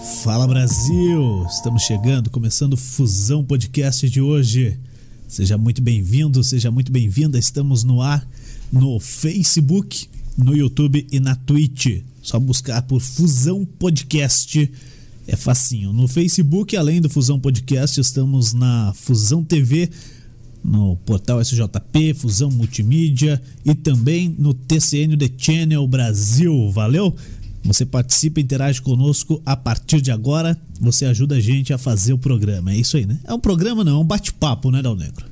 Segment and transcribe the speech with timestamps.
[0.00, 1.46] Fala Brasil!
[1.46, 4.78] Estamos chegando, começando o Fusão Podcast de hoje.
[5.28, 7.38] Seja muito bem-vindo, seja muito bem-vinda.
[7.38, 8.26] Estamos no ar
[8.72, 10.08] no Facebook,
[10.38, 12.02] no YouTube e na Twitch.
[12.22, 14.72] Só buscar por Fusão Podcast.
[15.26, 15.92] É facinho.
[15.92, 19.90] No Facebook, além do Fusão Podcast, estamos na Fusão TV,
[20.64, 26.70] no portal SJP, Fusão Multimídia e também no TCN The Channel Brasil.
[26.70, 27.14] Valeu?
[27.64, 30.56] Você participa, interage conosco a partir de agora.
[30.80, 32.72] Você ajuda a gente a fazer o programa.
[32.72, 33.18] É isso aí, né?
[33.24, 35.26] É um programa, não, é um bate-papo, né, Dal Negro?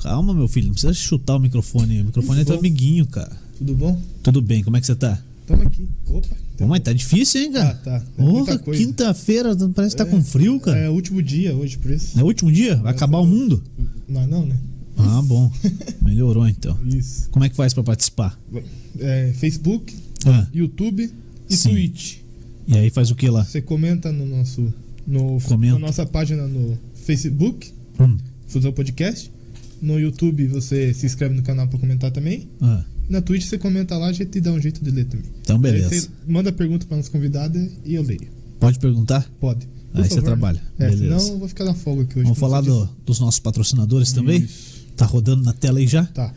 [0.00, 2.02] Calma, meu filho, não precisa chutar o microfone.
[2.02, 3.32] O microfone é teu amiguinho, cara.
[3.56, 4.00] Tudo bom?
[4.22, 5.18] Tudo bem, como é que você tá?
[5.46, 5.86] Tamo aqui.
[6.08, 6.36] Opa.
[6.56, 7.74] Pô, mas tá difícil, hein, cara?
[7.74, 8.06] Tá, tá.
[8.18, 8.84] É Porra, coisa.
[8.84, 10.78] quinta-feira, parece que tá com frio, cara.
[10.78, 12.18] É o último dia hoje, por isso.
[12.18, 12.76] É o último dia?
[12.76, 13.62] Vai acabar o mundo?
[14.08, 14.56] Não, não, né?
[14.96, 15.50] Ah, bom.
[16.02, 16.78] Melhorou então.
[16.86, 17.28] Isso.
[17.30, 18.38] Como é que faz pra participar?
[18.98, 19.94] É, Facebook,
[20.26, 21.10] Ah, YouTube
[21.50, 21.70] e Sim.
[21.70, 22.16] Twitch.
[22.66, 23.44] e aí faz o que lá?
[23.44, 24.72] Você comenta no nosso.
[25.06, 25.74] No, Comenta.
[25.74, 28.16] na nossa página no Facebook, Hum.
[28.46, 29.30] Fusão Podcast.
[29.82, 32.48] No YouTube você se inscreve no canal pra comentar também.
[32.60, 35.26] Ah, Na Twitch você comenta lá, a gente dá um jeito de ler também.
[35.42, 35.90] então Aí beleza.
[35.90, 38.28] você manda pergunta pra nossa convidada e eu leio.
[38.58, 39.30] Pode perguntar?
[39.38, 39.66] Pode.
[39.92, 40.24] Por Aí você favor.
[40.24, 40.62] trabalha.
[40.78, 41.18] É, Beleza.
[41.20, 42.22] senão eu vou ficar na folga aqui hoje.
[42.24, 44.40] Vamos falar do- dos nossos patrocinadores também?
[44.40, 44.86] Isso.
[44.96, 46.04] Tá rodando na tela aí já?
[46.06, 46.32] Tá.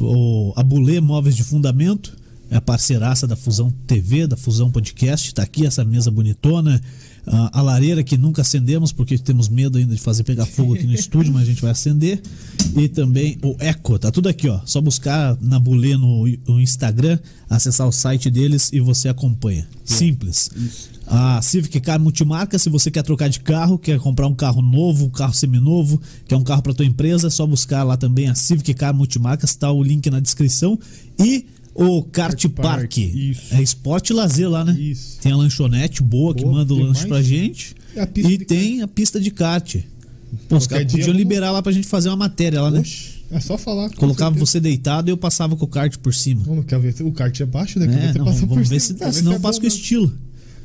[0.00, 2.16] O, a Bulê Móveis de Fundamento
[2.50, 5.34] é a parceiraça da Fusão TV, da Fusão Podcast.
[5.34, 6.80] Tá aqui essa mesa bonitona.
[7.26, 10.86] Ah, a lareira que nunca acendemos porque temos medo ainda de fazer pegar fogo aqui
[10.86, 12.22] no estúdio, mas a gente vai acender.
[12.74, 14.60] E também o Eco, tá tudo aqui, ó.
[14.64, 17.18] Só buscar na Bulê no, no Instagram,
[17.50, 19.68] acessar o site deles e você acompanha.
[19.84, 20.50] Simples.
[21.06, 25.06] A Civic Car Multimarca, se você quer trocar de carro, quer comprar um carro novo,
[25.06, 28.34] um carro seminovo, quer um carro para tua empresa, é só buscar lá também a
[28.34, 30.78] Civic Car Multimarca, está o link na descrição.
[31.18, 31.46] E
[31.84, 32.78] o Kart Kart Park.
[32.80, 33.54] Park, isso.
[33.54, 34.72] É esporte e lazer lá, né?
[34.78, 35.18] Isso.
[35.20, 37.06] Tem a lanchonete boa, que Boa, manda o lanche mais?
[37.08, 37.74] pra gente.
[38.14, 39.76] E E tem a pista de kart.
[40.48, 42.80] Pô, os caras dia podiam vamos- liberar lá pra gente fazer uma matéria lá, né?
[42.80, 43.90] Oxe, é só falar.
[43.94, 44.46] Colocava certeza.
[44.52, 46.42] você deitado e eu passava com o kart por cima.
[46.44, 46.94] Vamos, quer ver?
[47.02, 47.86] O kart é baixo, né?
[47.86, 49.66] Quer É, não, vamos ver cima, se quer dá, senão se eu é passo com
[49.66, 50.12] estilo.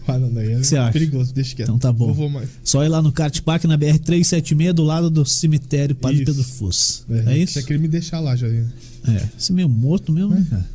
[0.05, 0.91] Ah, não, daí é que você acha?
[0.91, 1.69] perigoso, deixa quieto.
[1.69, 2.13] Então tá bom.
[2.61, 6.25] Só ir lá no Kart Park na BR-376, do lado do cemitério Padre Isso.
[6.25, 7.05] Pedro Fus.
[7.09, 7.53] É, isso?
[7.53, 8.47] Você queria me deixar lá já.
[8.47, 8.65] É.
[9.37, 10.69] Você é meio morto mesmo, né, cara?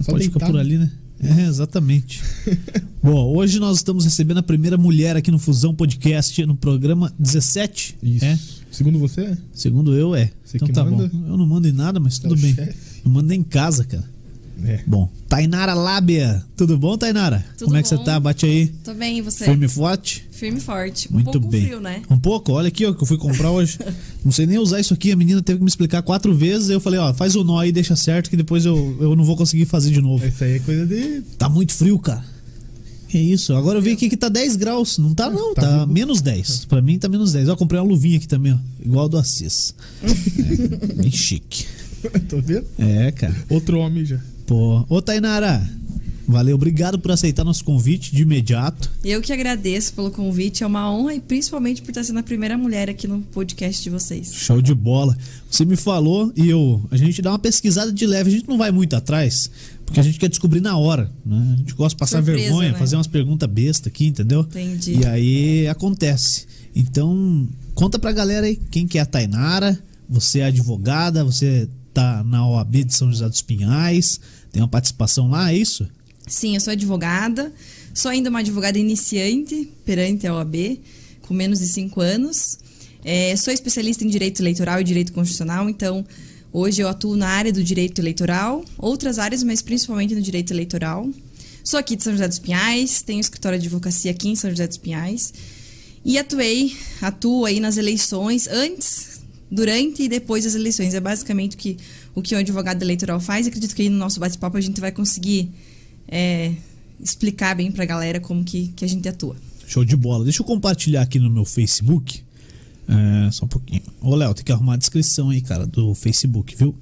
[0.00, 0.52] Só pode ficar deitado.
[0.52, 0.90] por ali, né?
[1.18, 2.22] É, exatamente.
[3.02, 7.96] Bom, hoje nós estamos recebendo a primeira mulher aqui no Fusão Podcast, no programa 17.
[8.02, 8.24] Isso.
[8.24, 8.38] É?
[8.70, 9.36] Segundo você?
[9.52, 10.30] Segundo eu, é.
[10.44, 11.08] Você então tá manda?
[11.08, 11.26] bom.
[11.28, 12.54] Eu não mando em nada, mas Tá tudo bem.
[12.54, 13.00] chefe.
[13.04, 14.04] Não mando nem em casa, cara.
[14.64, 14.80] É.
[14.86, 16.42] Bom, Tainara Lábia.
[16.56, 17.44] Tudo bom, Tainara?
[17.58, 18.04] Tudo Como é que você bom.
[18.04, 18.18] tá?
[18.18, 18.68] Bate aí.
[18.82, 19.44] Tô bem, e você?
[19.44, 20.26] Firme e forte?
[20.30, 21.12] Firme e forte.
[21.12, 21.62] Muito um pouco bem.
[21.64, 22.02] frio, né?
[22.10, 23.78] Um pouco, olha aqui, ó, que eu fui comprar hoje.
[24.24, 26.70] Não sei nem usar isso aqui, a menina teve que me explicar quatro vezes.
[26.70, 29.36] Eu falei, ó, faz o nó aí, deixa certo, que depois eu, eu não vou
[29.36, 30.26] conseguir fazer de novo.
[30.26, 31.20] Isso aí é coisa de.
[31.38, 32.24] Tá muito frio, cara.
[33.08, 34.98] Que isso, agora eu vi aqui que tá 10 graus.
[34.98, 36.64] Não tá, não, Tá tá, menos 10.
[36.64, 37.48] Pra mim tá menos 10.
[37.50, 39.74] Ó, comprei uma luvinha aqui também, ó, igual a do Assis.
[40.08, 41.66] É, bem chique.
[42.28, 42.66] Tô vendo?
[42.78, 43.34] É, cara.
[43.48, 44.18] Outro homem já.
[44.46, 45.68] Pô, ô Tainara,
[46.26, 48.92] valeu, obrigado por aceitar nosso convite de imediato.
[49.04, 52.56] Eu que agradeço pelo convite, é uma honra e principalmente por estar sendo a primeira
[52.56, 54.32] mulher aqui no podcast de vocês.
[54.32, 55.18] Show de bola.
[55.50, 58.56] Você me falou e eu, a gente dá uma pesquisada de leve, a gente não
[58.56, 59.50] vai muito atrás,
[59.84, 61.54] porque a gente quer descobrir na hora, né?
[61.54, 62.78] A gente gosta de passar Surpresa, vergonha, né?
[62.78, 64.42] fazer umas perguntas besta aqui, entendeu?
[64.42, 65.00] Entendi.
[65.00, 66.46] E aí acontece.
[66.72, 69.76] Então, conta pra galera aí quem que é a Tainara,
[70.08, 74.20] você é advogada, você tá na OAB de São José dos Pinhais,
[74.52, 75.88] tem uma participação lá, é isso?
[76.26, 77.50] Sim, eu sou advogada,
[77.94, 80.78] sou ainda uma advogada iniciante perante a OAB,
[81.22, 82.58] com menos de cinco anos.
[83.02, 86.04] É, sou especialista em direito eleitoral e direito constitucional, então
[86.52, 91.08] hoje eu atuo na área do direito eleitoral, outras áreas, mas principalmente no direito eleitoral.
[91.64, 94.66] Sou aqui de São José dos Pinhais, tenho escritório de advocacia aqui em São José
[94.66, 95.32] dos Pinhais.
[96.04, 99.15] E atuei, atuo aí nas eleições, antes,
[99.50, 100.94] durante e depois das eleições.
[100.94, 101.76] É basicamente o que
[102.14, 103.46] o, que o advogado eleitoral faz.
[103.46, 105.50] Acredito que aí no nosso bate-papo a gente vai conseguir
[106.08, 106.52] é,
[107.00, 109.36] explicar bem pra galera como que, que a gente atua.
[109.66, 110.24] Show de bola.
[110.24, 112.22] Deixa eu compartilhar aqui no meu Facebook.
[112.88, 113.82] É, só um pouquinho.
[114.00, 116.74] Ô, Léo, tem que arrumar a descrição aí, cara, do Facebook, viu?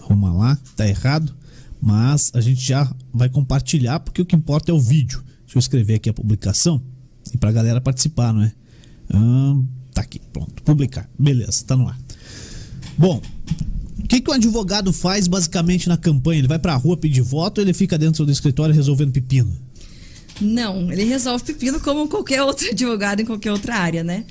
[0.00, 1.34] Arruma lá, tá errado.
[1.80, 5.22] Mas a gente já vai compartilhar, porque o que importa é o vídeo.
[5.44, 6.82] Deixa eu escrever aqui a publicação
[7.32, 8.52] e pra galera participar, não é?
[9.12, 10.62] Ahn, tá aqui, pronto.
[10.62, 11.08] Publicar.
[11.18, 11.98] Beleza, tá no ar.
[12.96, 13.20] Bom,
[13.98, 16.40] o que, que o advogado faz basicamente na campanha?
[16.40, 19.56] Ele vai pra rua pedir voto ou ele fica dentro do escritório resolvendo pepino?
[20.40, 24.24] Não, ele resolve pepino como qualquer outro advogado em qualquer outra área, né?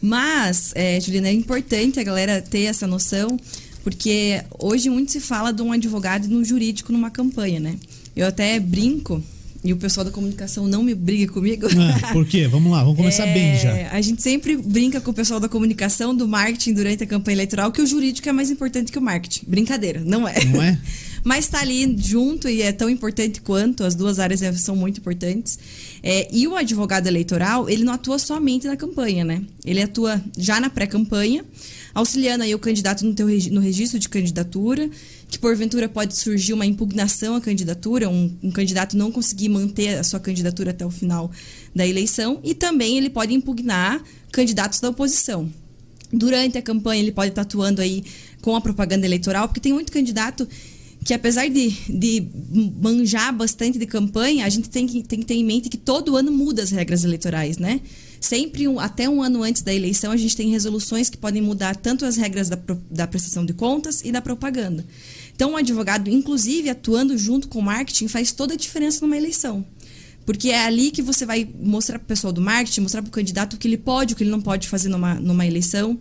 [0.00, 3.36] Mas, é, Juliana, é importante a galera ter essa noção,
[3.82, 7.76] porque hoje muito se fala de um advogado e de um jurídico numa campanha, né?
[8.14, 9.22] Eu até brinco
[9.64, 11.66] e o pessoal da comunicação não me briga comigo.
[11.66, 12.46] Ah, por quê?
[12.46, 13.90] Vamos lá, vamos começar É, bem já.
[13.90, 17.72] A gente sempre brinca com o pessoal da comunicação, do marketing durante a campanha eleitoral,
[17.72, 19.44] que o jurídico é mais importante que o marketing.
[19.48, 20.44] Brincadeira, não é.
[20.44, 20.78] Não é?
[21.24, 25.00] Mas está ali junto e é tão importante quanto, as duas áreas é- são muito
[25.00, 25.58] importantes.
[26.02, 29.42] É, e o advogado eleitoral, ele não atua somente na campanha, né?
[29.64, 31.44] Ele atua já na pré-campanha,
[31.92, 34.88] auxiliando aí o candidato no, teu, no registro de candidatura,
[35.28, 40.02] que porventura pode surgir uma impugnação à candidatura, um, um candidato não conseguir manter a
[40.02, 41.30] sua candidatura até o final
[41.74, 44.02] da eleição, e também ele pode impugnar
[44.32, 45.50] candidatos da oposição.
[46.10, 48.02] Durante a campanha, ele pode estar atuando aí
[48.40, 50.48] com a propaganda eleitoral, porque tem muito candidato
[51.04, 52.26] que, apesar de, de
[52.80, 56.16] manjar bastante de campanha, a gente tem que, tem que ter em mente que todo
[56.16, 57.80] ano muda as regras eleitorais, né?
[58.20, 61.76] Sempre, um- até um ano antes da eleição, a gente tem resoluções que podem mudar
[61.76, 62.58] tanto as regras da,
[62.90, 64.84] da prestação de contas e da propaganda.
[65.38, 69.64] Então, o advogado, inclusive, atuando junto com o marketing, faz toda a diferença numa eleição.
[70.26, 73.12] Porque é ali que você vai mostrar para o pessoal do marketing, mostrar para o
[73.12, 75.96] candidato o que ele pode, o que ele não pode fazer numa, numa eleição.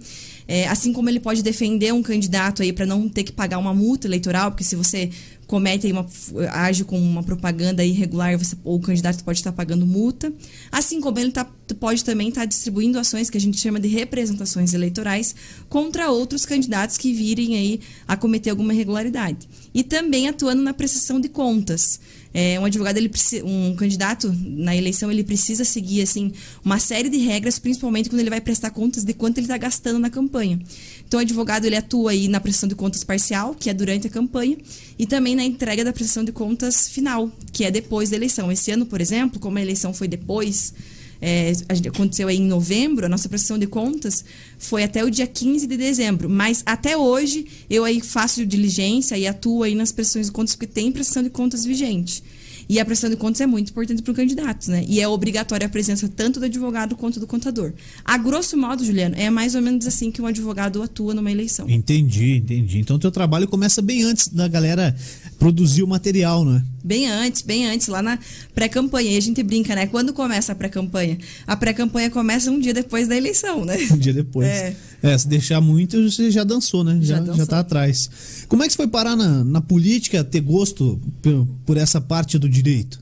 [0.48, 3.76] É, assim como ele pode defender um candidato aí para não ter que pagar uma
[3.76, 5.12] multa eleitoral, porque se você
[5.48, 6.06] comete aí uma
[6.52, 10.32] age com uma propaganda irregular, você, ou o candidato pode estar pagando multa.
[10.70, 11.46] Assim como ele tá,
[11.80, 15.34] pode também estar distribuindo ações que a gente chama de representações eleitorais
[15.70, 19.48] contra outros candidatos que virem aí a cometer alguma irregularidade.
[19.74, 22.00] E também atuando na prestação de contas.
[22.40, 23.12] É, um advogado, ele
[23.44, 26.32] um candidato na eleição, ele precisa seguir assim
[26.64, 29.98] uma série de regras, principalmente quando ele vai prestar contas de quanto ele está gastando
[29.98, 30.60] na campanha.
[31.08, 34.10] Então, o advogado ele atua aí na prestação de contas parcial, que é durante a
[34.12, 34.56] campanha,
[35.00, 38.52] e também na entrega da prestação de contas final, que é depois da eleição.
[38.52, 40.76] Esse ano, por exemplo, como a eleição foi depois,
[41.22, 44.24] é, gente- aconteceu aí em novembro, a nossa prestação de contas
[44.58, 46.30] foi até o dia 15 de dezembro.
[46.30, 50.68] Mas até hoje eu aí faço diligência e atuo aí nas prestações de contas, porque
[50.68, 52.24] tem prestação de contas vigente.
[52.70, 54.84] E a prestação de contas é muito importante para o candidato, né?
[54.90, 57.72] E é obrigatória a presença tanto do advogado quanto do contador.
[58.04, 61.70] A grosso modo, Juliano, é mais ou menos assim que um advogado atua numa eleição.
[61.70, 62.80] Entendi, entendi.
[62.80, 64.94] Então, teu trabalho começa bem antes da galera
[65.38, 66.64] produzir o material, não é?
[66.84, 68.18] Bem antes, bem antes, lá na
[68.56, 69.12] pré-campanha.
[69.12, 69.88] E a gente brinca, né?
[69.88, 71.18] Quando começa a pré-campanha?
[71.46, 73.78] A pré-campanha começa um dia depois da eleição, né?
[73.92, 74.48] Um dia depois.
[74.48, 74.76] É.
[75.02, 76.98] É, se deixar muito, você já dançou, né?
[77.02, 77.36] Já Já, dançou.
[77.36, 78.10] já tá atrás.
[78.48, 82.40] Como é que você foi parar na, na política, ter gosto por, por essa parte
[82.40, 83.00] do direito?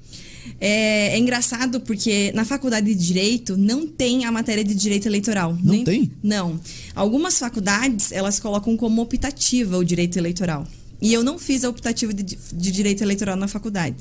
[0.59, 5.57] É, é engraçado porque na faculdade de Direito não tem a matéria de Direito Eleitoral.
[5.61, 6.11] Não tem?
[6.23, 6.59] Não.
[6.95, 10.65] Algumas faculdades, elas colocam como optativa o Direito Eleitoral.
[11.01, 13.97] E eu não fiz a optativa de, de Direito Eleitoral na faculdade.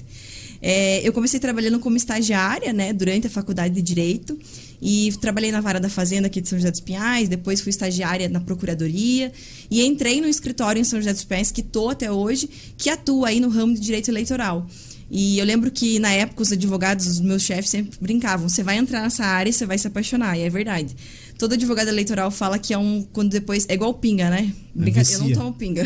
[0.62, 4.38] É, eu comecei trabalhando como estagiária, né, durante a faculdade de Direito.
[4.81, 8.29] E trabalhei na vara da Fazenda aqui de São José dos Pinhais, depois fui estagiária
[8.29, 9.32] na Procuradoria
[9.70, 13.29] e entrei no escritório em São José dos Pinhais, que estou até hoje, que atua
[13.29, 14.67] aí no ramo de direito eleitoral.
[15.11, 18.76] E eu lembro que na época os advogados, os meus chefes sempre brincavam: você vai
[18.76, 20.94] entrar nessa área e você vai se apaixonar, e é verdade.
[21.38, 23.06] Todo advogado eleitoral fala que é um.
[23.12, 23.66] Quando depois.
[23.69, 24.52] É igual pinga, né?
[24.75, 25.84] Brincadeira, eu não tomo pinga.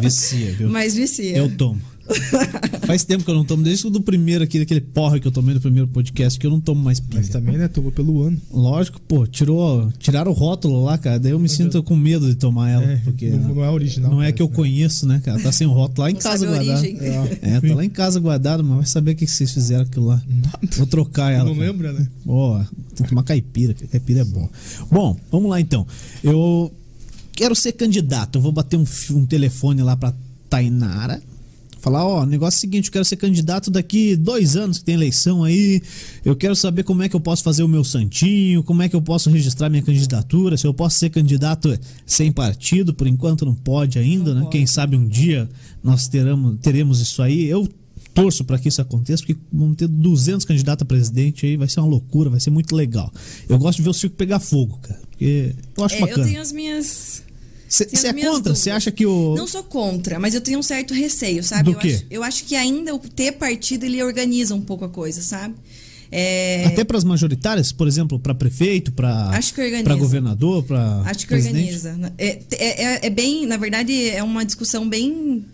[0.00, 0.68] Vicia, viu?
[0.70, 1.36] Mas vicia.
[1.36, 1.80] Eu tomo.
[2.86, 5.32] Faz tempo que eu não tomo, desde o do primeiro aqui, daquele porra que eu
[5.32, 7.16] tomei no primeiro podcast, que eu não tomo mais pinga.
[7.18, 7.68] Mas também, né?
[7.68, 8.40] Tomou pelo ano.
[8.52, 11.18] Lógico, pô, tirou, tiraram o rótulo lá, cara.
[11.18, 14.10] Daí eu me sinto com medo de tomar ela, É, porque não, não é original.
[14.10, 14.70] não é que eu parece, né?
[14.70, 15.40] conheço, né, cara?
[15.40, 16.78] Tá sem o rótulo lá em Não casa guardado.
[16.78, 16.98] origem.
[17.42, 20.22] É, tá lá em casa guardado, mas vai saber o que vocês fizeram aquilo lá.
[20.76, 21.44] Vou trocar ela.
[21.44, 21.66] Não cara.
[21.66, 22.08] lembra, né?
[22.26, 22.58] Ó,
[22.94, 24.48] tem que tomar caipira, que caipira é bom.
[24.90, 25.86] Bom, vamos lá então.
[26.24, 26.72] Eu
[27.32, 28.36] quero ser candidato.
[28.38, 30.12] Eu vou bater um, um telefone lá pra
[30.48, 31.22] Tainara.
[31.80, 34.84] Falar, ó, o negócio é o seguinte, eu quero ser candidato daqui dois anos que
[34.84, 35.80] tem eleição aí.
[36.24, 38.94] Eu quero saber como é que eu posso fazer o meu santinho, como é que
[38.94, 43.54] eu posso registrar minha candidatura, se eu posso ser candidato sem partido, por enquanto não
[43.54, 44.46] pode ainda, né?
[44.50, 45.48] Quem sabe um dia
[45.82, 47.46] nós teremos, teremos isso aí.
[47.46, 47.66] Eu
[48.12, 51.80] torço para que isso aconteça, porque vamos ter 200 candidatos a presidente aí, vai ser
[51.80, 53.10] uma loucura, vai ser muito legal.
[53.48, 56.26] Eu gosto de ver o circo pegar fogo, cara, porque eu acho É, eu bacana.
[56.26, 57.22] tenho as minhas.
[57.70, 58.54] Você é contra?
[58.54, 59.34] Você acha que o.
[59.36, 61.62] Não sou contra, mas eu tenho um certo receio, sabe?
[61.64, 61.92] Do eu, quê?
[61.94, 65.54] Acho, eu acho que ainda o ter partido ele organiza um pouco a coisa, sabe?
[66.12, 69.84] É, Até para as majoritárias, por exemplo, para prefeito, para Acho que organiza.
[69.84, 71.96] para governador, para Acho que organiza.
[72.18, 75.44] É, é, é- é bem, na verdade, é uma discussão bem.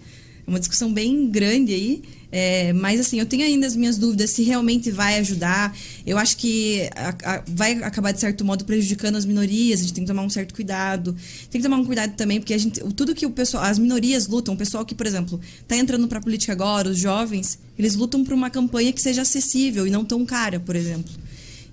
[0.47, 2.03] Uma discussão bem grande aí.
[2.31, 5.75] É, mas assim, eu tenho ainda as minhas dúvidas se realmente vai ajudar.
[6.05, 9.81] Eu acho que a- a- vai acabar, de certo modo, prejudicando as minorias.
[9.81, 11.15] A gente tem que tomar um certo cuidado.
[11.51, 14.27] Tem que tomar um cuidado também, porque a gente, tudo que o pessoal, as minorias
[14.27, 17.95] lutam, o pessoal que, por exemplo, está entrando para a política agora, os jovens, eles
[17.95, 21.13] lutam por uma campanha que seja acessível e não tão cara, por exemplo.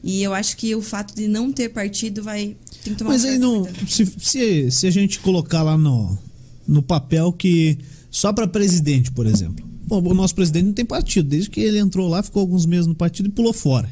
[0.03, 2.55] E eu acho que o fato de não ter partido vai.
[2.83, 3.67] Tem que tomar um Mas aí certo não.
[3.87, 6.17] Se, se, se a gente colocar lá no,
[6.67, 7.77] no papel que
[8.11, 9.72] só para presidente, por exemplo.
[9.97, 11.29] O nosso presidente não tem partido.
[11.29, 13.89] Desde que ele entrou lá, ficou alguns meses no partido e pulou fora.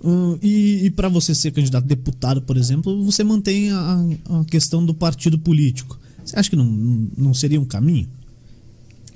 [0.00, 4.44] Uh, e, e para você ser candidato a deputado, por exemplo, você mantém a, a
[4.44, 5.98] questão do partido político.
[6.24, 6.64] Você acha que não,
[7.16, 8.08] não seria um caminho?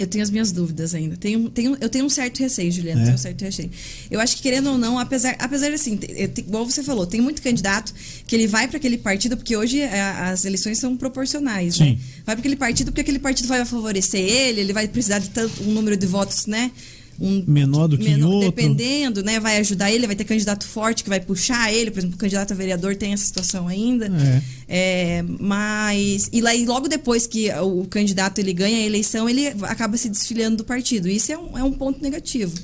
[0.01, 1.15] Eu tenho as minhas dúvidas ainda.
[1.15, 3.03] Tenho, tenho, eu tenho um certo receio, Juliana.
[3.03, 3.05] É.
[3.05, 3.71] Tenho um certo receio.
[4.11, 6.01] Eu acho que, querendo ou não, apesar, apesar assim,
[6.39, 7.93] igual você falou, tem muito candidato
[8.27, 11.85] que ele vai para aquele partido, porque hoje a, é, as eleições são proporcionais, né?
[11.85, 11.93] Sim.
[11.93, 11.99] né?
[12.25, 15.63] Vai para aquele partido porque aquele partido vai favorecer ele, ele vai precisar de tanto
[15.65, 16.71] um número de votos, né?
[17.21, 18.51] Um menor do que menor, outro.
[18.51, 19.39] Dependendo, né?
[19.39, 22.53] Vai ajudar ele, vai ter candidato forte que vai puxar ele, por exemplo, o candidato
[22.53, 24.07] a vereador tem essa situação ainda.
[24.07, 24.43] É.
[24.67, 26.31] É, mas.
[26.33, 30.09] E, lá, e logo depois que o candidato ele ganha a eleição, ele acaba se
[30.09, 31.09] desfiliando do partido.
[31.09, 32.55] Isso é um, é um ponto negativo.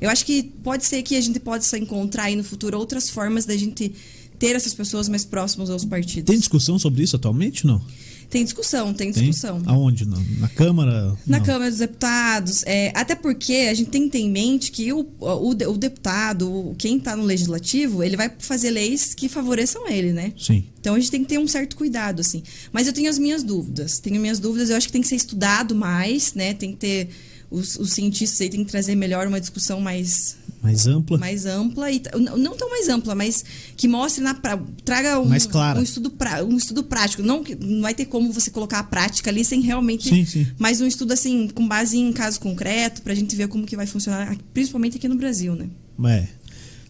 [0.00, 3.44] Eu acho que pode ser que a gente possa encontrar aí no futuro outras formas
[3.44, 3.92] da gente
[4.38, 6.30] ter essas pessoas mais próximas aos partidos.
[6.30, 7.82] Tem discussão sobre isso atualmente, não?
[8.28, 9.60] Tem discussão, tem discussão.
[9.60, 9.72] Tem?
[9.72, 10.06] Aonde?
[10.06, 11.16] Na, na Câmara?
[11.26, 11.44] Na não.
[11.44, 12.62] Câmara dos Deputados.
[12.66, 16.74] É, até porque a gente tem que ter em mente que o, o, o deputado,
[16.78, 20.32] quem está no legislativo, ele vai fazer leis que favoreçam ele, né?
[20.38, 20.64] Sim.
[20.80, 22.42] Então a gente tem que ter um certo cuidado, assim.
[22.72, 23.98] Mas eu tenho as minhas dúvidas.
[23.98, 26.54] Tenho minhas dúvidas, eu acho que tem que ser estudado mais, né?
[26.54, 27.08] Tem que ter.
[27.48, 31.18] Os, os cientistas aí têm que trazer melhor uma discussão mais mais ampla.
[31.18, 32.02] Mais ampla e
[32.36, 33.44] não tão mais ampla, mas
[33.76, 34.34] que mostre na
[34.84, 35.78] traga um, mais clara.
[35.78, 37.22] um estudo pra, um estudo prático.
[37.22, 40.46] Não não vai ter como você colocar a prática ali sem realmente sim, sim.
[40.58, 43.76] mas um estudo assim com base em caso concreto para a gente ver como que
[43.76, 45.68] vai funcionar, principalmente aqui no Brasil, né?
[46.04, 46.26] É.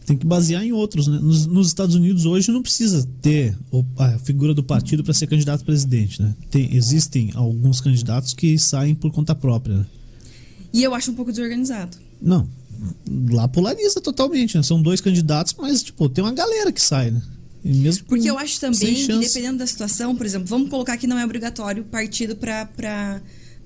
[0.07, 1.19] Tem que basear em outros, né?
[1.21, 3.57] Nos, nos Estados Unidos hoje não precisa ter
[3.99, 6.33] a figura do partido para ser candidato a presidente, né?
[6.49, 9.79] Tem, existem alguns candidatos que saem por conta própria.
[9.79, 9.87] Né?
[10.73, 11.97] E eu acho um pouco desorganizado.
[12.23, 12.49] Não,
[13.31, 14.63] lá polariza totalmente, né?
[14.63, 17.23] São dois candidatos, mas, tipo, tem uma galera que sai, né?
[17.65, 21.19] mesmo Porque eu acho também que, dependendo da situação, por exemplo, vamos colocar que não
[21.19, 22.69] é obrigatório partido para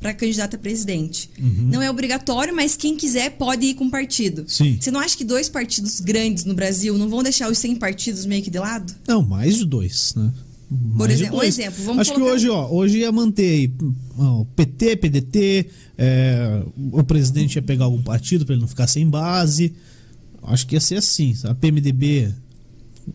[0.00, 1.31] para candidato a presidente.
[1.38, 1.69] Uhum.
[1.71, 4.47] Não é obrigatório, mas quem quiser pode ir com partido.
[4.49, 4.79] Sim.
[4.81, 8.25] Você não acha que dois partidos grandes no Brasil não vão deixar os 100 partidos
[8.25, 8.95] meio que de lado?
[9.07, 10.33] Não, mais de dois, né?
[10.97, 12.31] Por exemplo, um exemplo, vamos Acho colocar...
[12.31, 13.73] que hoje, ó, hoje ia manter aí,
[14.17, 15.67] ó, PT, PDT,
[15.99, 16.62] é,
[16.93, 19.75] o presidente ia pegar algum partido para ele não ficar sem base.
[20.45, 21.35] Acho que ia ser assim.
[21.43, 22.33] A PMDB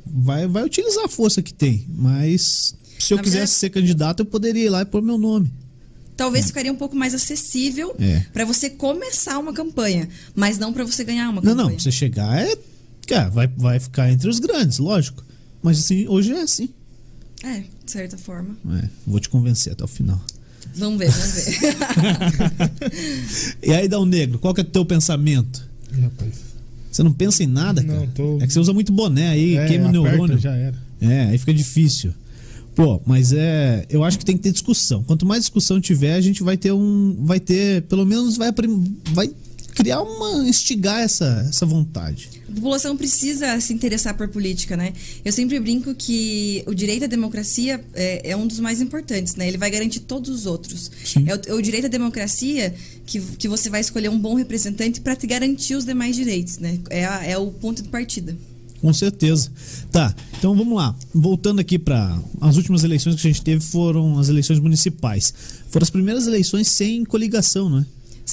[0.06, 3.60] vai, vai utilizar a força que tem, mas se eu Na quisesse verdade...
[3.60, 5.50] ser candidato, eu poderia ir lá e pôr meu nome.
[6.18, 6.48] Talvez é.
[6.50, 8.26] ficaria um pouco mais acessível é.
[8.34, 11.56] para você começar uma campanha, mas não para você ganhar uma campanha.
[11.56, 12.54] Não, não, pra você chegar é.
[13.08, 15.24] Cara, vai, vai ficar entre os grandes, lógico.
[15.62, 16.70] Mas assim, hoje é assim.
[17.46, 18.58] É, de certa forma.
[18.82, 20.20] É, vou te convencer até o final.
[20.75, 21.60] Vamos ver, vamos ver.
[23.70, 25.64] e aí, Dal Negro, qual que é o teu pensamento?
[26.02, 26.34] Rapaz.
[26.92, 28.00] Você não pensa em nada, cara?
[28.00, 28.38] Não, tô...
[28.42, 30.40] É que você usa muito boné aí, é, queima o neurônio.
[30.40, 30.75] Já era.
[31.00, 32.14] É, aí fica difícil.
[32.74, 33.86] Pô, mas é.
[33.90, 35.04] Eu acho que tem que ter discussão.
[35.04, 37.16] Quanto mais discussão tiver, a gente vai ter um.
[37.25, 37.84] Vai ter.
[37.84, 38.52] Pelo menos vai,
[39.14, 39.30] vai
[39.75, 40.48] criar uma.
[40.48, 42.29] instigar essa, essa vontade.
[42.50, 44.94] A população precisa se interessar por política, né?
[45.24, 49.48] Eu sempre brinco que o direito à democracia é, é um dos mais importantes, né?
[49.48, 50.89] Ele vai garantir todos os outros.
[51.27, 52.74] É o, é o, direito à democracia
[53.05, 56.79] que, que você vai escolher um bom representante para te garantir os demais direitos, né?
[56.89, 58.36] É, a, é o ponto de partida.
[58.79, 59.51] Com certeza.
[59.91, 60.96] Tá, então vamos lá.
[61.13, 65.34] Voltando aqui para as últimas eleições que a gente teve foram as eleições municipais.
[65.70, 67.86] Foram as primeiras eleições sem coligação, não é?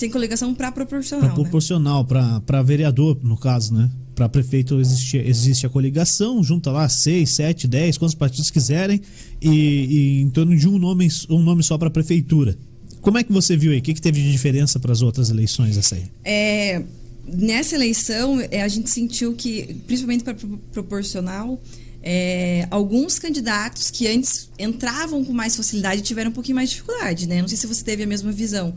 [0.03, 1.27] Sem coligação para proporcional.
[1.27, 2.43] Para proporcional, né?
[2.45, 3.89] para vereador, no caso, né?
[4.17, 9.01] Para prefeito existe, existe a coligação, junta lá seis, sete, dez, quantos partidos quiserem,
[9.41, 12.59] e, e em torno de um nome, um nome só para prefeitura.
[13.01, 13.79] Como é que você viu aí?
[13.79, 16.03] O que, que teve de diferença para as outras eleições essa aí?
[16.25, 16.83] É,
[17.25, 20.35] nessa eleição, é, a gente sentiu que, principalmente para
[20.73, 21.63] proporcional,
[22.03, 27.29] é, alguns candidatos que antes entravam com mais facilidade tiveram um pouquinho mais de dificuldade,
[27.29, 27.41] né?
[27.41, 28.75] Não sei se você teve a mesma visão.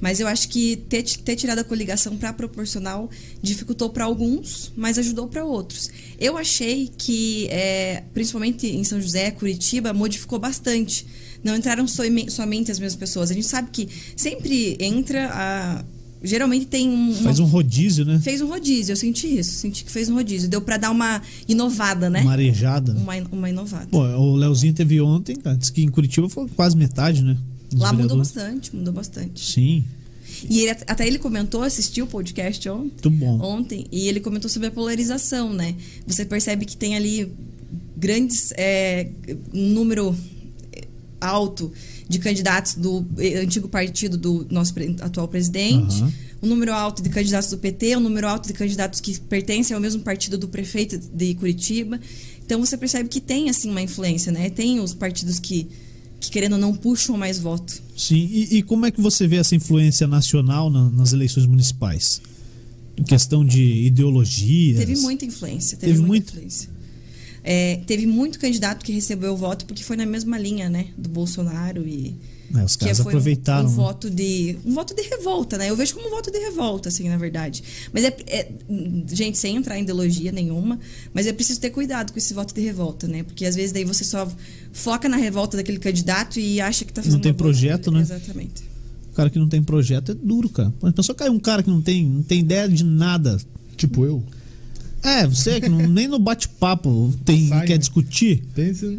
[0.00, 3.10] Mas eu acho que ter, ter tirado a coligação para proporcional
[3.42, 5.90] dificultou para alguns, mas ajudou para outros.
[6.18, 11.06] Eu achei que, é, principalmente em São José, Curitiba, modificou bastante.
[11.44, 13.30] Não entraram somente as mesmas pessoas.
[13.30, 15.84] A gente sabe que sempre entra a
[16.22, 17.14] geralmente tem um.
[17.14, 18.18] Faz um rodízio, né?
[18.22, 19.52] Fez um rodízio, eu senti isso.
[19.52, 20.48] Senti que fez um rodízio.
[20.48, 22.20] Deu para dar uma inovada, né?
[22.20, 22.92] Uma arejada.
[22.92, 23.86] Uma, uma inovada.
[23.90, 27.36] Pô, o Leozinho teve ontem, cara, disse que em Curitiba foi quase metade, né?
[27.74, 29.44] Lá mudou bastante, mudou bastante.
[29.44, 29.84] Sim.
[30.48, 34.70] E ele, até ele comentou, assistiu o podcast ontem, ontem, e ele comentou sobre a
[34.70, 35.74] polarização, né?
[36.06, 37.32] Você percebe que tem ali
[37.96, 38.52] grandes.
[38.56, 39.08] É,
[39.52, 40.16] um número
[41.20, 41.70] alto
[42.08, 43.06] de candidatos do
[43.42, 46.12] antigo partido do nosso atual presidente, uhum.
[46.42, 49.80] um número alto de candidatos do PT, um número alto de candidatos que pertencem ao
[49.80, 52.00] mesmo partido do prefeito de Curitiba.
[52.44, 54.48] Então você percebe que tem assim uma influência, né?
[54.50, 55.68] Tem os partidos que
[56.20, 57.80] que querendo ou não puxam mais voto.
[57.96, 62.20] Sim, e, e como é que você vê essa influência nacional na- nas eleições municipais?
[62.96, 64.76] Em questão de ideologia.
[64.76, 65.78] Teve muita influência.
[65.78, 66.28] Teve, Teve muita muito?
[66.36, 66.68] influência.
[67.42, 70.88] É, teve muito candidato que recebeu o voto porque foi na mesma linha, né?
[70.98, 72.14] Do Bolsonaro e.
[72.54, 73.66] É, os que caras foi um- aproveitaram.
[73.68, 73.76] Um, né?
[73.76, 74.56] voto de.
[74.64, 75.70] Um voto de revolta, né?
[75.70, 77.62] Eu vejo como um voto de revolta, assim, na verdade.
[77.92, 78.48] Mas é, é-
[79.12, 80.78] Gente, sem entrar em ideologia nenhuma,
[81.14, 83.22] mas é preciso ter cuidado com esse voto de revolta, né?
[83.22, 84.30] Porque às vezes daí você só
[84.72, 87.14] foca na revolta daquele candidato e acha que tá fazendo.
[87.14, 88.00] Não tem projeto, né?
[88.00, 88.62] Exatamente.
[89.12, 90.72] O cara que não tem projeto é duro, cara.
[90.80, 93.38] Mas só cai um cara que não tem, não tem ideia de nada.
[93.76, 94.22] Tipo eu.
[95.02, 97.78] É, você que não- nem no bate-papo tem, Sai, quer né?
[97.78, 98.42] discutir.
[98.54, 98.94] Pensa.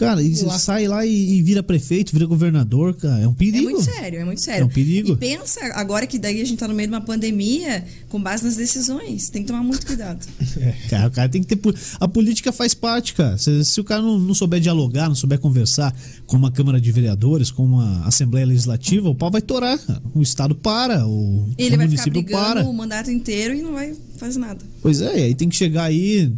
[0.00, 0.58] Cara, e Lá.
[0.58, 3.22] sai lá e, e vira prefeito, vira governador, cara.
[3.22, 3.64] É um É perigo.
[3.64, 4.62] muito sério, é muito sério.
[4.62, 5.12] É um perigo.
[5.12, 8.42] E pensa agora que daí a gente tá no meio de uma pandemia com base
[8.44, 9.28] nas decisões.
[9.28, 10.26] Tem que tomar muito cuidado.
[10.88, 11.74] Cara, o cara tem que ter.
[12.00, 13.36] A política faz parte, cara.
[13.38, 15.94] Se, se o cara não, não souber dialogar, não souber conversar
[16.26, 19.78] com uma Câmara de Vereadores, com uma Assembleia Legislativa, o pau vai torar.
[19.78, 20.00] cara.
[20.14, 22.64] O Estado para, o, Ele o vai ficar município brigando para.
[22.64, 24.60] o mandato inteiro e não vai fazer nada.
[24.80, 26.32] Pois é, e aí tem que chegar aí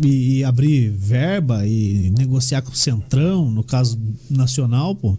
[0.00, 3.98] e, e abrir verba e negociar com o Centrão, no caso
[4.30, 5.16] nacional, pô.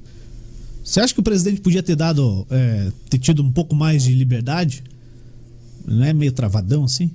[0.83, 4.13] Você acha que o presidente podia ter dado, é, ter tido um pouco mais de
[4.13, 4.83] liberdade?
[5.85, 7.09] Não é meio travadão assim?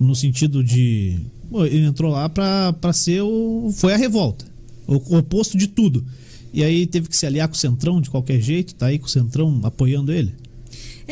[0.00, 1.20] No sentido de.
[1.52, 3.70] ele entrou lá pra, pra ser o.
[3.74, 4.46] Foi a revolta.
[4.86, 6.04] O, o oposto de tudo.
[6.52, 9.06] E aí teve que se aliar com o Centrão de qualquer jeito, tá aí com
[9.06, 10.34] o Centrão apoiando ele.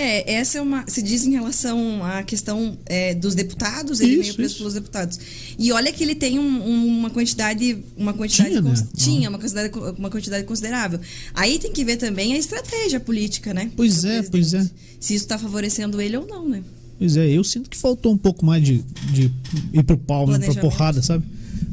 [0.03, 0.85] É, essa é uma.
[0.89, 4.59] Se diz em relação à questão é, dos deputados, ele Isso, meio preso isso.
[4.59, 5.19] pelos deputados.
[5.59, 7.77] E olha que ele tem um- um- uma quantidade.
[7.97, 8.87] Uma quantidade Tinha, né?
[8.97, 10.99] tinha uma quantidade, uma quantidade considerável.
[11.35, 13.71] Aí tem que ver também a estratégia política, né?
[13.77, 14.31] Pois é, presidente.
[14.31, 14.71] pois é.
[14.99, 16.63] Se isso está favorecendo ele ou não, né?
[16.99, 19.31] Pois é, eu sinto que faltou um pouco mais de, de
[19.73, 21.25] ir pro pau, né, pra porrada, sabe?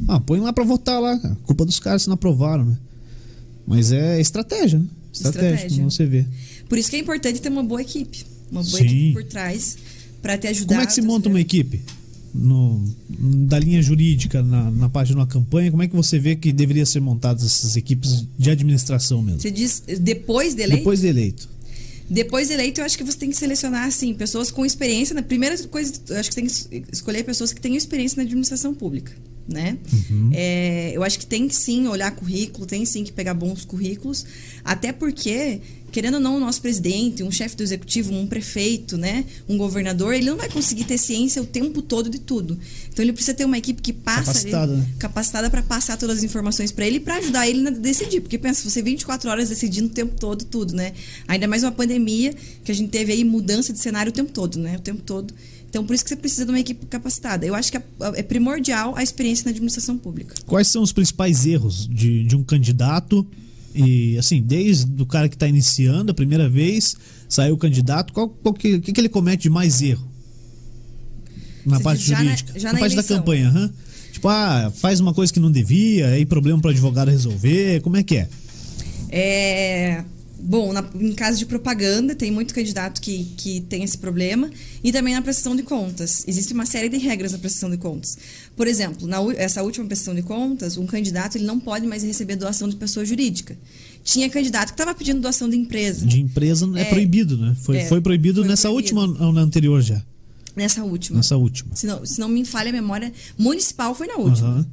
[0.06, 1.36] Ah, põe lá pra votar lá, cara.
[1.44, 2.76] Culpa dos caras se não aprovaram, né?
[3.66, 4.86] Mas é estratégia, né?
[5.12, 5.78] Estratégia, Estratégia.
[5.78, 6.26] como você vê.
[6.68, 8.24] Por isso que é importante ter uma boa equipe.
[8.50, 8.84] Uma boa Sim.
[8.84, 9.76] equipe por trás
[10.22, 10.74] para te ajudar.
[10.76, 11.80] Como é que se monta uma equipe?
[12.34, 12.84] No,
[13.46, 16.52] da linha jurídica, na, na parte de uma campanha, como é que você vê que
[16.52, 19.40] deveria ser montadas essas equipes de administração mesmo?
[19.40, 20.78] Você diz depois de eleito?
[20.80, 21.48] Depois de eleito.
[22.10, 25.14] Depois de eleito, eu acho que você tem que selecionar, assim, pessoas com experiência.
[25.14, 28.16] Na primeira coisa, eu acho que você tem que es- escolher pessoas que tenham experiência
[28.16, 29.12] na administração pública,
[29.48, 29.78] né?
[30.10, 30.30] Uhum.
[30.34, 34.26] É, eu acho que tem que sim olhar currículo, tem sim que pegar bons currículos,
[34.64, 39.24] até porque, querendo ou não, o nosso presidente, um chefe do executivo, um prefeito, né?
[39.48, 42.58] Um governador, ele não vai conseguir ter ciência o tempo todo de tudo.
[42.92, 44.86] Então ele precisa ter uma equipe que passa ali- Capacitada, né?
[44.98, 48.20] capacitada para passar todas as informações para ele para ajudar ele a decidir.
[48.20, 50.92] Porque pensa, você 24 horas decidindo o tempo todo tudo, né?
[51.26, 54.58] Ainda mais uma pandemia que a gente teve aí mudança de cenário o tempo todo,
[54.58, 54.76] né?
[54.76, 55.32] O tempo todo.
[55.68, 57.44] Então por isso que você precisa de uma equipe capacitada.
[57.46, 60.34] Eu acho que é- primordial a experiência na administração pública.
[60.46, 63.26] Quais são os principais erros de, de um candidato?
[63.74, 66.96] E assim, desde o cara que está iniciando a primeira vez,
[67.28, 70.08] saiu o candidato, qual, qual que, o que, que ele comete de mais erro?
[71.66, 72.58] Na Você parte na- jurídica.
[72.58, 73.18] já na na parte da eleição.
[73.18, 73.70] campanha, aham.
[74.12, 78.02] Tipo, ah, faz uma coisa que não devia, aí problema para advogado resolver, como é
[78.02, 78.28] que é?
[79.10, 80.04] É,
[80.40, 84.50] bom, na- em caso de propaganda, tem muito candidato que, que tem esse problema.
[84.82, 86.24] E também na prestação de contas.
[86.26, 88.16] Existe uma série de regras na prestação de contas.
[88.56, 92.36] Por exemplo, na essa última prestação de contas, um candidato ele não pode mais receber
[92.36, 93.56] doação de pessoa jurídica.
[94.04, 96.06] Tinha candidato que estava pedindo doação de empresa.
[96.06, 96.84] De empresa é, É.
[96.86, 97.56] proibido, né?
[97.62, 99.00] Foi, É, foi proibido foi nessa proibido.
[99.00, 100.02] última ou na anterior já?
[100.56, 101.18] Nessa última.
[101.18, 101.76] Nessa última.
[101.76, 104.48] Se não, se não me falha a memória, municipal foi na última.
[104.48, 104.66] Aham.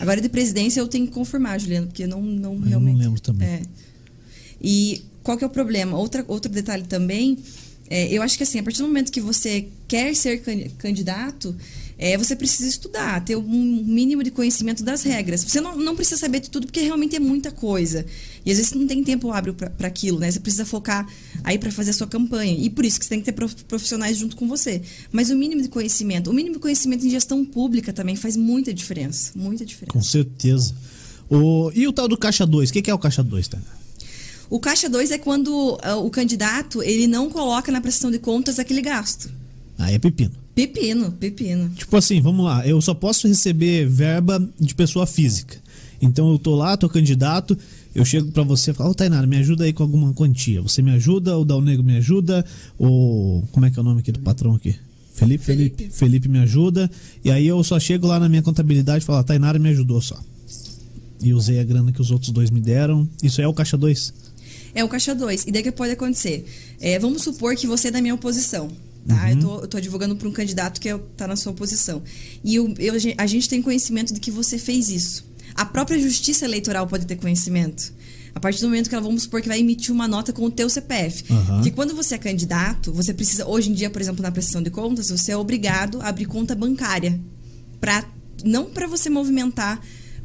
[0.00, 2.94] Agora de presidência eu tenho que confirmar, Juliano, porque não, não Eu realmente.
[2.96, 3.48] não lembro também.
[3.48, 3.62] É.
[4.62, 5.98] E qual que é o problema?
[5.98, 7.36] Outra, outro detalhe também,
[7.90, 11.54] é, eu acho que assim, a partir do momento que você quer ser can- candidato,
[11.98, 15.44] é, você precisa estudar, ter um mínimo de conhecimento das regras.
[15.44, 18.06] Você não, não precisa saber de tudo, porque realmente é muita coisa.
[18.46, 20.30] E às vezes não tem tempo hábil para aquilo, né?
[20.30, 21.06] Você precisa focar
[21.44, 22.56] aí para fazer a sua campanha.
[22.58, 24.80] E por isso que você tem que ter prof- profissionais junto com você.
[25.12, 28.72] Mas o mínimo de conhecimento, o mínimo de conhecimento em gestão pública também faz muita
[28.72, 29.32] diferença.
[29.34, 29.92] Muita diferença.
[29.92, 30.74] Com certeza.
[31.28, 32.70] O, e o tal do Caixa 2?
[32.70, 33.58] O que, que é o Caixa 2, tá?
[34.50, 38.58] O caixa 2 é quando ah, o candidato ele não coloca na prestação de contas
[38.58, 39.30] aquele gasto.
[39.78, 40.32] Aí é pepino.
[40.54, 41.68] Pepino, pepino.
[41.70, 45.56] Tipo assim, vamos lá, eu só posso receber verba de pessoa física.
[46.00, 47.56] Então eu tô lá, tô candidato,
[47.94, 50.62] eu chego pra você e falo, ô Tainara, me ajuda aí com alguma quantia.
[50.62, 52.44] Você me ajuda, o Dal Negro me ajuda,
[52.78, 53.42] o.
[53.52, 54.74] Como é que é o nome aqui do patrão aqui?
[55.12, 55.44] Felipe?
[55.44, 55.88] Felipe.
[55.90, 56.90] Felipe me ajuda.
[57.24, 60.00] E aí eu só chego lá na minha contabilidade e falo, a Tainara me ajudou
[60.00, 60.18] só.
[61.20, 63.08] E usei a grana que os outros dois me deram.
[63.22, 64.27] Isso é o caixa 2.
[64.78, 65.44] É o caixa 2.
[65.46, 66.46] E daí o que pode acontecer?
[66.80, 68.70] É, vamos supor que você é da minha oposição.
[69.06, 69.30] Tá?
[69.32, 72.02] Eu, tô, eu tô advogando para um candidato que está na sua oposição.
[72.44, 75.24] E eu, eu- a gente tem conhecimento de que você fez isso.
[75.54, 77.92] A própria justiça eleitoral pode ter conhecimento.
[78.34, 80.50] A partir do momento que ela, vamos supor que vai emitir uma nota com o
[80.50, 81.24] teu CPF.
[81.56, 84.70] Porque quando você é candidato, você precisa, hoje em dia, por exemplo, na prestação de
[84.70, 87.18] contas, você é obrigado a abrir conta bancária.
[87.80, 88.04] Pra,
[88.44, 89.80] não para você movimentar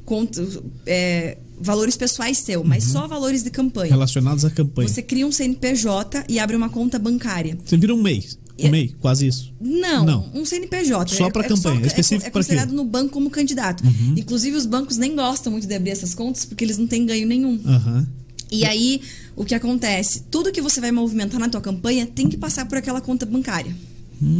[0.06, 0.46] conta,
[0.86, 3.92] é, valores pessoais seu, mas só valores de campanha.
[3.92, 4.88] Relacionados à campanha.
[4.90, 7.58] Você cria um CNPJ e abre uma conta bancária.
[7.64, 8.26] Você vira um MEI.
[8.60, 9.52] Um E- MEI, quase isso.
[9.60, 10.30] Não, Não.
[10.34, 11.16] um CNPJ.
[11.16, 12.80] Só pra campanha, é, específico é, pra considerado aquilo.
[12.82, 12.86] Uhum.
[12.86, 13.84] no banco como candidato.
[14.16, 17.26] Inclusive, os bancos nem gostam muito de abrir essas contas porque eles não têm ganho
[17.28, 17.60] nenhum.
[17.66, 18.08] Aham.
[18.52, 19.02] E aí,
[19.36, 20.24] o que acontece?
[20.30, 23.76] Tudo que você vai movimentar na tua campanha tem que passar por aquela conta bancária.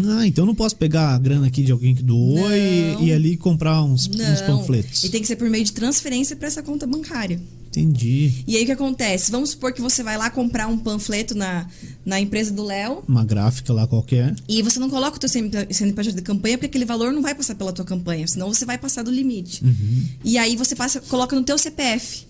[0.06, 3.14] Ah, então eu não posso pegar a grana aqui de alguém que doou e, e
[3.14, 5.04] ali comprar uns, uns panfletos.
[5.04, 7.40] E tem que ser por meio de transferência para essa conta bancária.
[7.68, 8.44] Entendi.
[8.46, 9.32] E aí o que acontece?
[9.32, 11.68] Vamos supor que você vai lá comprar um panfleto na,
[12.06, 14.36] na empresa do Léo Uma gráfica lá qualquer.
[14.48, 17.34] e você não coloca o teu CNP CNPJ de campanha porque aquele valor não vai
[17.34, 19.64] passar pela tua campanha, senão você vai passar do limite.
[19.66, 20.06] Uhum.
[20.24, 22.28] E aí você passa, coloca no teu CPF.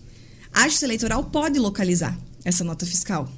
[0.54, 3.30] A Justiça Eleitoral pode localizar essa nota fiscal.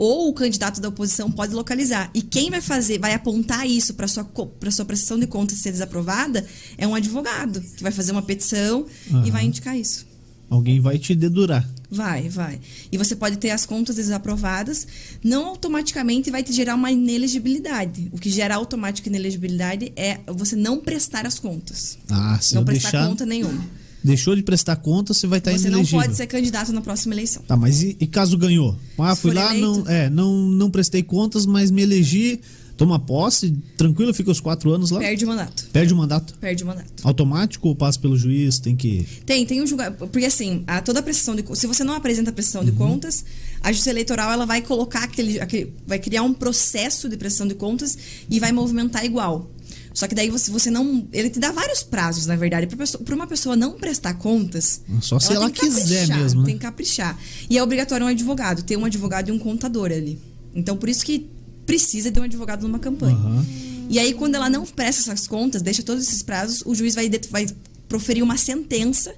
[0.00, 2.10] Ou o candidato da oposição pode localizar.
[2.14, 5.72] E quem vai fazer, vai apontar isso para sua para sua prestação de contas ser
[5.72, 6.46] desaprovada
[6.78, 9.30] é um advogado que vai fazer uma petição e Aham.
[9.30, 10.06] vai indicar isso.
[10.48, 11.68] Alguém vai te dedurar.
[11.90, 12.58] Vai, vai.
[12.90, 14.86] E você pode ter as contas desaprovadas,
[15.22, 18.08] não automaticamente vai te gerar uma inelegibilidade.
[18.10, 21.98] O que gera automática inelegibilidade é você não prestar as contas.
[22.08, 23.06] Ah, se não prestar deixar.
[23.06, 23.62] conta nenhuma.
[24.02, 26.00] Deixou de prestar conta, você vai estar você não inelegível.
[26.00, 27.42] pode ser candidato na próxima eleição.
[27.46, 28.76] Tá, mas e, e caso ganhou?
[28.98, 29.80] Ah, Se fui lá, eleito?
[29.84, 32.40] não, é, não, não prestei contas, mas me elegi,
[32.78, 35.00] toma posse, tranquilo, fica os quatro anos lá.
[35.00, 35.66] Perde o mandato.
[35.70, 36.34] Perde o mandato.
[36.40, 36.88] Perde o mandato.
[37.04, 38.58] Automático ou passa pelo juiz?
[38.58, 39.06] Tem que.
[39.26, 40.06] Tem, tem um julgamento.
[40.06, 42.66] Porque assim, a, toda a prestação de Se você não apresenta a prestação Uhum.
[42.66, 43.22] de contas,
[43.60, 45.74] a Justiça Eleitoral ela vai colocar aquele, aquele.
[45.86, 47.98] Vai criar um processo de prestação de contas
[48.30, 49.50] e vai movimentar igual.
[49.92, 51.06] Só que daí você, você não.
[51.12, 52.66] Ele te dá vários prazos, na verdade.
[53.04, 54.80] Para uma pessoa não prestar contas.
[55.00, 56.46] Só se ela que quiser mesmo, né?
[56.46, 57.18] Tem que caprichar.
[57.48, 60.18] E é obrigatório um advogado, ter um advogado e um contador ali.
[60.54, 61.28] Então, por isso que
[61.66, 63.16] precisa de um advogado numa campanha.
[63.16, 63.46] Aham.
[63.88, 67.10] E aí, quando ela não presta essas contas, deixa todos esses prazos, o juiz vai,
[67.28, 67.46] vai
[67.88, 69.12] proferir uma sentença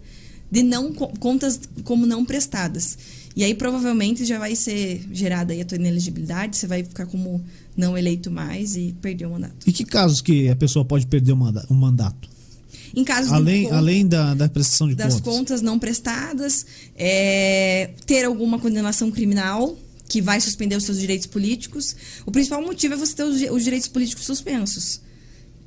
[0.51, 2.97] de não co- contas como não prestadas.
[3.37, 7.43] E aí, provavelmente, já vai ser gerada aí a tua inelegibilidade, você vai ficar como
[7.77, 9.57] não eleito mais e perder o mandato.
[9.67, 12.29] E que casos que a pessoa pode perder o mandato?
[12.95, 15.35] Em caso de Além, con- além da, da prestação de das contas.
[15.35, 19.77] contas não prestadas, é, ter alguma condenação criminal
[20.09, 21.97] que vai suspender os seus direitos políticos.
[22.27, 25.01] O principal motivo é você ter os, os direitos políticos suspensos.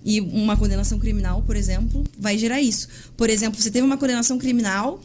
[0.04, 2.88] E uma condenação criminal, por exemplo, vai gerar isso.
[3.18, 5.02] Por exemplo, você teve uma condenação criminal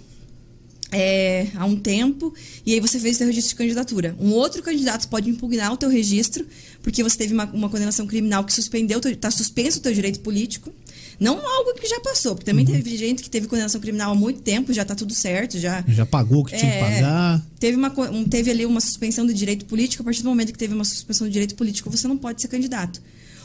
[0.93, 2.35] é, há um tempo
[2.67, 4.17] e aí você fez o seu registro de candidatura.
[4.21, 6.47] Um outro candidato pode impugnar o teu registro
[6.83, 10.73] porque você teve uma, uma condenação criminal que suspendeu, está suspenso o teu direito político.
[11.19, 14.41] Não algo que já passou, porque também teve gente que teve condenação criminal há muito
[14.41, 16.81] tempo, já está tudo certo, já Já pagou o que tinha que É.
[16.81, 17.47] pagar.
[17.59, 20.59] Teve, uma, um- teve ali uma suspensão do direito político, a partir do momento que
[20.59, 23.03] teve uma suspensão do direito político, você não pode ser candidato.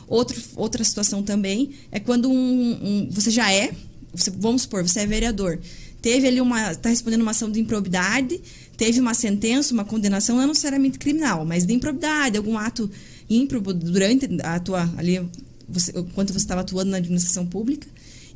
[0.07, 2.33] Outro, outra situação também é quando um,
[2.71, 3.71] um- você já é,
[4.13, 5.59] você- vamos supor, você é vereador,
[6.05, 8.39] teve ali uma, está respondendo uma ação de improbidade,
[8.77, 12.87] teve uma sentença, uma condenação, não necessariamente criminal, mas de improbidade, algum ato
[13.27, 15.27] ímprobo durante a tua, ali,
[15.67, 17.87] você, enquanto você estava atuando na administração pública,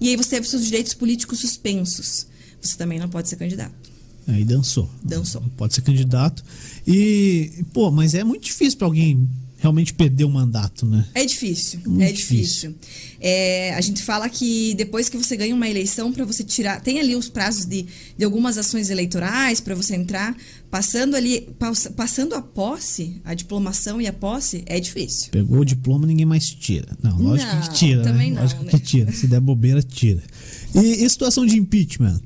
[0.01, 2.25] e aí você teve seus direitos políticos suspensos.
[2.60, 3.91] Você também não pode ser candidato.
[4.27, 4.89] Aí dançou.
[5.03, 5.43] Dançou.
[5.55, 6.43] Pode ser candidato.
[6.88, 9.29] E, pô, mas é muito difícil pra alguém
[9.60, 11.06] realmente perder o mandato, né?
[11.13, 12.74] É difícil, Muito é difícil.
[13.22, 16.82] É, a gente fala que depois que você ganha uma eleição, para você tirar.
[16.82, 17.86] Tem ali os prazos de,
[18.17, 20.36] de algumas ações eleitorais para você entrar.
[20.72, 25.30] Passando ali, pass- passando a posse, a diplomação e a posse, é difícil.
[25.32, 26.95] Pegou o diploma, ninguém mais tira.
[27.02, 28.36] Não, lógico Não, que tira, também né?
[28.36, 28.69] não, lógico né?
[28.72, 29.12] que tira.
[29.12, 30.22] Se der bobeira, tira.
[30.76, 32.22] E, e situação de impeachment?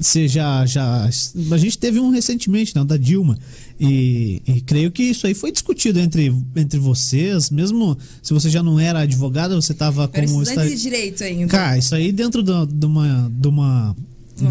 [0.00, 1.04] Você já, já.
[1.52, 2.80] A gente teve um recentemente, né?
[2.80, 3.38] o Da Dilma.
[3.78, 8.62] E, e creio que isso aí foi discutido entre, entre vocês, mesmo se você já
[8.62, 10.24] não era advogada, você estava como.
[10.42, 11.46] estudante esta- de direito ainda.
[11.48, 12.66] Cara, isso aí dentro de uma.
[12.66, 13.96] De uma, de Uma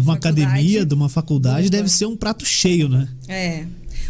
[0.02, 3.08] uma academia, de uma faculdade, deve ser um prato cheio, né?
[3.26, 3.64] É.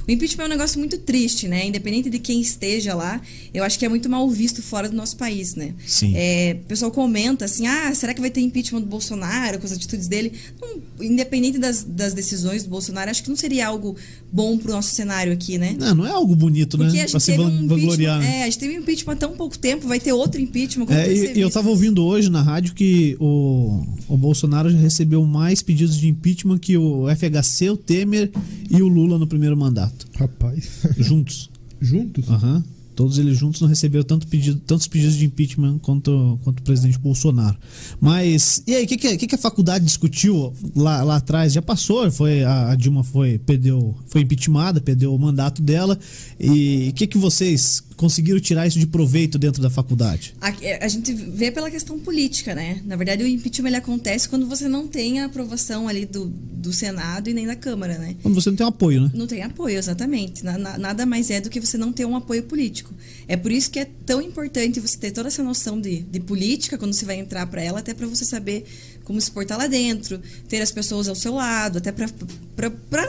[0.07, 1.67] O impeachment é um negócio muito triste, né?
[1.67, 3.21] Independente de quem esteja lá,
[3.53, 5.75] eu acho que é muito mal visto fora do nosso país, né?
[5.87, 6.13] Sim.
[6.17, 9.73] É, o pessoal comenta assim: ah, será que vai ter impeachment do Bolsonaro com as
[9.73, 10.33] atitudes dele?
[10.61, 13.97] Não, independente das, das decisões do Bolsonaro, acho que não seria algo
[14.33, 15.75] bom pro nosso cenário aqui, né?
[15.79, 17.03] Não, não é algo bonito, Porque né?
[17.03, 18.19] a Pra gente se teve van- um vangloriar.
[18.21, 18.39] né?
[18.39, 20.87] É, a gente teve um impeachment há tão pouco tempo, vai ter outro impeachment.
[20.87, 25.25] como É, e, eu tava ouvindo hoje na rádio que o, o Bolsonaro já recebeu
[25.25, 28.31] mais pedidos de impeachment que o FHC, o Temer
[28.71, 30.07] e o Lula no primeiro mandato.
[30.17, 30.69] Rapaz.
[30.97, 31.51] Juntos.
[31.81, 32.29] Juntos?
[32.29, 32.63] Aham.
[33.01, 36.99] Todos eles juntos não receberam tanto pedido, tantos pedidos de impeachment quanto, quanto o presidente
[36.99, 37.57] Bolsonaro.
[37.99, 41.55] Mas, e aí, o que, que, que, a faculdade discutiu lá, lá atrás?
[41.55, 45.99] Já passou, foi, a, a Dilma foi, perdeu, foi impeachmentada, perdeu o mandato dela.
[46.39, 50.35] E o que, que vocês conseguiram tirar isso de proveito dentro da faculdade?
[50.41, 50.49] A,
[50.81, 52.81] a, gente vê pela questão política, né?
[52.87, 56.73] Na verdade, o impeachment ele acontece quando você não tem a aprovação ali do, do
[56.73, 58.17] Senado e nem da Câmara, né?
[58.23, 59.11] Quando você não tem apoio, né?
[59.13, 60.43] Não tem apoio, exatamente.
[60.43, 62.95] Na, na, nada mais é do que você não ter um apoio político.
[63.29, 66.79] É por isso que é tão importante você ter toda essa noção de, de política
[66.79, 68.65] quando você vai entrar para ela, até para você saber
[69.05, 72.07] como se portar lá dentro, ter as pessoas ao seu lado, até para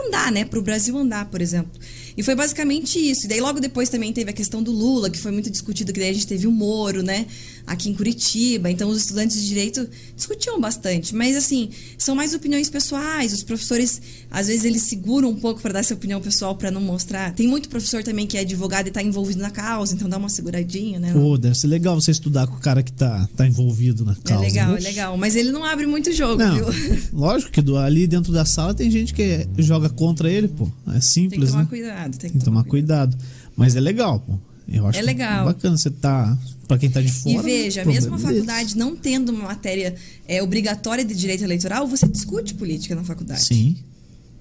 [0.05, 0.43] andar, né?
[0.43, 1.79] Para o Brasil andar, por exemplo.
[2.17, 3.25] E foi basicamente isso.
[3.25, 5.99] E daí logo depois também teve a questão do Lula, que foi muito discutido, que
[5.99, 7.25] daí a gente teve o Moro, né?
[7.65, 8.69] Aqui em Curitiba.
[8.69, 11.15] Então os estudantes de direito discutiam bastante.
[11.15, 13.33] Mas assim, são mais opiniões pessoais.
[13.33, 16.81] Os professores, às vezes, eles seguram um pouco para dar sua opinião pessoal para não
[16.81, 17.33] mostrar.
[17.33, 20.29] Tem muito professor também que é advogado e está envolvido na causa, então dá uma
[20.29, 21.13] seguradinha, né?
[21.13, 24.43] Pô, deve ser legal você estudar com o cara que tá, tá envolvido na causa.
[24.43, 25.17] É legal, é legal.
[25.17, 26.65] Mas ele não abre muito jogo, não, viu?
[27.13, 30.69] Lógico que do, ali dentro da sala tem gente que joga contra ele, pô.
[30.93, 31.69] É simples, tem que tomar né?
[31.69, 32.17] cuidado cuidado.
[32.17, 33.15] Tem que, tem que tomar, cuidado.
[33.15, 33.51] cuidado.
[33.55, 34.37] Mas é legal, pô.
[34.67, 35.45] Eu acho é legal.
[35.45, 36.37] bacana você tá.
[36.67, 37.35] Para quem tá de fora.
[37.35, 39.93] E veja, mesmo a faculdade não tendo uma matéria
[40.25, 43.43] é, obrigatória de direito eleitoral, você discute política na faculdade.
[43.43, 43.75] Sim.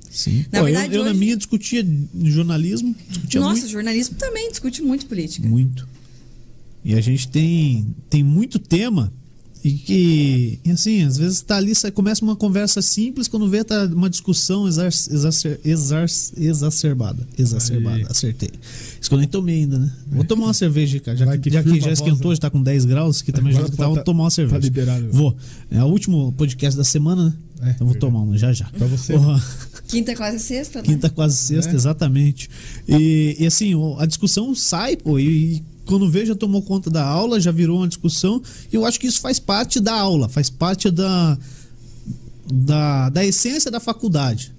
[0.09, 0.45] Sim.
[0.53, 1.13] Na Pô, verdade, eu, eu hoje...
[1.13, 1.85] na minha discutia
[2.25, 2.95] jornalismo.
[3.09, 3.69] Discutia Nossa, muito.
[3.69, 5.49] jornalismo também discute muito política.
[5.49, 5.89] Muito.
[6.85, 9.13] E a gente tem, tem muito tema
[9.63, 13.85] e que, e assim, às vezes tá ali, começa uma conversa simples, quando vê tá
[13.85, 17.29] uma discussão exar, exacer, exar, exacerbada.
[17.39, 18.07] Exacerbada, Aí.
[18.09, 18.51] acertei.
[18.99, 19.93] Isso que eu nem tomei ainda, né?
[20.11, 21.17] Vou tomar uma cerveja, cara.
[21.17, 23.87] Já, que, já que já esquentou, já tá com 10 graus, que também já tá,
[23.87, 24.59] vou tomar uma cerveja.
[24.59, 25.09] Tá liberado.
[25.13, 25.37] Vou.
[25.71, 27.35] É o último podcast da semana, né?
[27.63, 28.65] É, então vou tomar uma já já.
[28.67, 29.13] Pra você.
[29.87, 30.85] Quinta quase sexta, né?
[30.87, 31.75] Quinta quase sexta, é.
[31.75, 32.49] exatamente.
[32.89, 37.41] E, e, assim, a discussão sai, pô, e, quando vê, já tomou conta da aula,
[37.41, 38.41] já virou uma discussão.
[38.73, 41.37] E eu acho que isso faz parte da aula, faz parte da,
[42.47, 44.55] da, da essência da faculdade.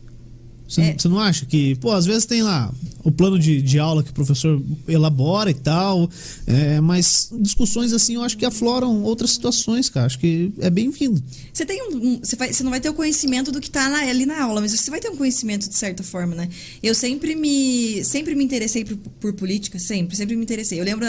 [0.72, 1.10] Você, é.
[1.10, 4.14] não acha que, pô, às vezes tem lá o plano de, de aula que o
[4.14, 6.10] professor elabora e tal,
[6.48, 10.06] é, mas discussões assim eu acho que afloram outras situações, cara.
[10.06, 11.22] Acho que é bem-vindo.
[11.52, 14.26] Você tem um, você, vai, você não vai ter o conhecimento do que está ali
[14.26, 16.48] na aula, mas você vai ter um conhecimento de certa forma, né?
[16.82, 20.80] Eu sempre me, sempre me interessei por, por política, sempre, sempre me interessei.
[20.80, 21.06] Eu lembro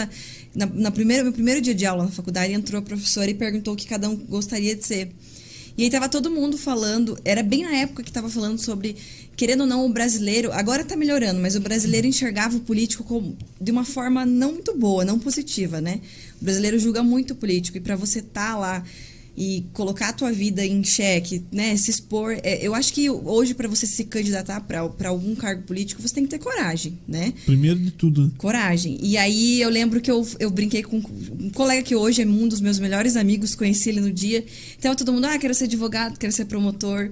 [0.53, 3.75] na, na primeira, meu primeiro dia de aula na faculdade entrou a professora e perguntou
[3.75, 5.09] o que cada um gostaria de ser.
[5.75, 8.95] E aí tava todo mundo falando, era bem na época que tava falando sobre,
[9.35, 13.35] querendo ou não, o brasileiro, agora tá melhorando, mas o brasileiro enxergava o político como,
[13.59, 15.99] de uma forma não muito boa, não positiva, né?
[16.39, 18.83] O brasileiro julga muito o político, e para você tá lá
[19.35, 22.37] e colocar a tua vida em xeque, né, se expor.
[22.43, 26.23] É, eu acho que hoje para você se candidatar para algum cargo político, você tem
[26.23, 27.33] que ter coragem, né?
[27.45, 28.31] Primeiro de tudo.
[28.37, 28.97] Coragem.
[29.01, 32.47] E aí eu lembro que eu, eu brinquei com um colega que hoje é um
[32.47, 34.45] dos meus melhores amigos, conheci ele no dia.
[34.77, 37.11] Então todo mundo, ah, quero ser advogado, quero ser promotor,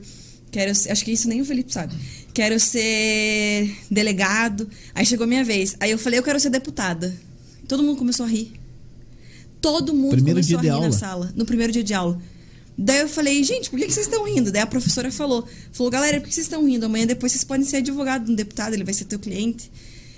[0.52, 1.96] quero ser, acho que isso nem o Felipe sabe.
[2.34, 4.70] Quero ser delegado.
[4.94, 5.76] Aí chegou a minha vez.
[5.80, 7.14] Aí eu falei, eu quero ser deputada.
[7.68, 8.61] Todo mundo começou a rir.
[9.62, 12.20] Todo mundo primeiro começou a rir na sala, no primeiro dia de aula.
[12.78, 14.52] Daí eu falei, gente, por que, vocês estão rindo?
[14.52, 16.86] Daí a professora falou, falou, galera, por que vocês estão rindo?
[16.86, 19.72] Amanhã depois vocês podem ser advogado de um deputado, ele vai ser teu cliente.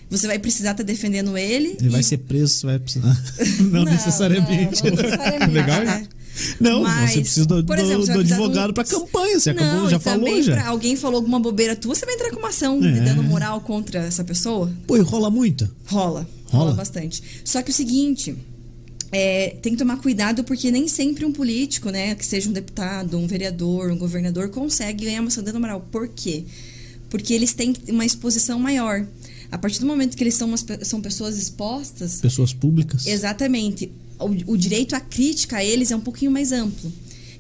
[0.10, 1.76] Você vai precisar estar tá defendendo ele.
[1.80, 1.90] Ele e...
[1.90, 3.22] vai ser preso, você vai precisar.
[3.60, 4.84] não, não, necessariamente.
[4.84, 5.52] Não, não necessariamente.
[5.52, 6.08] Legal, né?
[6.60, 8.74] Não, Mas, você precisa do, do, exemplo, do advogado do...
[8.74, 9.40] para campanha.
[9.40, 10.68] Você não, acabou, já falou já.
[10.68, 13.02] alguém falou alguma bobeira tua, você vai entrar com uma ação é.
[13.02, 14.72] dando moral contra essa pessoa?
[14.88, 15.70] Pô, rola muito?
[15.86, 17.22] Rola, rola, rola bastante.
[17.44, 18.36] Só que o seguinte,
[19.14, 23.16] é, tem que tomar cuidado porque nem sempre um político, né, que seja um deputado,
[23.18, 25.88] um vereador, um governador, consegue ganhar uma sanção moral.
[25.92, 26.44] Por quê?
[27.12, 29.06] Porque eles têm uma exposição maior.
[29.52, 32.20] A partir do momento que eles são, umas, são pessoas expostas.
[32.20, 33.06] Pessoas públicas.
[33.06, 33.92] Exatamente.
[34.18, 36.92] O, o direito à crítica a eles é um pouquinho mais amplo.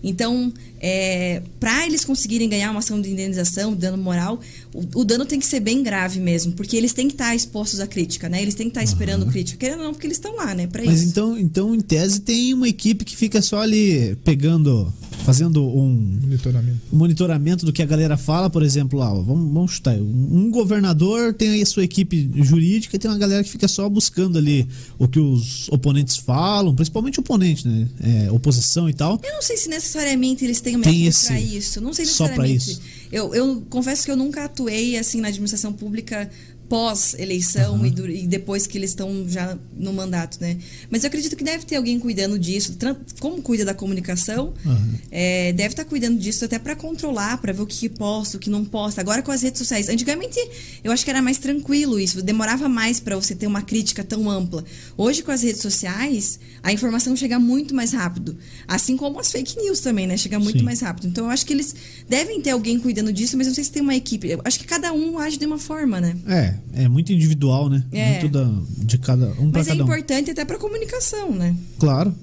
[0.03, 4.39] Então, é, para eles conseguirem ganhar uma ação de indenização, dano moral,
[4.73, 7.79] o, o, dano tem que ser bem grave mesmo, porque eles têm que estar expostos
[7.79, 8.41] à crítica, né?
[8.41, 10.65] Eles têm que estar esperando crítica, querendo ou não, porque eles estão lá, né?
[10.65, 11.09] Pra Mas isso.
[11.09, 14.91] então, então, em tese, tem uma equipe que fica só ali pegando,
[15.23, 19.71] fazendo um monitoramento, um monitoramento do que a galera fala, por exemplo, lá, vamos, vamos
[19.73, 23.67] chutar, um governador tem aí a sua equipe jurídica e tem uma galera que fica
[23.67, 27.88] só buscando ali o que os oponentes falam, principalmente oponente, né?
[28.01, 29.19] É, oposição e tal.
[29.23, 31.79] Eu não sei se necessariamente eles têm uma tem esse, isso.
[31.79, 32.63] Não sei necessariamente.
[32.63, 33.02] Só pra isso.
[33.13, 36.28] Eu, eu confesso que eu nunca atuei assim na administração pública
[36.69, 37.88] pós-eleição Aham.
[37.88, 40.58] e, e depois que eles estão já no mandato, né?
[40.89, 42.76] Mas eu acredito que deve ter alguém cuidando disso,
[43.19, 44.93] como cuida da comunicação, Aham.
[45.12, 48.49] é, deve estar cuidando disso até para controlar, para ver o que, posta, o que
[48.49, 49.02] não posta.
[49.02, 50.39] Agora com as redes sociais, antigamente
[50.84, 54.30] eu acho que era mais tranquilo isso, demorava mais para você ter uma crítica tão
[54.30, 54.63] ampla.
[54.97, 59.58] Hoje com as redes sociais, a informação chega muito mais rápido, assim como as fake
[59.58, 60.17] news também, né?
[60.17, 60.65] Chega muito Sim.
[60.65, 61.08] mais rápido.
[61.08, 61.76] Então eu acho que eles
[62.08, 64.28] devem ter alguém cuidando disso, mas eu não sei se tem uma equipe.
[64.30, 66.15] Eu acho que cada um age de uma forma, né?
[66.28, 67.83] É, é muito individual, né?
[67.91, 68.11] É.
[68.21, 69.87] Muito da, de cada um Mas é cada um.
[69.87, 71.55] importante até para comunicação, né?
[71.79, 72.13] Claro.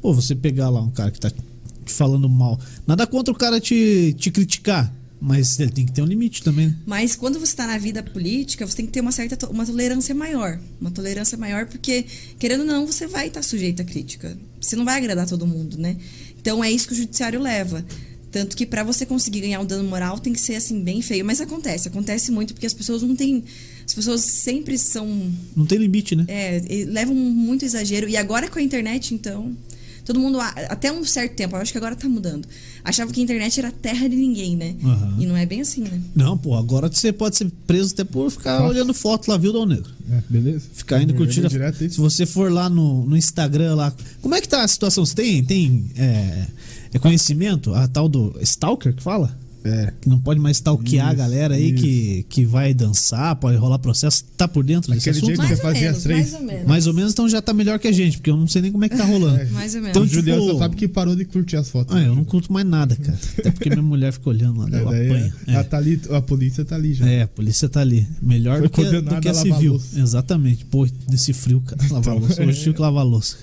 [0.00, 2.58] Pô, você pegar lá um cara que tá te falando mal.
[2.86, 4.92] Nada contra o cara te, te criticar.
[5.20, 6.68] Mas ele tem que ter um limite também.
[6.68, 6.76] né?
[6.86, 9.66] Mas quando você está na vida política, você tem que ter uma certa to- uma
[9.66, 10.60] tolerância maior.
[10.80, 12.04] Uma tolerância maior, porque,
[12.38, 14.38] querendo ou não, você vai estar sujeito à crítica.
[14.60, 15.96] Você não vai agradar todo mundo, né?
[16.40, 17.84] Então é isso que o judiciário leva.
[18.30, 21.24] Tanto que para você conseguir ganhar um dano moral tem que ser assim bem feio,
[21.24, 23.42] mas acontece, acontece muito porque as pessoas não têm,
[23.88, 26.24] as pessoas sempre são Não tem limite, né?
[26.28, 28.08] é, levam muito exagero.
[28.08, 29.56] E agora com a internet, então.
[30.04, 32.48] Todo mundo, a- até um certo tempo, eu acho que agora tá mudando.
[32.82, 34.74] Achava que a internet era terra de ninguém, né?
[34.82, 35.16] Aham.
[35.20, 36.00] E não é bem assim, né?
[36.14, 38.70] Não, pô, agora você pode ser preso até por ficar Nossa.
[38.72, 39.90] olhando foto lá, viu, Dom Negro?
[40.10, 40.64] É, beleza?
[40.72, 41.42] Ficar indo Eu curtindo.
[41.42, 43.94] vou direto Se você for lá no, no Instagram lá.
[44.22, 45.04] Como é que tá a situação?
[45.04, 46.46] Você tem, tem é,
[46.94, 47.74] é conhecimento?
[47.74, 49.36] A tal do Stalker que fala?
[49.64, 49.92] É.
[50.00, 51.82] Que não pode mais stalkear a Isso, galera aí isso.
[51.82, 54.24] que, que vai dançar, pode rolar processo.
[54.36, 55.26] Tá por dentro desse Aquele assunto?
[55.26, 56.18] dia que Mais você ou fazia menos, as três?
[56.30, 56.66] mais ou menos.
[56.68, 58.72] Mais ou menos, então já tá melhor que a gente, porque eu não sei nem
[58.72, 59.38] como é que tá rolando.
[59.40, 59.44] É.
[59.46, 59.90] Mais ou menos.
[59.90, 61.94] Então, o Juliano tipo- só sabe que parou de curtir as fotos.
[61.94, 63.18] Ah, eu não curto mais nada, cara.
[63.38, 65.32] Até porque minha mulher fica olhando lá, daí eu É, daí, apanho.
[65.48, 65.62] ela É.
[65.64, 67.08] tá ali, a polícia tá ali já.
[67.08, 68.06] É, a polícia tá ali.
[68.22, 69.72] Melhor Foi do que, do que a a civil.
[69.72, 70.00] louça.
[70.00, 70.64] Exatamente.
[70.66, 71.82] Pô, desse frio, cara.
[71.90, 72.42] Lavar Então, louça.
[72.42, 72.62] Hoje é.
[72.62, 73.36] tive que lavar louça.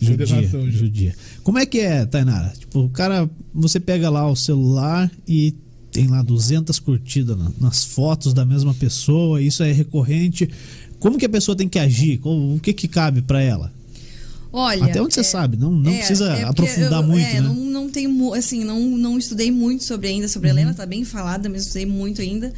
[0.00, 0.26] Judia,
[0.70, 1.14] judia.
[1.44, 2.52] Como é que é, Tainara?
[2.58, 5.54] Tipo, o cara, você pega lá o celular e
[5.92, 10.48] tem lá 200 curtidas na- nas fotos da mesma pessoa, isso é recorrente.
[10.98, 12.18] Como que a pessoa tem que agir?
[12.24, 13.72] O que que cabe pra ela?
[14.52, 14.84] Olha.
[14.86, 17.40] Até onde você é- sabe, não, não é, precisa é aprofundar eu- muito, é, né?
[17.40, 21.04] Não, não tenho, assim, não, não estudei muito sobre ainda, sobre a Helena, tá bem
[21.04, 22.52] falada, mas não estudei muito ainda.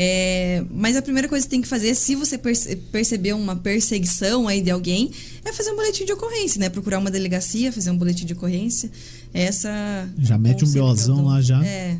[0.00, 4.46] É, mas a primeira coisa que tem que fazer, se você perce- perceber uma perseguição
[4.46, 5.10] aí de alguém,
[5.44, 6.68] é fazer um boletim de ocorrência, né?
[6.68, 8.88] Procurar uma delegacia, fazer um boletim de ocorrência.
[9.34, 10.08] Essa.
[10.20, 11.22] Já mete um dou.
[11.24, 11.64] lá já.
[11.66, 11.96] É.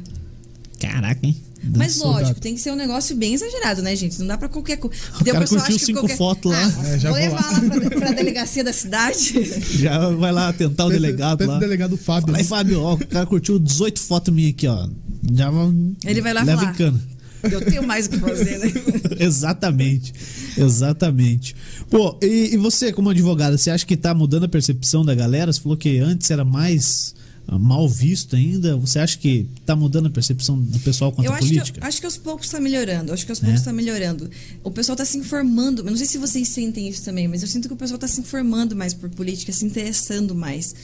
[0.81, 1.37] Caraca, hein?
[1.77, 2.21] Mas Soldado.
[2.23, 4.17] lógico, tem que ser um negócio bem exagerado, né, gente?
[4.21, 4.97] Não dá pra qualquer coisa.
[5.21, 6.73] O cara curtiu cinco fotos lá.
[6.87, 7.59] É, já vou vou levar lá.
[7.59, 9.35] lá pra, pra delegacia da cidade.
[9.77, 11.57] Já vai lá tentar o delegado lá.
[11.57, 12.27] o delegado Fábio.
[12.29, 12.49] Fala aí, né?
[12.49, 14.89] Fábio, ó, o cara curtiu 18 fotos minhas aqui, ó.
[15.35, 15.73] Já vai-
[16.05, 16.73] Ele vai lá leva falar.
[16.73, 17.03] em cana.
[17.43, 18.73] Eu tenho mais o que fazer, né?
[19.19, 20.13] exatamente.
[20.57, 21.55] Exatamente.
[21.91, 25.53] Pô, e, e você, como advogada, você acha que tá mudando a percepção da galera?
[25.53, 27.15] Você falou que antes era mais
[27.57, 28.77] mal visto ainda.
[28.77, 31.81] Você acha que tá mudando a percepção do pessoal quanto Eu à política?
[31.81, 33.13] que, acho que aos poucos está melhorando.
[33.13, 33.43] Acho que aos É?
[33.43, 34.29] poucos está melhorando.
[34.65, 35.83] O pessoal está se informando.
[35.83, 38.09] Eu não sei se vocês sentem isso também, mas eu sinto que o pessoal está
[38.09, 40.75] se informando mais por política, se interessando mais.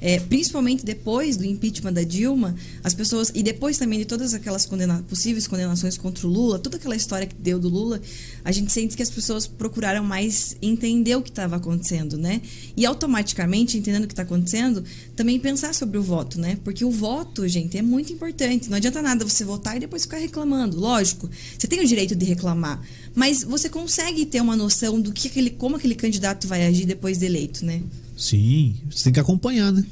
[0.00, 2.54] É, principalmente depois do impeachment da Dilma,
[2.84, 3.32] as pessoas.
[3.34, 7.26] E depois também de todas aquelas condena, possíveis condenações contra o Lula, toda aquela história
[7.26, 8.00] que deu do Lula,
[8.44, 12.42] a gente sente que as pessoas procuraram mais entender o que estava acontecendo, né?
[12.76, 14.84] E automaticamente, entendendo o que está acontecendo,
[15.16, 16.58] também pensar sobre o voto, né?
[16.64, 18.68] Porque o voto, gente, é muito importante.
[18.68, 20.78] Não adianta nada você votar e depois ficar reclamando.
[20.78, 22.80] Lógico, você tem o direito de reclamar,
[23.14, 27.18] mas você consegue ter uma noção do que aquele, como aquele candidato vai agir depois
[27.18, 27.80] de eleito, né?
[28.16, 29.84] Sim, você tem que acompanhar, né?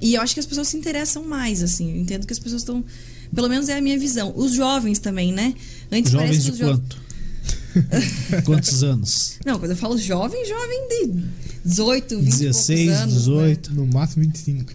[0.00, 1.90] E eu acho que as pessoas se interessam mais, assim.
[1.92, 2.84] Eu entendo que as pessoas estão.
[3.34, 4.32] Pelo menos é a minha visão.
[4.36, 5.54] Os jovens também, né?
[5.90, 7.01] Antes Jovens parece que os jo- quanto?
[8.44, 9.34] Quantos anos?
[9.44, 11.22] Não, quando eu falo jovem, jovem de
[11.64, 13.70] 18, 20 16, e poucos anos, 18.
[13.70, 13.76] Né?
[13.76, 14.72] No máximo 25.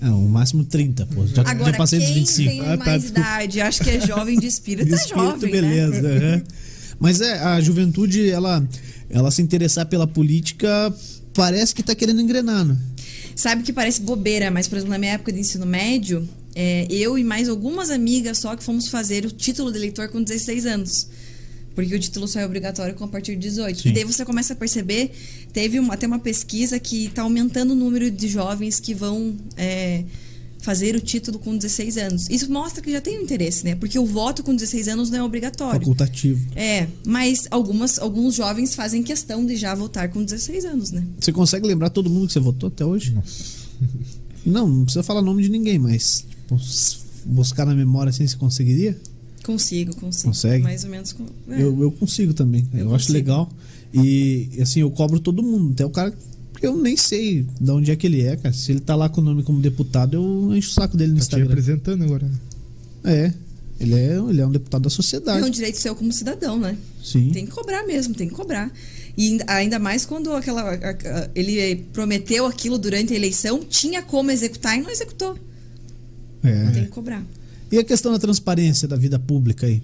[0.00, 1.26] É, o máximo 30, pô.
[1.26, 2.50] Já, Agora, já passei dos quem 25.
[2.50, 3.20] tem Ah, tá, mais desculpa.
[3.20, 5.60] idade, acho que é jovem de espírito, De é espírito, jovem, né?
[5.60, 6.08] beleza.
[6.08, 6.42] aham.
[7.00, 8.66] Mas é, a juventude, ela,
[9.08, 10.92] ela se interessar pela política,
[11.32, 12.76] parece que tá querendo engrenar, né?
[13.36, 17.16] Sabe que parece bobeira, mas, por exemplo, na minha época de ensino médio, é, eu
[17.16, 21.06] e mais algumas amigas só que fomos fazer o título de eleitor com 16 anos.
[21.78, 23.82] Porque o título só é obrigatório com a partir de 18.
[23.82, 23.88] Sim.
[23.90, 25.12] E daí você começa a perceber,
[25.52, 30.02] teve uma, até uma pesquisa que está aumentando o número de jovens que vão é,
[30.58, 32.28] fazer o título com 16 anos.
[32.28, 33.76] Isso mostra que já tem um interesse, né?
[33.76, 35.78] Porque o voto com 16 anos não é obrigatório.
[35.78, 36.44] Facultativo.
[36.56, 41.06] É, mas algumas, alguns jovens fazem questão de já votar com 16 anos, né?
[41.20, 43.16] Você consegue lembrar todo mundo que você votou até hoje?
[44.44, 46.58] Não, não precisa falar nome de ninguém, mas tipo,
[47.24, 48.98] buscar na memória assim, você conseguiria?
[49.52, 50.28] Consigo, consigo.
[50.28, 50.62] Consegue?
[50.62, 51.12] Mais ou menos.
[51.12, 51.62] com- é.
[51.62, 52.68] Eu, eu consigo também.
[52.74, 53.12] Eu, Eu acho consigo.
[53.14, 53.50] legal.
[53.94, 55.72] E assim, eu cobro todo mundo.
[55.72, 56.12] Até o cara.
[56.52, 58.52] Porque eu nem sei de onde é que ele é, cara.
[58.54, 61.16] Se ele tá lá com o nome como deputado, eu encho o saco dele no
[61.18, 61.48] Tá te Instagram.
[61.48, 62.34] representando agora, né?
[63.04, 63.32] É.
[63.80, 65.46] Ele é, ele é um deputado da É sociedade.
[65.46, 66.76] um direito seu como cidadão, né?
[67.02, 67.30] Sim.
[67.30, 68.70] Tem que cobrar mesmo, tem que cobrar.
[69.16, 74.02] E ainda- ainda mais quando aquela, a- a- ele prometeu aquilo durante a eleição, tinha
[74.02, 75.38] como executar e não executou.
[76.42, 76.70] É.
[76.72, 77.24] Tem que cobrar.
[77.70, 79.82] E a questão da transparência da vida pública aí?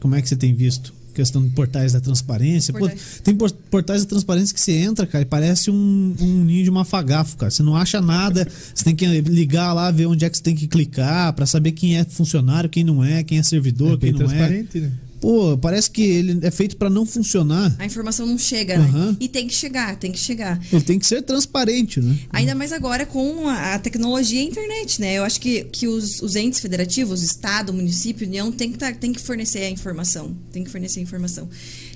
[0.00, 0.92] Como é que você tem visto?
[1.14, 2.72] Questão de portais da transparência.
[2.72, 3.20] Pô, Portais.
[3.22, 6.70] tem por- portais da transparência que você entra, cara, e parece um, um ninho de
[6.70, 7.50] mafagafo, cara.
[7.50, 10.54] Você não acha nada, você tem que ligar lá, ver onde é que você tem
[10.54, 14.12] que clicar pra saber quem é funcionário, quem não é, quem é servidor, É quem
[14.12, 14.24] não é.
[14.24, 14.92] transparente, né?
[15.20, 17.74] Pô, parece que ele é feito pra não funcionar.
[17.78, 19.16] A informação não chega, né?
[19.20, 20.58] E tem que chegar, tem que chegar.
[20.72, 22.16] Ele tem que ser transparente, né?
[22.30, 25.18] Ainda mais agora com a, tecnologia e a internet, né?
[25.18, 29.12] Eu acho que, que os, os entes federativos, Estado, município, União, tem que, tá- tem
[29.12, 30.34] que fornecer a informação.
[30.50, 31.48] Tem que fornecer a informação.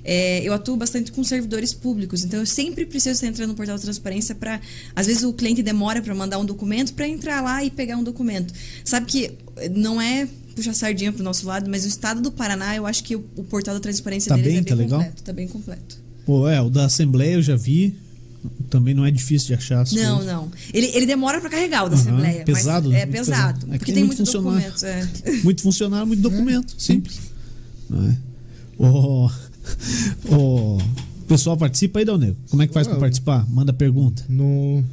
[0.05, 3.83] É, eu atuo bastante com servidores públicos, então eu sempre preciso entrando no portal de
[3.85, 4.61] transparência para.
[4.95, 8.05] Às vezes o cliente demora para mandar um documento para entrar lá e pegar um
[8.05, 8.53] documento.
[8.85, 9.31] Sabe que
[9.75, 13.17] não é puxar sardinha pro nosso lado, mas o estado do Paraná, eu acho que
[13.17, 15.01] o, o portal da transparência Tá deles bem, é tá bem legal?
[15.01, 15.23] completo.
[15.23, 15.99] Tá bem completo.
[16.27, 17.97] Pô, é, o da Assembleia eu já vi.
[18.69, 20.33] Também não é difícil de achar as Não, coisas.
[20.35, 20.51] não.
[20.73, 22.45] Ele, ele demora para carregar o da Aham, Assembleia.
[22.45, 23.55] pesado, mas é muito pesado.
[23.61, 23.67] pesado.
[23.67, 24.71] É que porque tem tem muito muitos funcionário.
[24.73, 24.83] documentos.
[25.25, 25.33] É.
[25.45, 26.75] Muito funcionário, muito documento.
[26.79, 27.19] Simples.
[27.93, 28.17] É?
[28.79, 29.31] O,
[30.29, 30.79] o
[31.27, 32.37] pessoal participa aí, Dalnego?
[32.51, 33.49] Como é que faz pra Ué, participar?
[33.51, 34.23] Manda pergunta.
[34.29, 34.85] No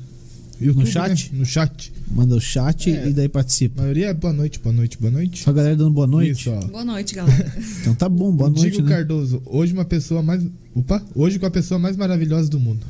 [0.66, 1.32] YouTube, chat?
[1.34, 1.40] né?
[1.40, 1.94] No chat.
[2.12, 3.10] Manda o chat É.
[3.10, 3.82] e daí A participa.
[3.82, 5.44] maioria é boa noite, boa noite, boa noite.
[5.44, 6.32] Só a galera dando boa noite.
[6.40, 6.60] Isso, ó.
[6.68, 7.54] Boa noite, galera.
[7.82, 8.96] Então tá bom, boa noite, Digo né?
[8.96, 10.44] Cardoso, hoje uma pessoa mais.
[10.76, 11.02] Opa!
[11.16, 12.86] Hoje com a pessoa mais maravilhosa do mundo.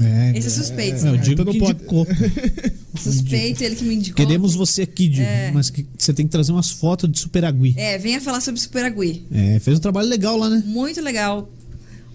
[0.00, 1.18] É, Esse é suspeito, é, eu né?
[1.18, 2.06] digo Então que pode- indicou.
[2.98, 4.24] Suspeito, ele que me indicou.
[4.24, 5.50] Queremos você aqui, Digo, É.
[5.52, 7.74] mas que você tem que trazer umas fotos de Superagui.
[7.76, 9.24] É, venha falar sobre Superagui.
[9.32, 10.62] É, fez um trabalho legal lá, né?
[10.66, 11.50] Muito legal.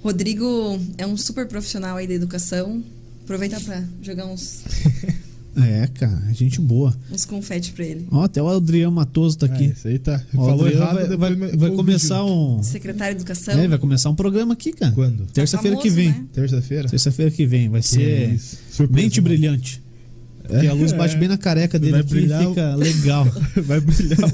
[0.03, 2.83] Rodrigo é um super profissional aí da educação.
[3.27, 4.63] Aproveitar pra jogar uns,
[5.59, 6.95] É, cara, gente boa.
[7.11, 8.07] uns confete pra ele.
[8.11, 9.65] Ó, até o Adriano Matoso tá Ah, aqui.
[9.65, 10.23] isso aí tá.
[10.35, 12.61] Ó, Falou errado, vai, vai- vai começar um.
[12.63, 13.59] Secretário de Educação.
[13.59, 14.91] É, vai começar um programa aqui, cara.
[14.93, 15.25] Quando?
[15.33, 16.09] Terça-feira que famoso, vem.
[16.09, 16.25] né?
[16.31, 16.87] Terça-feira?
[16.87, 17.69] Terça-feira que vem.
[17.69, 18.39] Vai ser.
[18.71, 19.29] Surpresa, mente mano.
[19.35, 19.81] brilhante.
[20.47, 21.19] Porque a luz bate É.
[21.19, 23.25] bem na careca dele Vai aqui e brilhar fica legal.
[23.65, 24.19] Vai brilhar.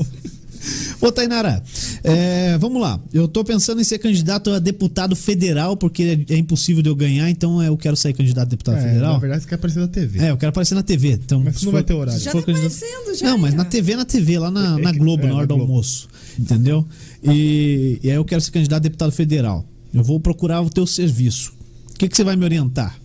[1.05, 1.61] Ô, Tainara,
[2.01, 2.97] é, vamos lá.
[3.13, 6.95] Eu tô pensando em ser candidato a deputado federal, porque é, é impossível de eu
[6.95, 9.13] ganhar, então eu quero sair candidato a deputado É, federal.
[9.13, 10.19] na verdade, você quer aparecer na TV.
[10.19, 11.11] É, eu quero aparecer na TV.
[11.11, 12.21] Então, Mas não for- vai ter horário.
[12.21, 13.25] Já for tá candidato- aparecendo, já.
[13.27, 15.71] Não, mas na TV, na TV, lá na, na Globo, É, na hora do Globo.
[15.73, 16.07] almoço.
[16.39, 16.87] Entendeu?
[17.21, 19.65] E, e aí eu quero ser candidato a deputado federal.
[19.93, 21.53] Eu vou procurar o teu serviço.
[21.93, 22.97] O que, que você vai me orientar?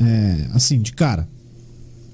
[0.00, 1.28] É, assim, de cara.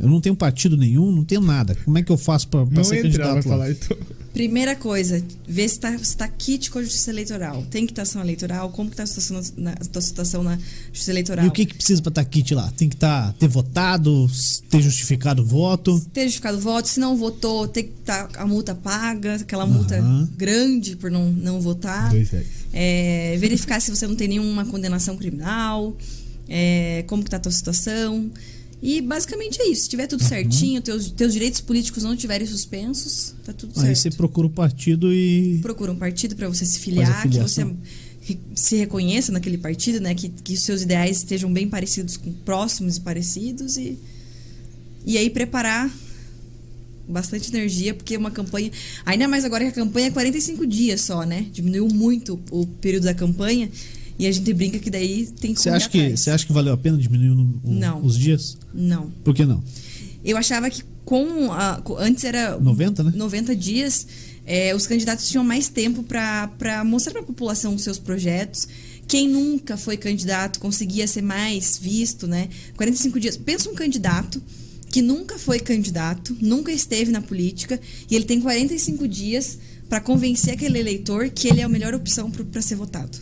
[0.01, 1.77] Eu não tenho partido nenhum, não tenho nada.
[1.85, 3.43] Como é que eu faço Não ser entra, candidato lá?
[3.43, 3.97] falar então.
[4.33, 7.63] Primeira coisa, ver se está tá kit com a justiça eleitoral.
[7.71, 8.71] Tem quitação eleitoral?
[8.71, 10.59] Como está a situação na, a tua situação na
[10.91, 11.45] justiça eleitoral?
[11.45, 12.73] E o que, que precisa pra estar kit lá?
[12.75, 14.27] Tem que tá, ter votado,
[14.71, 16.01] ter justificado o voto.
[16.15, 19.99] Ter justificado o voto, se não votou, tem que estar a multa paga, aquela multa
[19.99, 20.29] Aham.
[20.35, 22.09] grande por não, não votar.
[22.09, 22.31] Dois.
[22.73, 25.95] É, verificar se você não tem nenhuma condenação criminal,
[26.49, 28.31] é, como que tá a tua situação.
[28.83, 29.85] E basicamente é isso.
[29.85, 30.09] Se tiver Uhum.
[30.09, 33.97] tudo certinho, teus, teus direitos políticos não estiverem suspensos, tá tudo Aí certo.
[33.99, 35.61] você procura o partido e.
[35.63, 37.65] Procura um partido para você se filiar, que você
[38.55, 40.15] se reconheça naquele partido, né?
[40.15, 43.97] Que, que os seus ideais estejam bem parecidos com próximos e parecidos e
[45.05, 45.93] e aí preparar
[47.09, 48.71] bastante energia, porque uma campanha,
[49.05, 51.47] ainda mais agora que a campanha é 45 dias só, né?
[51.53, 53.69] Diminuiu muito o período da campanha
[54.19, 56.73] e a gente brinca que daí tem que Você acha, que, você acha que valeu
[56.73, 58.05] a pena diminuir o- o- Não.
[58.05, 58.57] os dias?
[58.73, 59.11] Não.
[59.25, 59.63] Por que não?
[60.25, 63.13] Eu achava que com a, antes era 90, né?
[63.15, 64.07] 90 dias,
[64.47, 68.69] é, os candidatos tinham mais tempo para mostrar para a população os seus projetos.
[69.09, 72.49] Quem nunca foi candidato conseguia ser mais visto, né?
[72.77, 73.37] 45 dias.
[73.37, 74.41] Pensa um candidato
[74.91, 79.59] que nunca foi candidato, nunca esteve na política, e ele tem 45 dias
[79.89, 83.19] para convencer aquele eleitor que ele é a melhor opção para ser votado.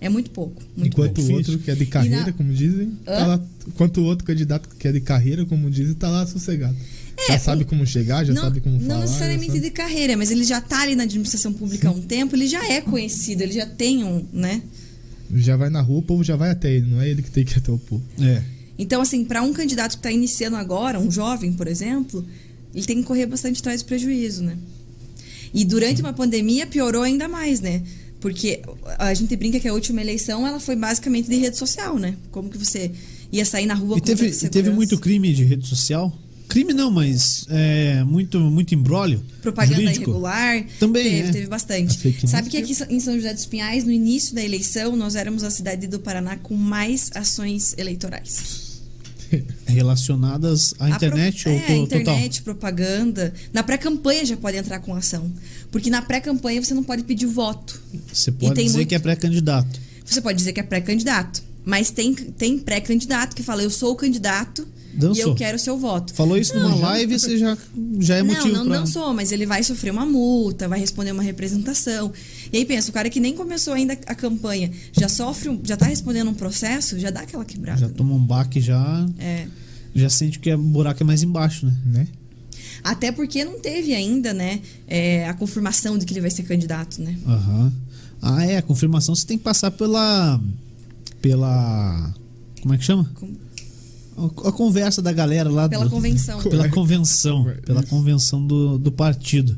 [0.00, 0.62] É muito pouco.
[0.76, 1.30] Muito Enquanto pouco.
[1.32, 3.40] o outro que é de carreira, na- como dizem, tá lá.
[3.66, 6.76] Enquanto o outro candidato que é de carreira, como dizem, tá lá sossegado.
[7.16, 9.00] É, já sabe como chegar, já não, sabe como não falar.
[9.00, 12.36] já necessariamente de carreira, mas ele já tá ali na administração pública há um tempo,
[12.36, 14.62] ele já é conhecido, ele já tem um, né?
[15.34, 17.44] Já vai na rua, o povo já vai até ele, não é ele que tem
[17.44, 18.02] que ir até o povo.
[18.20, 18.42] É.
[18.78, 22.24] Então, assim, para um candidato que está iniciando agora, um jovem, por exemplo,
[22.72, 24.56] ele tem que correr bastante atrás do prejuízo, né?
[25.52, 27.82] E durante uma pandemia piorou ainda mais, né?
[28.20, 28.60] Porque
[28.98, 32.16] a gente brinca que a última eleição ela foi basicamente de rede social, né?
[32.30, 32.90] Como que você
[33.30, 36.12] ia sair na rua E com teve, e teve muito crime de rede social?
[36.48, 40.04] Crime não, mas é, muito, muito embrólio propaganda jurídico.
[40.10, 40.64] irregular.
[40.80, 41.32] Também, teve, é.
[41.32, 42.26] teve bastante.
[42.26, 45.44] Sabe que que- aqui em São José dos Pinhais, no início da eleição, nós éramos
[45.44, 48.67] a cidade do Paraná com mais ações eleitorais.
[49.66, 53.32] relacionadas à A internet pro- ou é, to- internet, propaganda.
[53.52, 55.30] Na pré-campanha já pode entrar com ação.
[55.70, 57.74] Porque na pré-campanha você não pode pedir voto.
[57.92, 58.02] total?
[58.12, 59.80] Você pode dizer muito- que é pré-candidato.
[60.04, 61.42] Você pode dizer que é pré-candidato.
[61.64, 65.24] Mas tem, tem pré-candidato que fala, eu sou o candidato e Dançou.
[65.24, 66.14] eu quero o seu voto.
[66.14, 67.56] Falou isso numa live, você já,
[68.00, 68.78] já é não, motivo não pra...
[68.78, 72.10] dançou, mas ele vai sofrer uma multa, vai responder uma representação.
[72.52, 75.76] E aí pensa, o cara que nem começou ainda a campanha, já sofre, um- já
[75.76, 77.80] tá respondendo um processo, já dá aquela quebrada.
[77.80, 79.46] Já toma um baque, já, É.
[79.94, 81.76] já sente que o buraco é mais embaixo, né?
[81.86, 82.08] Né?
[82.82, 87.02] Até porque não teve ainda, né, é, a confirmação de que ele vai ser candidato,
[87.02, 87.16] né?
[87.26, 87.72] Aham.
[88.22, 90.40] Ah, é, a confirmação você tem que passar pela.
[91.20, 92.14] pela.
[92.62, 93.10] Como é que chama?
[93.14, 93.34] Com-
[94.48, 96.42] A, conversa da galera lá Pela do- convenção.
[96.42, 97.44] Pela convenção.
[97.64, 99.56] Pela convenção do, do partido.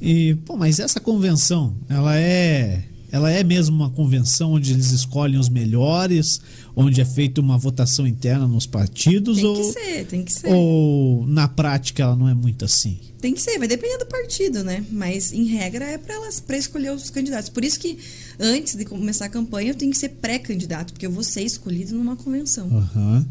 [0.00, 2.84] E, pô, mas essa convenção, ela é.
[3.12, 6.40] Ela é mesmo uma convenção onde eles escolhem os melhores,
[6.74, 10.48] onde é feita uma votação interna nos partidos, Tem ou, que ser, tem que ser.
[10.52, 12.98] ou na prática ela não é muito assim?
[13.20, 14.84] Tem que ser, vai depender do partido, né?
[14.90, 17.48] Mas em regra é para elas para escolher os candidatos.
[17.48, 17.96] Por isso que
[18.40, 21.94] antes de começar a campanha eu tenho que ser pré-candidato, porque eu vou ser escolhido
[21.94, 22.66] numa convenção.
[22.76, 23.24] Aham.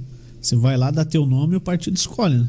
[0.46, 2.48] Você vai lá, dá teu nome e o partido escolhe, né?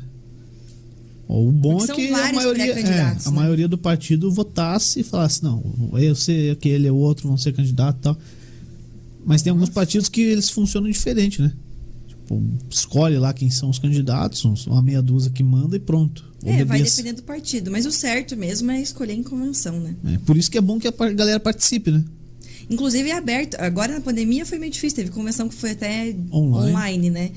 [1.27, 3.37] O bom é que a maioria, é, pré-candidatos, a né?
[3.37, 7.97] maioria do partido votasse e falasse, não, eu sei aquele, o outro vão ser candidato
[7.97, 8.19] e tal.
[9.25, 11.53] Mas tem alguns partidos que eles funcionam diferente, né?
[12.07, 12.41] Tipo,
[12.71, 16.23] escolhe lá quem são os candidatos, uma meia dúzia que manda e pronto.
[16.45, 17.71] É, vai depender do partido.
[17.71, 19.97] Mas o certo mesmo é escolher em convenção, né?
[20.05, 22.05] É, por isso que é bom que a galera participe, né?
[22.69, 23.55] Inclusive é aberto.
[23.55, 24.97] Agora na pandemia foi meio difícil.
[24.97, 26.71] Teve convenção que foi até Online.
[26.71, 27.31] online, né?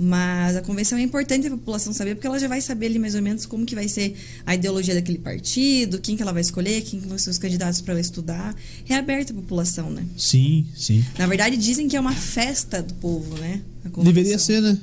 [0.00, 3.14] Mas a convenção é importante a população saber, porque ela já vai saber ali mais
[3.14, 6.82] ou menos como que vai ser a ideologia daquele partido, quem que ela vai escolher,
[6.82, 8.56] quem que vão ser os candidatos para ela estudar.
[8.88, 10.04] É aberta a população, né?
[10.16, 11.04] Sim, sim.
[11.16, 13.60] Na verdade, dizem que é uma festa do povo, né?
[14.02, 14.76] Deveria ser, né?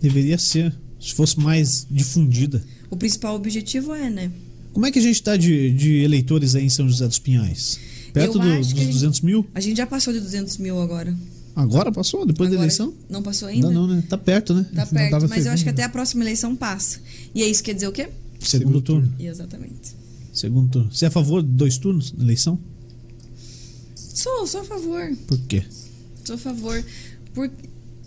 [0.00, 0.74] Deveria ser.
[1.00, 2.62] Se fosse mais difundida.
[2.90, 4.30] O principal objetivo é, né?
[4.74, 7.80] Como é que a gente tá de, de eleitores aí em São José dos Pinhais?
[8.12, 9.46] Perto do- dos gente- 200 mil?
[9.54, 11.16] A gente já passou de 200 mil agora.
[11.62, 12.24] Agora passou?
[12.26, 12.94] Depois da Agora- eleição?
[13.08, 13.68] Não passou ainda?
[13.68, 14.02] Ainda não, né?
[14.08, 14.64] Tá perto, né?
[14.74, 16.98] Tá Não perto, mas eu acho que até a próxima eleição passa.
[17.34, 18.08] E aí isso quer dizer o quê?
[18.40, 19.08] Segundo, Segundo turno.
[19.08, 19.24] turno.
[19.30, 19.94] Exatamente.
[20.32, 20.90] Segundo turno.
[20.92, 22.58] Você é a favor de dois turnos na eleição?
[23.94, 25.12] Sou, sou a favor.
[25.26, 25.62] Por quê?
[26.24, 26.82] Sou a favor.
[27.34, 27.50] Por-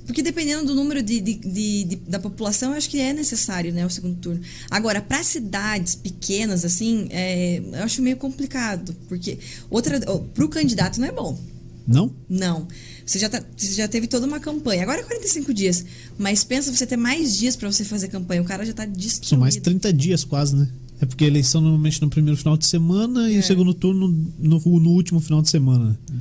[0.06, 3.72] porque dependendo do número de, de- de- de- da população, eu acho que é necessário,
[3.74, 4.42] né, o segundo turno.
[4.70, 8.94] Agora, para cidades pequenas, assim, é, eu acho meio complicado.
[9.08, 9.40] Porque
[9.70, 11.40] outra, para o candidato não é bom.
[11.88, 12.14] Não?
[12.30, 12.68] Não.
[13.06, 14.84] Você já, tá- você já teve toda uma campanha.
[14.84, 15.86] Agora é 45 dias.
[16.18, 18.42] Mas pensa você ter mais dias para você fazer campanha.
[18.42, 19.30] O cara já tá destruído.
[19.30, 20.68] São mais 30 dias quase, né?
[21.02, 23.40] É porque a eleição normalmente no primeiro final de semana e É.
[23.40, 24.08] o segundo turno
[24.40, 25.90] no, no último final de semana.
[26.12, 26.18] né?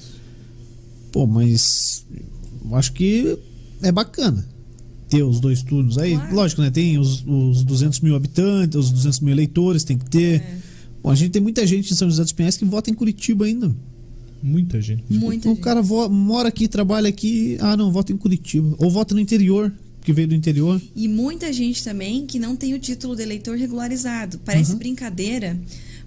[1.13, 2.05] Pô, mas
[2.65, 3.39] eu acho que
[3.83, 4.45] é bacana
[5.09, 5.99] ter os dois turnos.
[5.99, 6.35] Aí, Claro.
[6.35, 6.71] lógico, né?
[6.71, 10.41] Tem os, os 200 mil habitantes, os 200 mil eleitores, tem que ter.
[10.41, 10.57] É.
[11.03, 13.45] Bom, a gente tem muita gente em São José dos Pinhais que vota em Curitiba
[13.45, 13.75] ainda.
[14.43, 15.05] Muita gente.
[15.09, 15.63] Muita o gente.
[15.63, 18.75] cara vo- mora aqui, trabalha aqui, ah, não, vota em Curitiba.
[18.79, 19.73] Ou vota no interior,
[20.05, 20.81] que veio do interior.
[20.97, 24.39] E muita gente também que não tem o título de eleitor regularizado.
[24.45, 24.79] Parece Uhum.
[24.79, 25.57] brincadeira,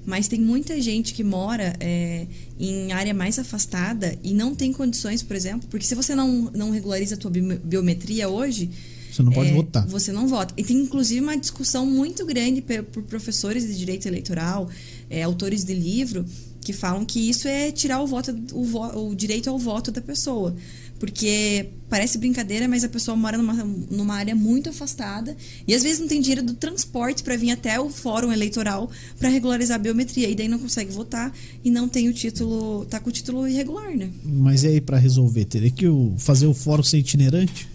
[0.06, 2.28] mas tem muita gente que mora é,
[2.60, 6.72] em área mais afastada e não tem condições, por exemplo, porque se você não, não
[6.72, 8.70] regulariza a tua bio- biometria hoje,
[9.12, 9.88] Você não pode é, votar.
[9.88, 10.54] Você não vota.
[10.58, 12.62] E tem inclusive uma discussão muito grande
[12.92, 14.70] por professores de direito eleitoral,
[15.10, 16.26] é, autores de livro,
[16.66, 20.02] que falam que isso é tirar o, voto, o, vo- o direito ao voto da
[20.02, 20.54] pessoa.
[21.00, 23.54] Porque parece brincadeira, mas a pessoa mora numa,
[23.92, 25.36] numa área muito afastada
[25.68, 28.90] e às vezes não tem dinheiro do transporte para vir até o fórum eleitoral
[29.20, 30.28] para regularizar a biometria.
[30.30, 31.32] E daí não consegue votar
[31.64, 34.10] e não tem o título, tá com o título irregular, né?
[34.24, 35.46] Mas e aí pra resolver?
[35.46, 37.68] Teria que o- fazer o fórum ser itinerante?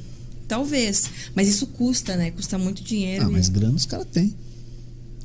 [0.49, 1.05] Talvez.
[1.35, 2.31] Mas isso custa, né?
[2.33, 3.27] Custa muito dinheiro.
[3.27, 4.35] Ah, e- mas grana os caras têm.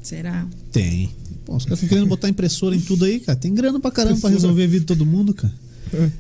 [0.06, 0.48] Será?
[0.72, 1.10] Tem.
[1.46, 3.36] Pô, os caras estão querendo botar impressora em tudo aí, cara.
[3.38, 5.54] Tem grana pra caramba pra resolver a vida de todo mundo, cara.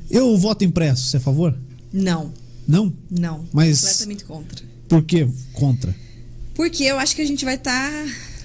[0.09, 1.55] Eu voto impresso, você é a favor?
[1.93, 2.33] Não,
[2.67, 2.91] Não?
[3.11, 3.45] não.
[3.53, 4.65] Mas- Completamente contra.
[4.89, 5.95] Por que contra?
[6.55, 7.91] Porque eu acho que a gente vai estar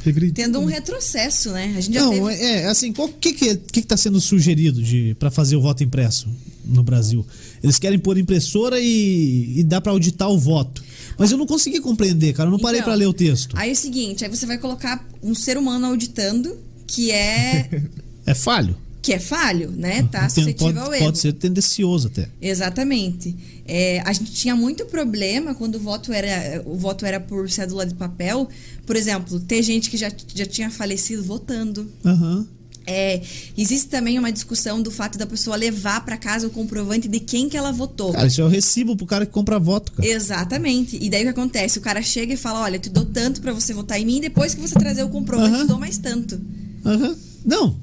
[0.04, 0.34] Regredindo.
[0.34, 1.74] tendo um retrocesso, né?
[1.76, 2.26] A gente já Não, teve...
[2.42, 5.60] é, é assim, o que que, que que tá sendo sugerido de para fazer o
[5.62, 6.28] voto impresso
[6.64, 7.24] no Brasil?
[7.62, 10.82] Eles querem pôr impressora e, e dá pra auditar o voto.
[11.20, 12.48] Mas eu não consegui compreender, cara.
[12.48, 13.54] Eu não parei Então, pra ler o texto.
[13.56, 16.56] Aí é o seguinte, aí você vai colocar um ser humano auditando
[16.86, 17.68] que é
[18.26, 18.76] É falho?
[19.02, 20.02] que é falho, né?
[20.12, 21.04] Tá suscetível pode, ao erro.
[21.06, 22.28] pode ser tendencioso até.
[22.40, 23.34] Exatamente.
[23.66, 27.86] É, a gente tinha muito problema quando o voto era o voto era por cédula
[27.86, 28.46] de papel.
[28.84, 31.90] Por exemplo, ter gente que já, já tinha falecido votando.
[32.04, 32.46] Aham.
[32.86, 33.20] É,
[33.56, 37.48] existe também uma discussão do fato da pessoa levar para casa o comprovante de quem
[37.48, 38.12] que ela votou.
[38.12, 40.08] Cara, isso é o recibo pro cara que compra voto, cara.
[40.08, 40.98] Exatamente.
[41.00, 41.78] E daí o que acontece?
[41.78, 44.20] O cara chega e fala: Olha, eu te dou tanto para você votar em mim,
[44.20, 46.40] depois que você trazer o comprovante, eu te dou mais tanto.
[46.84, 47.16] Aham.
[47.44, 47.74] Não.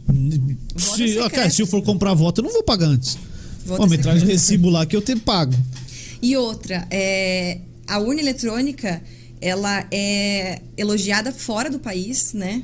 [0.78, 3.18] Se, ó, cara, se eu for comprar voto, eu não vou pagar antes.
[3.66, 5.54] Voto Ó, me é traz o recibo lá que eu te pago.
[6.22, 9.02] E outra, é, a urna eletrônica,
[9.42, 12.64] ela é elogiada fora do país, né?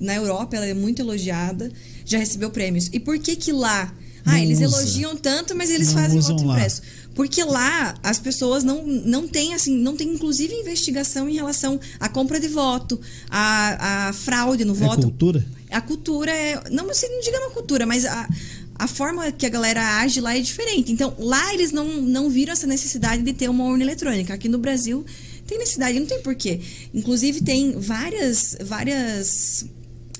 [0.00, 1.70] Na Europa ela é muito elogiada,
[2.04, 2.88] já recebeu prêmios.
[2.92, 3.92] E por que que lá?
[4.26, 4.64] Ah, Não eles usa.
[4.78, 6.82] elogiam tanto, mas eles Não fazem voto impresso.
[7.14, 12.08] Porque lá as pessoas não, não têm, assim, não tem inclusive investigação em relação à
[12.08, 12.98] compra de voto,
[13.30, 15.02] à, à fraude no É voto.
[15.02, 15.46] cultura?
[15.70, 16.60] A cultura é.
[16.70, 18.28] Não, você não diga uma cultura, mas a,
[18.76, 20.90] a forma que a galera age lá é diferente.
[20.90, 24.32] Então, lá eles não, não viram essa necessidade de ter uma urna eletrônica.
[24.34, 25.04] Aqui no Brasil
[25.46, 26.60] tem necessidade, não tem porquê.
[26.94, 28.56] Inclusive, tem várias.
[28.64, 29.66] várias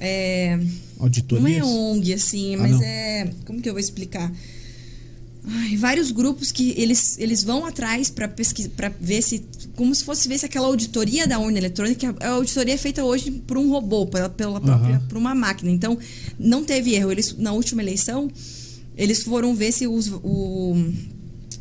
[0.05, 1.57] é, não Auditorias?
[1.59, 2.83] é ONG, assim, Ah, mas não.
[2.83, 3.31] é.
[3.45, 4.33] Como que eu vou explicar?
[5.47, 9.45] Ai, vários grupos que eles, eles vão atrás para pesquisar, para ver se.
[9.77, 12.15] Como se fosse ver se aquela auditoria da urna eletrônica.
[12.21, 15.07] A auditoria é feita hoje por um robô, pela, pela própria, Aham.
[15.09, 15.71] por uma máquina.
[15.71, 15.99] Então,
[16.39, 17.13] não teve erro.
[17.13, 18.31] Eles, na última eleição,
[18.97, 20.77] eles foram ver se os, o.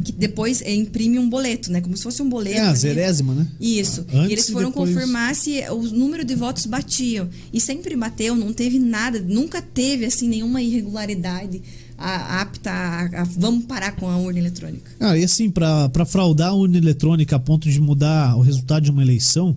[0.02, 1.82] Que depois é, imprime um boleto, né?
[1.82, 2.58] Como se fosse um boleto.
[2.58, 2.78] É, a ali.
[2.78, 3.48] zerésima, né?
[3.60, 4.06] Isso.
[4.14, 4.90] Antes e eles foram depois.
[4.90, 7.30] confirmar se o número de votos batiam.
[7.52, 11.62] E sempre bateu, não teve nada, nunca teve assim nenhuma irregularidade
[11.98, 14.92] a- apta a, a- vamos parar com a urna eletrônica.
[15.00, 18.84] Ah, e assim, pra, pra fraudar a urna eletrônica a ponto de mudar o resultado
[18.84, 19.56] de uma eleição,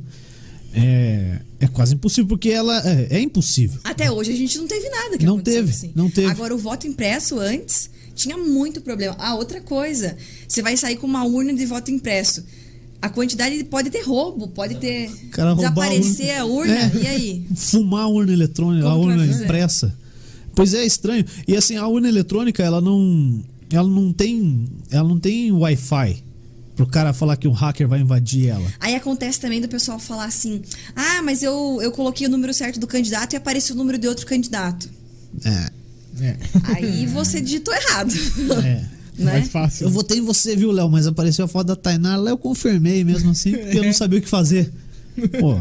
[0.75, 3.81] é, é quase impossível, porque ela é, é impossível.
[3.83, 5.93] Até hoje a gente não teve nada que Não aconteceu teve, assim.
[5.95, 6.27] não teve.
[6.31, 9.15] Agora o voto impresso antes tinha muito problema.
[9.19, 10.17] Ah, outra coisa,
[10.49, 12.43] você vai sair com uma urna de voto impresso.
[13.01, 16.93] A quantidade pode ter roubo, pode ter cara desaparecer a urna, É.
[17.03, 17.47] e aí?
[17.55, 19.95] Fumar a urna eletrônica, a Como que urna impressa.
[20.55, 21.25] Pois é, estranho.
[21.47, 23.45] E assim, a urna eletrônica, ela não.
[23.71, 24.67] Ela não tem.
[24.91, 26.25] Ela não tem Wi-Fi.
[26.75, 28.67] Pro cara falar que um hacker vai invadir ela.
[28.81, 30.63] Aí acontece também do pessoal falar assim:
[30.95, 34.09] ah, mas eu, eu coloquei o número certo do candidato e apareceu o número de
[34.09, 34.89] outro candidato.
[35.45, 35.71] É.
[36.21, 36.37] É.
[36.65, 38.13] Aí você digitou errado.
[38.65, 38.85] É.
[39.23, 39.33] né?
[39.33, 39.85] Mais fácil.
[39.87, 40.89] Eu votei em você, viu, Léo?
[40.91, 44.19] Mas apareceu a foto da Tainá lá, eu confirmei mesmo assim, porque eu não sabia
[44.19, 44.71] o que fazer.
[45.41, 45.59] Pô,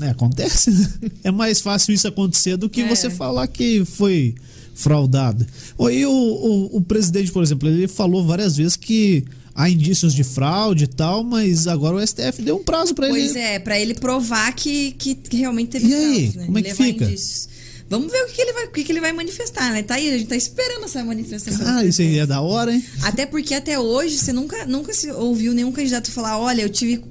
[0.00, 0.88] é, acontece, né?
[1.24, 2.88] É mais fácil isso acontecer do que É.
[2.88, 4.34] você falar que foi
[4.74, 5.44] fraudado.
[5.90, 9.24] E o, o, o presidente, por exemplo, ele falou várias vezes que
[9.54, 13.30] há indícios de fraude e tal, mas agora o STF deu um prazo pra Pois
[13.34, 13.38] ele.
[13.40, 16.20] é, pra ele provar que, que, realmente teve E aí?
[16.30, 16.46] fraude, né?
[16.46, 17.04] Como é que Levar fica?
[17.06, 17.48] indícios.
[17.90, 19.82] Vamos ver o que, que ele vai, o que, que ele vai manifestar, né?
[19.82, 21.64] Tá aí, a gente tá esperando essa manifestação.
[21.64, 22.84] Cara, isso aí é da hora, hein?
[23.02, 27.02] Até porque até hoje você nunca, nunca se ouviu nenhum candidato falar, olha, eu tive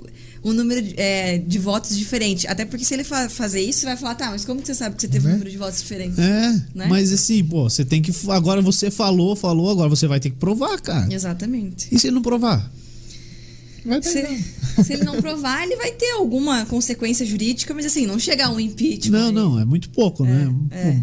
[0.43, 2.47] um número de, é, de votos diferente.
[2.47, 4.75] Até porque se ele fa- fazer isso, você vai falar, tá, mas como que você
[4.75, 5.33] sabe que você teve um Né?
[5.33, 6.21] número de votos diferente?
[6.21, 6.85] É, Né?
[6.87, 8.13] mas assim, pô, você tem que.
[8.29, 11.11] Agora você falou, falou, agora você vai ter que provar, cara.
[11.11, 11.87] Exatamente.
[11.91, 12.71] E se ele não provar?
[13.87, 18.05] Vai ter, Se, se ele não provar, ele vai ter alguma consequência jurídica, mas assim,
[18.05, 19.31] não chegar a um impeachment.
[19.31, 20.53] Não, não, é muito pouco, né?
[20.71, 20.91] é.
[20.91, 20.99] Pô,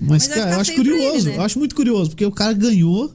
[0.00, 1.36] mas, Mas vai cara, eu acho curioso, ele, né?
[1.36, 3.14] eu acho muito curioso, porque o cara ganhou.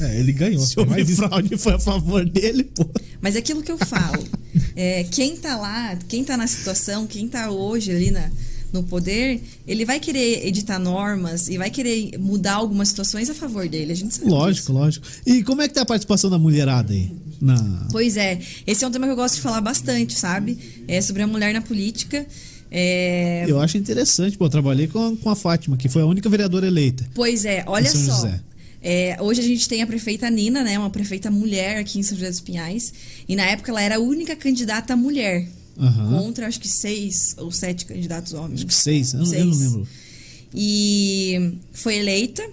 [0.00, 0.64] É, ele ganhou.
[0.64, 2.88] Se houve Mas fraude foi a favor dele, pô.
[3.20, 4.26] Mas é aquilo que eu falo.
[4.74, 8.30] É, quem tá lá, quem tá na situação, quem tá hoje ali na,
[8.72, 13.68] no poder, ele vai querer editar normas e vai querer mudar algumas situações a favor
[13.68, 13.92] dele.
[13.92, 14.72] A gente sabe Lógico, disso.
[14.72, 15.06] lógico.
[15.26, 17.10] E como é que tá a participação da mulherada aí?
[17.40, 17.88] Na...
[17.90, 20.58] Pois é, esse é um tema que eu gosto de falar bastante, sabe?
[20.86, 22.26] É sobre a mulher na política.
[22.70, 26.06] É, Eu acho interessante, pô, eu trabalhei com a, com a Fátima, que foi a
[26.06, 27.04] única vereadora eleita.
[27.14, 27.98] Pois é, olha só.
[27.98, 28.40] José.
[28.82, 30.78] É, hoje a gente tem a prefeita Nina, né?
[30.78, 32.92] Uma prefeita mulher aqui em São José dos Pinhais.
[33.28, 35.46] E na época ela era a única candidata mulher.
[35.80, 36.18] Aham.
[36.18, 38.60] Contra acho que seis ou sete candidatos homens.
[38.60, 39.60] Acho que seis, eu, não- eu não Seis.
[39.72, 39.88] lembro.
[40.54, 42.46] E foi eleita.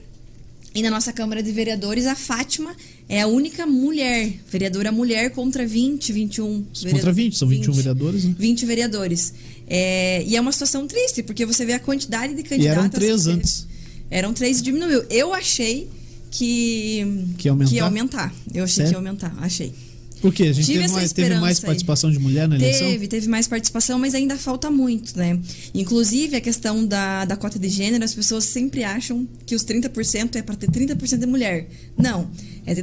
[0.76, 2.76] E na nossa Câmara de Vereadores, a Fátima
[3.10, 6.64] é a única mulher, vereadora mulher contra 20, 21.
[6.92, 8.36] Contra 20, são 21 vereadores, né?
[8.38, 9.34] 20 vereadores.
[9.68, 12.78] É, e é uma situação triste, porque você vê a quantidade de E candidatas.
[12.78, 13.68] eram três que- antes.
[14.12, 15.04] Eram três e diminuiu.
[15.10, 15.90] Eu achei
[16.30, 17.02] que.
[17.40, 17.74] Que ia aumentar?
[17.76, 18.36] ia aumentar.
[18.54, 18.90] Eu achei Sério?
[18.92, 19.36] que ia aumentar.
[19.40, 19.74] Achei.
[20.22, 20.44] Por quê?
[20.44, 21.66] A gente teve teve mais aí.
[21.66, 22.88] participação de mulher na eleição?
[22.88, 25.40] Teve, teve mais participação, mas ainda falta muito, né?
[25.74, 30.36] Inclusive, a questão da, da cota de gênero, as pessoas sempre acham que os 30%
[30.36, 31.68] é para ter 30% de mulher.
[31.98, 32.30] Não.
[32.66, 32.76] É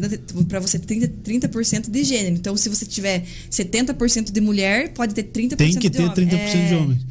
[0.48, 2.36] para você ter 30%, 30% de gênero.
[2.36, 6.14] Então, se você tiver 70% de mulher, pode ter 30% Tem que de ter homem.
[6.14, 7.02] 30% de É, homens.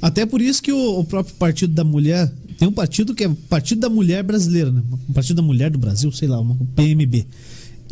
[0.00, 2.32] Até por isso que o, o próprio Partido da Mulher.
[2.58, 4.82] Tem um partido que é o Partido da Mulher Brasileira, né?
[5.08, 7.26] O Partido da Mulher do Brasil, sei lá, uma PMB.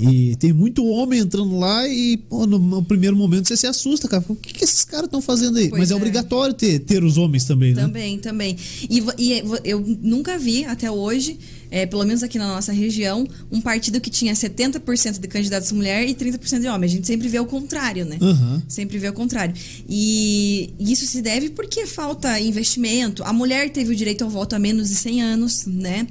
[0.03, 4.09] E tem muito homem entrando lá e, pô, no, no primeiro momento você se assusta,
[4.09, 4.25] cara.
[4.29, 5.69] O que, que esses caras estão fazendo aí?
[5.69, 5.97] Pois Mas é, é.
[5.97, 7.83] obrigatório ter, ter os homens também, né?
[7.83, 8.57] Também, também.
[8.89, 11.39] E, e vo- eu nunca vi até hoje,
[11.71, 16.09] é, pelo menos aqui na nossa região, um partido que tinha 70% de candidatos mulher
[16.09, 16.89] e 30% de homem.
[16.89, 18.17] A gente sempre vê o contrário, né?
[18.21, 18.63] Aham.
[18.69, 19.55] Sempre vê o contrário.
[19.89, 23.23] E isso se deve porque falta investimento.
[23.25, 26.07] A mulher teve o direito ao voto há menos de 100 anos, né?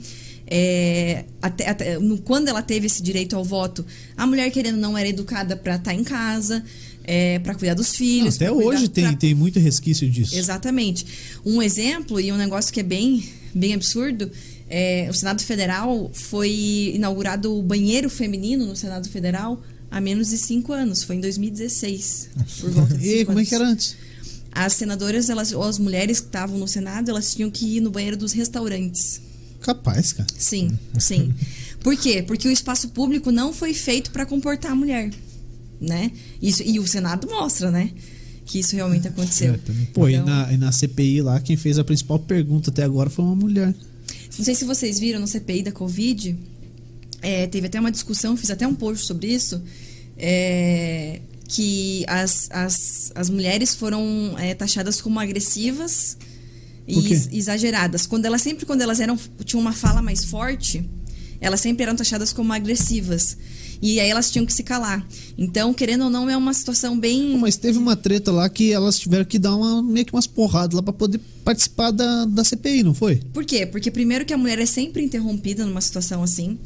[0.51, 3.85] É, até, até- no- quando ela teve esse direito ao voto,
[4.17, 6.63] a mulher querendo não era educada para estar em casa,
[7.03, 8.35] é, para cuidar dos filhos.
[8.35, 10.35] Até pra cuidar- hoje tem, pra- tem muito resquício disso.
[10.35, 11.05] Exatamente.
[11.45, 13.23] Um exemplo e um negócio que é bem,
[13.53, 14.31] bem absurdo.
[14.67, 20.37] É, o Senado Federal foi inaugurado o banheiro feminino no Senado Federal há menos de
[20.37, 21.03] cinco anos.
[21.03, 22.29] Foi em 2016.
[22.59, 23.49] Por volta de E como é anos.
[23.49, 23.95] que era antes?
[24.51, 27.91] As senadoras, elas, ou as mulheres que estavam no Senado, elas tinham que ir no
[27.91, 29.21] banheiro dos restaurantes.
[29.61, 30.27] Capaz, cara.
[30.37, 31.33] Sim, sim.
[31.83, 32.21] Por quê?
[32.21, 35.11] Porque o espaço público não foi feito para comportar a mulher,
[35.79, 36.11] né?
[36.41, 37.91] Isso, e o Senado mostra, né?
[38.45, 39.53] Que isso realmente aconteceu.
[39.53, 39.59] É.
[39.93, 43.09] Pô, e, Então- na, e na CPI lá, quem fez a principal pergunta até agora
[43.09, 43.73] foi uma mulher.
[44.37, 46.35] Não sei se vocês viram no CPI da Covid,
[47.21, 49.61] é, teve até uma discussão, fiz até um post sobre isso,
[50.17, 56.17] é, que as, as, as mulheres foram é, taxadas como agressivas
[56.89, 58.05] e exageradas.
[58.05, 60.83] Quando elas sempre quando elas eram tinham uma fala mais forte,
[61.39, 63.37] elas sempre eram taxadas como agressivas.
[63.81, 65.05] E aí elas tinham que se calar.
[65.37, 68.99] Então, querendo ou não, é uma situação bem mas teve uma treta lá que elas
[68.99, 72.83] tiveram que dar uma, meio que umas porradas lá pra poder participar da, da CPI,
[72.83, 73.21] não foi?
[73.33, 73.65] Por quê?
[73.65, 76.59] Porque primeiro que a mulher é sempre interrompida numa situação assim.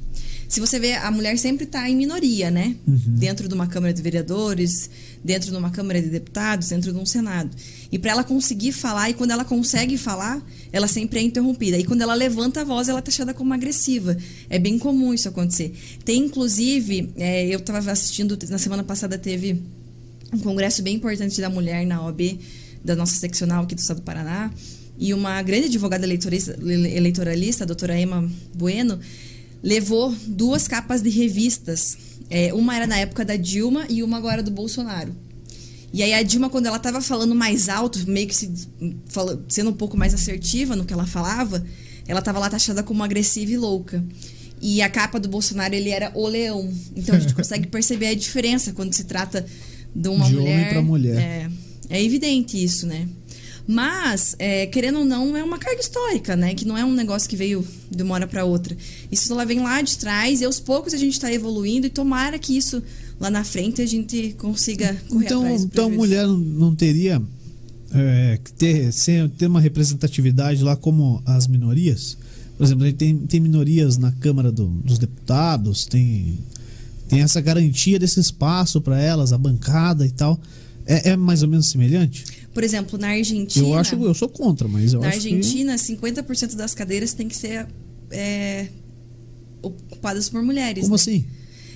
[0.54, 2.76] Se você vê, a mulher sempre está em minoria, né?
[2.86, 4.88] Dentro de uma Câmara de Vereadores,
[5.24, 7.50] dentro de uma Câmara de Deputados, dentro de um Senado.
[7.92, 10.40] E para ela conseguir falar, e quando ela consegue falar,
[10.72, 11.80] ela sempre é interrompida.
[11.80, 14.16] E quando ela levanta a voz, ela é taxada como agressiva.
[14.48, 15.74] É bem comum isso acontecer.
[16.06, 19.60] Tem, inclusive, é, eu estava assistindo, na semana passada teve
[20.32, 22.40] um congresso bem importante da mulher na OAB,
[22.86, 24.52] da nossa seccional aqui do estado do Paraná.
[25.00, 29.00] E uma grande advogada eleitorista- eleitoralista, a doutora Emma Bueno,
[29.64, 31.98] levou duas capas de revistas.
[32.30, 35.16] É, uma era na época da Dilma e uma agora do Bolsonaro.
[35.94, 38.52] E aí a Dilma, quando ela estava falando mais alto, meio que se,
[39.08, 41.64] fala- sendo um pouco mais assertiva no que ela falava,
[42.08, 44.04] ela estava lá taxada como agressiva e louca.
[44.60, 46.72] E a capa do Bolsonaro, ele era o leão.
[46.96, 49.46] Então a gente consegue perceber a diferença quando se trata
[49.96, 50.70] de uma De homem mulher.
[50.70, 51.18] pra mulher.
[51.18, 51.50] É,
[51.98, 53.08] é evidente isso, né?
[53.68, 56.54] Mas, é, querendo ou não, é uma carga histórica, né?
[56.54, 58.76] Que não é um negócio que veio de uma hora para outra.
[59.12, 62.38] Isso ela vem lá de trás e aos poucos a gente está evoluindo e tomara
[62.38, 62.84] que isso
[63.20, 65.64] lá na frente a gente consiga correr Então, atrás.
[65.64, 67.22] então mulher não, teria
[67.94, 72.18] é, que ter, ser- ter uma representatividade lá como as minorias?
[72.58, 76.38] Por exemplo, a gente tem, tem minorias na Câmara do- dos Deputados, tem,
[77.08, 80.38] tem essa garantia desse espaço para elas, a bancada e tal.
[80.86, 82.26] É, é mais ou menos semelhante?
[82.54, 83.66] Por exemplo, na Argentina.
[83.66, 87.28] Eu acho eu sou contra, mas eu Na acho que Argentina, 50% das cadeiras têm
[87.28, 87.68] que ser
[88.12, 88.68] é,
[89.62, 90.84] ocupadas por mulheres.
[90.84, 91.02] como né?
[91.02, 91.26] assim?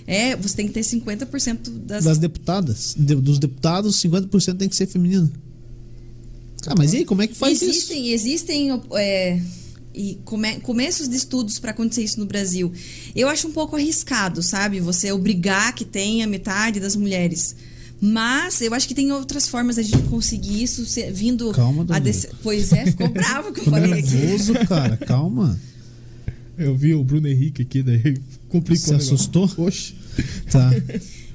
[0.05, 2.03] É, você tem que ter 50% das.
[2.05, 5.31] Das deputadas, de- dos deputados, 50% tem que ser feminino.
[6.61, 7.69] Cara, mas e aí, como é que faz isso?
[7.71, 9.41] existem, existem é,
[9.93, 12.71] e come- começos de estudos para acontecer isso no Brasil.
[13.15, 14.79] Eu acho um pouco arriscado, sabe?
[14.79, 17.55] Você obrigar que tenha metade das mulheres.
[17.99, 21.97] Mas eu acho que tem outras formas da gente conseguir isso se- vindo Calma, a
[21.99, 24.11] desse- Pois é, ficou bravo que eu falei aqui.
[24.15, 25.59] nervoso, cara, calma.
[26.57, 28.17] Eu vi o Bruno Henrique aqui, daí
[28.49, 28.77] complicou.
[28.85, 29.13] Se negócio.
[29.15, 29.49] assustou?
[29.57, 29.93] Oxe.
[30.51, 30.71] Tá.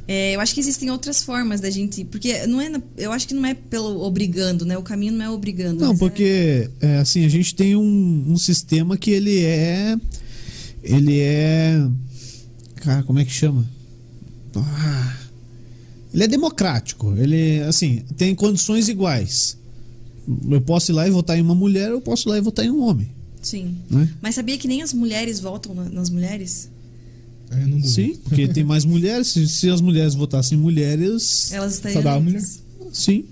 [0.09, 2.05] É, eu acho que existem outras formas da gente.
[2.05, 2.73] Porque não é.
[2.97, 4.77] Eu acho que não é pelo obrigando, né?
[4.77, 5.85] O caminho não é obrigando.
[5.85, 9.97] Não, é- porque é, assim, a gente tem um, um sistema que ele é.
[10.83, 11.87] Ele é.
[12.77, 13.65] Cara, como é que chama?
[14.57, 15.17] Ah,
[16.13, 17.15] ele é democrático.
[17.17, 19.57] Ele, assim, tem condições iguais.
[20.51, 22.65] Eu posso ir lá e votar em uma mulher, eu posso ir lá e votar
[22.65, 23.09] em um homem.
[23.41, 23.77] Sim.
[23.91, 24.09] Né?
[24.23, 26.69] Mas sabia que nem as mulheres votam na- nas mulheres?
[27.51, 27.89] Eu não duvido.
[27.89, 29.29] Sim, porque tem mais mulheres.
[29.29, 32.03] Se, se as mulheres votassem em mulheres, Elas estariam.
[32.03, 32.61] dá a eleitas.
[32.93, 33.25] sim.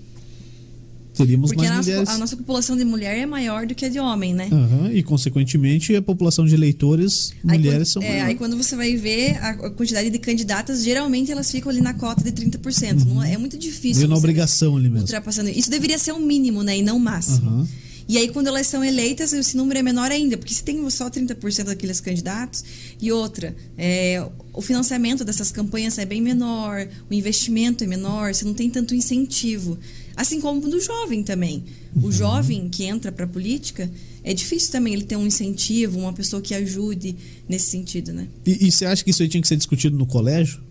[1.13, 2.09] Teríamos Porque mais a nossa, mulheres.
[2.09, 4.47] a nossa população de mulher é maior do que a de homem, né?
[4.51, 8.75] Aham, e consequentemente a população de eleitores Aí mulheres quando, são é, aí quando você
[8.75, 13.05] vai ver a quantidade de candidatas, geralmente elas ficam ali na cota de 30%.
[13.05, 13.97] Não é, é muito difícil.
[13.97, 15.01] Veio na obrigação ali mesmo.
[15.01, 15.49] ultrapassando.
[15.49, 16.77] Isso deveria ser o mínimo, né?
[16.77, 17.49] E não o máximo.
[17.49, 17.67] Aham.
[18.11, 21.09] E aí, quando elas são eleitas, esse número é menor ainda, porque se tem só
[21.09, 22.61] 30% daqueles candidatos,
[23.01, 28.43] e outra, é, o financiamento dessas campanhas é bem menor, o investimento é menor, você
[28.43, 29.79] não tem tanto incentivo.
[30.15, 31.63] Assim como do jovem também.
[31.95, 32.05] Uhum.
[32.05, 33.89] O jovem que entra para a política,
[34.23, 37.15] é difícil também ele ter um incentivo, uma pessoa que ajude
[37.47, 38.27] nesse sentido, né?
[38.45, 40.61] E, e você acha que isso aí tinha que ser discutido no colégio?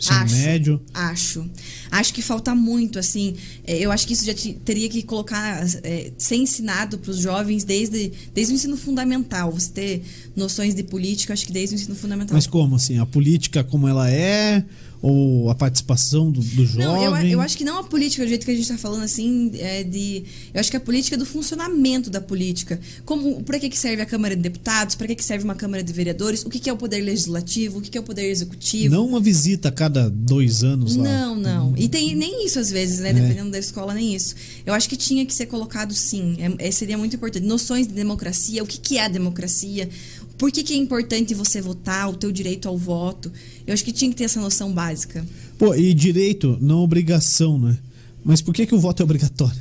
[0.00, 0.34] ensino Acho.
[0.34, 0.80] médio.
[0.94, 1.50] Acho.
[1.90, 3.36] Acho que falta muito, assim.
[3.66, 7.18] é, Eu acho que isso já te- teria que colocar, é, ser ensinado para os
[7.18, 9.52] jovens desde, desde o ensino fundamental.
[9.52, 10.02] Você ter
[10.34, 12.34] noções de política, acho que desde o ensino fundamental.
[12.34, 12.98] Mas como assim?
[12.98, 14.64] A política como ela é?
[15.02, 16.84] Ou a participação do, do jovem?
[16.84, 19.02] Não, eu, eu acho que não a política do jeito que a gente está falando
[19.02, 20.24] assim, é de.
[20.52, 22.78] Eu acho que a política é do funcionamento da política.
[23.06, 24.94] Como, para que, que serve a Câmara de Deputados?
[24.94, 26.44] Para que, que serve uma Câmara de Vereadores?
[26.44, 27.78] O que, que é o poder legislativo?
[27.78, 28.94] O que, que é o poder executivo?
[28.94, 31.04] Não uma visita a cada dois anos lá.
[31.04, 31.74] Não, não.
[31.78, 33.10] E tem nem isso às vezes, né?
[33.10, 33.12] É.
[33.14, 34.34] Dependendo da escola, nem isso.
[34.66, 36.36] Eu acho que tinha que ser colocado sim.
[36.58, 37.46] É, é- seria muito importante.
[37.46, 39.88] Noções de democracia, o que, que é a democracia?
[40.36, 43.30] Por que, que é importante você votar, o teu direito ao voto?
[43.70, 45.24] Eu acho que tinha que ter essa noção básica.
[45.56, 47.76] Pô, e direito, não obrigação, né?
[48.24, 49.60] Mas por que, que o voto é obrigatório?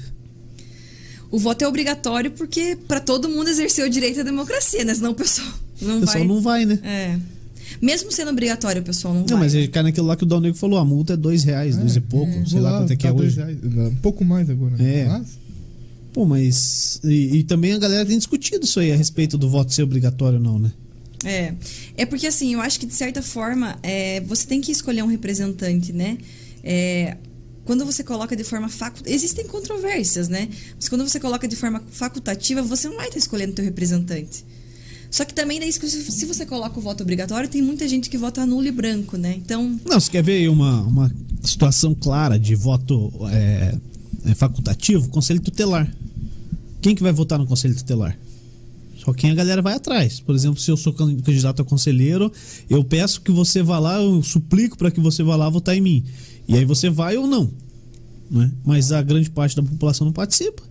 [1.32, 4.95] O voto é obrigatório porque para todo mundo exercer o direito à democracia, né?
[4.95, 5.47] Senão o pessoal
[5.80, 6.28] não O pessoal vai.
[6.28, 6.80] não vai, né?
[6.84, 7.20] É.
[7.80, 9.38] Mesmo sendo obrigatório, o pessoal não, Não, vai.
[9.41, 11.78] mas ele cai naquilo lá que o Dal Negro falou, a multa é dois reais,
[11.78, 13.38] dois e pouco, sei Vou lá quanto é que é dois hoje.
[13.38, 13.57] reais.
[13.64, 14.76] Um pouco mais agora.
[14.84, 15.05] É.
[15.07, 15.28] Mas,
[16.12, 16.99] Pô, mas.
[17.03, 20.39] E, e também a galera tem discutido isso aí a respeito do voto ser obrigatório
[20.39, 20.72] ou não, né?
[21.24, 21.54] É.
[21.98, 25.08] É porque, assim, eu acho que, de certa forma, é, você tem que escolher um
[25.08, 26.18] representante, né?
[26.64, 27.18] É,
[27.66, 29.16] quando você coloca de forma facultativa.
[29.16, 30.50] Existem controvérsias, né?
[30.76, 34.44] Mas quando você coloca de forma facultativa, você não vai estar escolhendo teu representante.
[35.12, 38.46] Só que também, daí, se você coloca o voto obrigatório, tem muita gente que vota
[38.46, 39.36] nulo e branco, né?
[39.38, 41.12] Então, Não, você quer ver uma, uma
[41.44, 43.76] situação clara de voto é,
[44.26, 45.10] é, facultativo?
[45.10, 45.92] Conselho tutelar.
[46.82, 48.18] Quem que vai votar no conselho tutelar?
[49.04, 50.20] Só quem a galera vai atrás.
[50.20, 52.32] Por exemplo, se eu sou can- candidato a conselheiro,
[52.70, 55.82] eu peço que você vá lá, eu suplico para que você vá lá votar em
[55.82, 56.04] mim.
[56.47, 57.50] E aí você vai ou não.
[58.30, 58.52] Né?
[58.66, 60.62] Mas a grande parte da população não participa.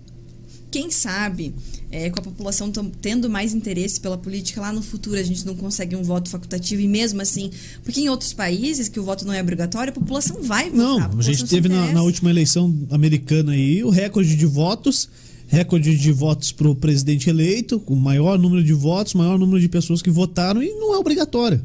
[0.70, 1.54] quem sabe,
[1.90, 2.70] é, com a população
[3.00, 6.82] tendo mais interesse pela política, lá no futuro a gente não consegue um voto facultativo
[6.82, 7.50] e mesmo assim.
[7.82, 10.76] Porque em outros países que o voto não é obrigatório, a população vai votar.
[10.76, 15.08] Não, a população gente teve na, na última eleição americana aí o recorde de votos,
[15.48, 19.68] recorde de votos para o presidente eleito, o maior número de votos, maior número de
[19.68, 21.64] pessoas que votaram e não é obrigatório.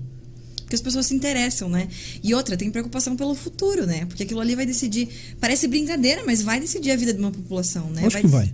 [0.61, 1.87] Porque as pessoas se interessam, né?
[2.23, 4.05] E outra, tem preocupação pelo futuro, né?
[4.05, 5.09] Porque aquilo ali vai decidir.
[5.39, 8.05] Parece brincadeira, mas vai decidir a vida de uma população, né?
[8.05, 8.51] Acho que vai.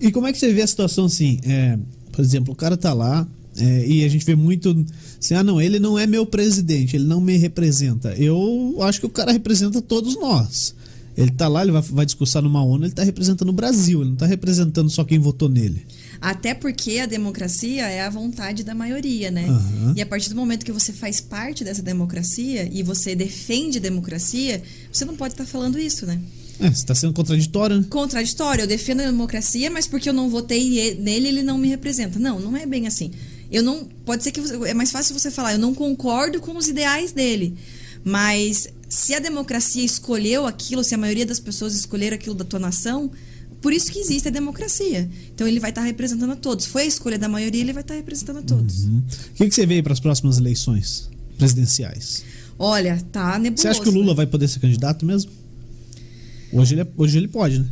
[0.00, 1.38] E como é que você vê a situação assim?
[1.44, 1.78] É,
[2.12, 4.86] por exemplo, o cara tá lá é, e a gente vê muito
[5.20, 8.14] assim, ah não, ele não é meu presidente, ele não me representa.
[8.14, 10.74] Eu acho que o cara representa todos nós.
[11.16, 14.10] Ele tá lá, ele vai, vai discursar numa ONU, ele tá representando o Brasil, ele
[14.10, 15.84] não tá representando só quem votou nele.
[16.20, 19.46] Até porque a democracia é a vontade da maioria, né?
[19.48, 19.94] Aham.
[19.96, 23.80] E a partir do momento que você faz parte dessa democracia e você defende a
[23.80, 26.20] democracia, você não pode estar falando isso, né?
[26.60, 27.86] É, você tá sendo contraditório, né?
[27.90, 32.18] Contraditório, eu defendo a democracia, mas porque eu não votei nele, ele não me representa.
[32.18, 33.10] Não, não é bem assim.
[33.50, 33.84] Eu não.
[34.06, 37.10] Pode ser que você- é mais fácil você falar, eu não concordo com os ideais
[37.12, 37.54] dele.
[38.04, 42.58] Mas se a democracia escolheu aquilo, se a maioria das pessoas escolheram aquilo da tua
[42.58, 43.10] nação,
[43.62, 45.08] por isso que existe a democracia.
[45.34, 46.66] Então ele vai estar representando a todos.
[46.66, 48.84] Foi a escolha da maioria, ele vai estar representando a todos.
[48.84, 48.98] Uhum.
[48.98, 52.22] O que, que você vê aí para as próximas eleições presidenciais?
[52.58, 53.62] Olha, tá nebuloso.
[53.62, 54.14] Você acha que o Lula né?
[54.14, 55.30] vai poder ser candidato mesmo?
[56.52, 57.66] Hoje ele, é- hoje ele pode, né?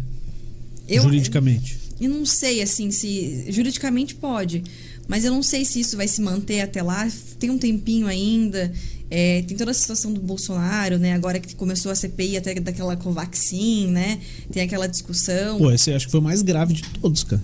[0.89, 1.79] Eu- Juridicamente.
[2.01, 3.45] Eu não sei, assim, se.
[3.51, 4.65] Juridicamente pode.
[5.07, 7.07] Mas eu não sei se isso vai se manter até lá.
[7.39, 8.73] Tem um tempinho ainda.
[9.11, 11.13] É, tem toda a situação do Bolsonaro, né?
[11.15, 14.21] Agora que começou a CPI até daquela Covaxin, né?
[14.53, 15.59] Tem aquela discussão.
[15.59, 17.43] Pô, esse eu acho que foi o mais grave de todos, cara.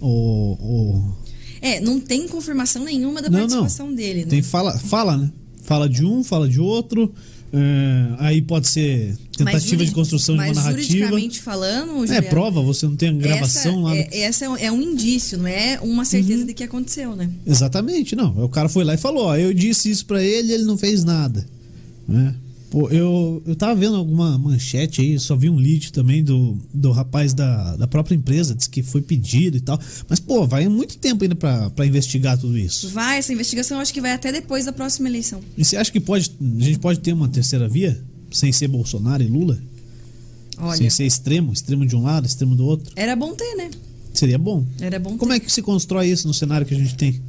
[0.00, 1.16] O, o-
[1.60, 3.48] É, não tem confirmação nenhuma da Não, não.
[3.48, 4.30] participação dele, né?
[4.30, 5.30] Tem fala, fala, né?
[5.62, 7.12] Fala de um, fala de outro.
[7.52, 10.82] É, aí pode ser Mas tentativa juri- de construção de uma mas narrativa.
[10.88, 13.90] juridicamente falando, É prova, você não tem gravação essa, lá.
[13.90, 16.46] do- é, essa é um- é um indício, não é uma certeza Uhum.
[16.46, 17.30] de que aconteceu, né?
[17.46, 18.44] Exatamente, não.
[18.44, 21.04] O cara foi lá e falou: ó, eu disse isso pra ele ele não fez
[21.04, 21.46] nada.
[22.08, 22.34] Né?
[22.70, 26.90] Pô, eu, eu tava vendo alguma manchete aí, só vi um lead também do, do
[26.90, 29.78] rapaz da, da própria empresa, disse que foi pedido e tal.
[30.08, 32.88] Mas, pô, vai muito tempo ainda pra, pra investigar tudo isso.
[32.88, 35.40] Vai, essa investigação eu acho que vai até depois da próxima eleição.
[35.56, 38.00] E você acha que pode, a gente pode ter uma terceira via?
[38.32, 39.58] Sem ser Bolsonaro e Lula?
[40.58, 42.92] Olha, Sem ser extremo, extremo de um lado, extremo do outro?
[42.96, 43.70] era bom ter, né?
[44.12, 44.66] Seria bom.
[44.80, 45.18] Era bom ter.
[45.18, 47.20] Como é que se constrói isso no cenário que a gente tem?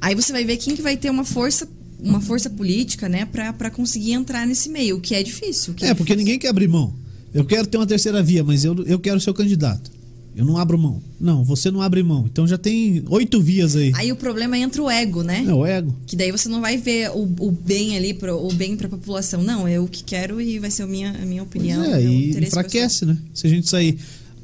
[0.00, 1.68] Aí você vai ver quem que vai ter uma força,
[2.02, 5.72] uma força política, né, pra, pra conseguir entrar nesse meio, o que é difícil.
[5.72, 6.16] o que É, porque difícil.
[6.18, 6.92] ninguém quer abrir mão.
[7.32, 9.90] Eu quero ter uma terceira via, mas eu, eu quero ser o candidato.
[10.36, 11.02] Eu não abro mão.
[11.20, 12.24] Não, você não abre mão.
[12.30, 13.92] Então já tem oito vias aí.
[13.94, 15.44] Aí o problema entra o ego, né?
[15.46, 15.94] É o ego.
[16.06, 19.42] Que daí você não vai ver o, o bem ali, pro, o bem pra população.
[19.42, 21.82] Não, eu que quero e vai ser a minha, a minha Pois opinião.
[21.84, 23.18] é, meu e enfraquece, né?
[23.34, 23.98] Se a gente sair.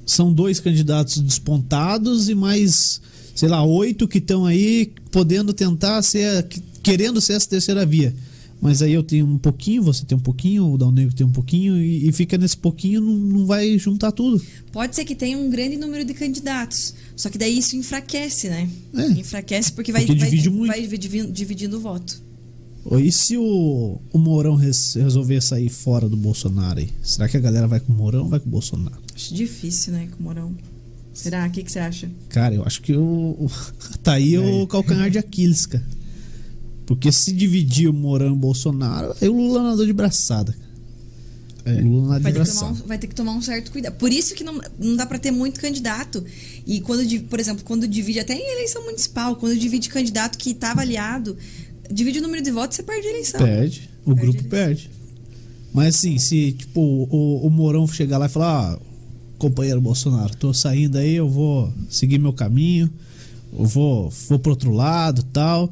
[0.05, 3.01] São dois candidatos despontados e mais,
[3.35, 6.47] sei lá, oito que estão aí podendo tentar ser.
[6.87, 8.15] Que- querendo ser essa terceira via.
[8.59, 11.31] Mas aí eu tenho um pouquinho, você tem um pouquinho, o Dal Negro tem um
[11.31, 14.43] pouquinho, e, e fica nesse pouquinho, não, não vai juntar tudo.
[14.73, 16.95] Pode ser que tenha um grande número de candidatos.
[17.15, 18.67] Só que daí isso enfraquece, né?
[18.95, 19.09] É.
[19.11, 20.69] Enfraquece porque vai, Porque vai, divide muito.
[20.69, 22.25] vai dividindo, dividindo o voto.
[22.99, 26.89] E se o, o Mourão res- resolver sair fora do Bolsonaro aí?
[27.03, 28.97] Será que a galera vai com o Mourão ou vai com o Bolsonaro?
[29.15, 30.55] Acho difícil, né, com o Morão.
[31.13, 31.47] Será?
[31.47, 32.09] O que, que você acha?
[32.31, 33.51] Cara, eu acho que o,
[34.03, 35.85] tá aí o calcanhar de Aquiles, cara.
[36.87, 40.55] Porque se dividir o Mourão e o Bolsonaro, aí o Lula nadou de braçada.
[41.65, 41.83] É.
[41.83, 42.85] O Lula nadou Vai de ter, que tomar braçada.
[42.85, 43.97] um, vai ter que tomar um certo cuidado.
[43.97, 46.25] Por isso que não, não dá pra ter muito candidato.
[46.65, 50.71] E quando, por exemplo, quando divide, até em eleição municipal, quando divide candidato que tá
[50.71, 51.37] avaliado,
[51.91, 53.41] divide o número de votos, você perde a eleição.
[53.41, 53.91] Perde.
[54.05, 54.91] O Perde grupo perde.
[55.75, 58.79] Mas assim, se tipo o, o Mourão chegar lá e falar, ah,
[59.37, 62.89] companheiro Bolsonaro, tô saindo aí, eu vou seguir meu caminho,
[63.53, 65.71] eu vou, vou pro outro lado tal.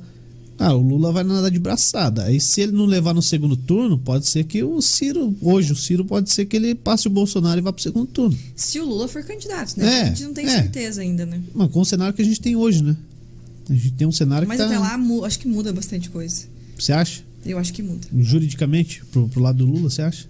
[0.58, 2.24] Ah, o Lula vai nadar de braçada.
[2.24, 5.76] Aí se ele não levar no segundo turno, pode ser que o Ciro, hoje o
[5.76, 8.38] Ciro pode ser que ele passe o Bolsonaro e vá pro segundo turno.
[8.54, 9.86] Se o Lula for candidato, né?
[9.86, 10.50] É, a gente não tem é.
[10.50, 11.40] certeza ainda, né?
[11.52, 12.96] Mas com o cenário que a gente tem hoje, né?
[13.68, 14.70] A gente tem um cenário Mas que tá...
[14.70, 16.44] até lá, mu- acho que muda bastante coisa.
[16.78, 17.22] Você acha?
[17.44, 18.06] Eu acho que muda.
[18.16, 20.26] Juridicamente, pro, pro lado do Lula, você acha?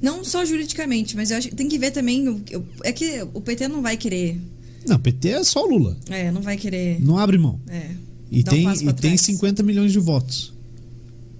[0.00, 2.42] Não só juridicamente, mas eu acho que tem que ver também.
[2.84, 4.40] É que o PT não vai querer.
[4.86, 5.96] Não, PT é só o Lula.
[6.08, 7.00] É, não vai querer.
[7.00, 7.58] Não abre mão.
[7.68, 7.90] É.
[8.30, 9.20] E um tem, passo e tem trás.
[9.22, 10.52] 50 milhões de votos.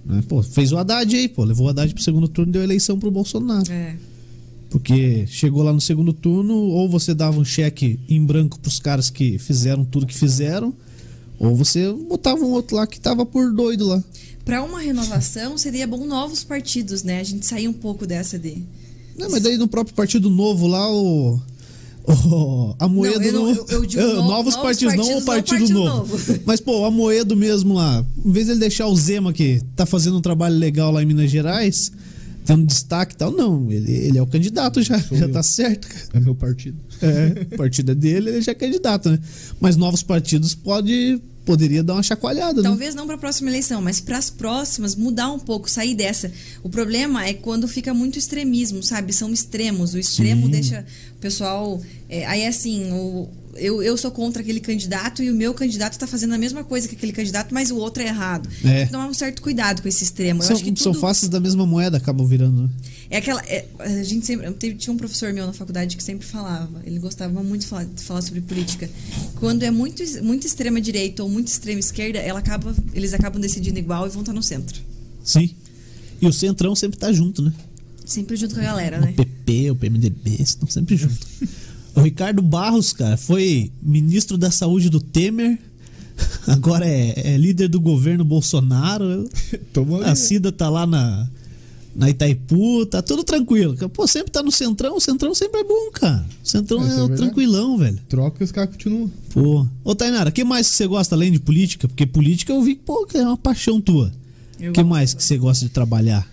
[0.05, 0.23] Né?
[0.27, 1.43] Pô, fez o Haddad aí, pô.
[1.43, 3.71] Levou o Haddad pro segundo turno e deu eleição pro Bolsonaro.
[3.71, 3.95] É.
[4.69, 9.09] Porque chegou lá no segundo turno, ou você dava um cheque em branco pros caras
[9.09, 10.73] que fizeram tudo que fizeram,
[11.39, 14.03] ou você botava um outro lá que tava por doido lá.
[14.45, 17.19] Para uma renovação, seria bom novos partidos, né?
[17.19, 18.63] A gente sair um pouco dessa de.
[19.17, 21.39] Não, mas daí no próprio Partido Novo lá, o.
[22.13, 24.95] o a Moedo Não, eu não- não- eu- eu digo É, no- novos, novos partidos,
[24.95, 26.17] não o partidos, Partido, Partido Novo.
[26.17, 26.39] Novo.
[26.45, 29.85] Mas, pô, o Amoedo mesmo lá, em vez de ele deixar o Zema, que tá
[29.85, 31.91] fazendo um trabalho legal lá em Minas Gerais,
[32.45, 35.31] tendo destaque e tal, não, ele, ele é o candidato já, Sou já eu.
[35.31, 35.87] tá certo.
[35.87, 36.03] cara.
[36.15, 36.77] É meu partido.
[37.01, 39.19] É, o partido é dele, ele já é candidato, né?
[39.61, 42.69] Mas novos partidos pode, poderia dar uma chacoalhada, né?
[42.69, 46.31] Talvez não para a próxima eleição, mas para as próximas mudar um pouco, sair dessa.
[46.61, 49.11] O problema é quando fica muito extremismo, sabe?
[49.11, 49.95] São extremos.
[49.95, 50.51] O extremo Sim.
[50.51, 50.85] deixa
[51.15, 51.81] o pessoal.
[52.07, 53.27] é, aí assim, o-
[53.59, 56.87] eu, eu sou contra aquele candidato e o meu candidato está fazendo a mesma coisa
[56.87, 58.49] que aquele candidato, mas o outro é errado.
[58.63, 58.77] É.
[58.77, 60.41] Tem que tomar um certo cuidado com esse extremo.
[60.41, 62.69] São, acho que são tudo- faces da mesma moeda, acabam virando, né?
[63.11, 63.41] É aquela.
[63.47, 64.49] é, a gente sempre.
[64.53, 66.81] teve- tinha um professor meu na faculdade que sempre falava.
[66.85, 68.89] Ele gostava muito de falar, de falar sobre política.
[69.39, 73.79] Quando é muito, muito extrema direita ou muito extrema esquerda, ela acaba, eles acabam decidindo
[73.79, 74.79] igual e vão estar no centro.
[75.23, 75.49] Sim.
[76.21, 77.53] E o Centrão sempre tá junto, né?
[78.05, 79.13] Sempre junto com a galera, O né?
[79.13, 81.19] PP, o PMDB, estão sempre juntos.
[81.95, 85.57] o Ricardo Barros, cara, foi ministro da saúde do Temer,
[86.47, 89.29] agora é, é líder do governo Bolsonaro.
[90.05, 91.27] A Cida tá lá na,
[91.95, 93.75] na Itaipu, tá tudo tranquilo.
[93.89, 96.25] Pô, sempre tá no Centrão, o Centrão sempre é bom, cara.
[96.43, 97.99] O Centrão é é, tranquilão, velho.
[98.07, 99.11] Troca e os caras continuam.
[99.31, 99.67] Pô.
[99.83, 101.87] Ô, Tainara, o que mais que você gosta além de política?
[101.87, 104.11] Porque política eu vi que, pô, que é uma paixão tua.
[104.55, 104.85] O que gosto.
[104.85, 106.27] mais que você gosta de trabalhar?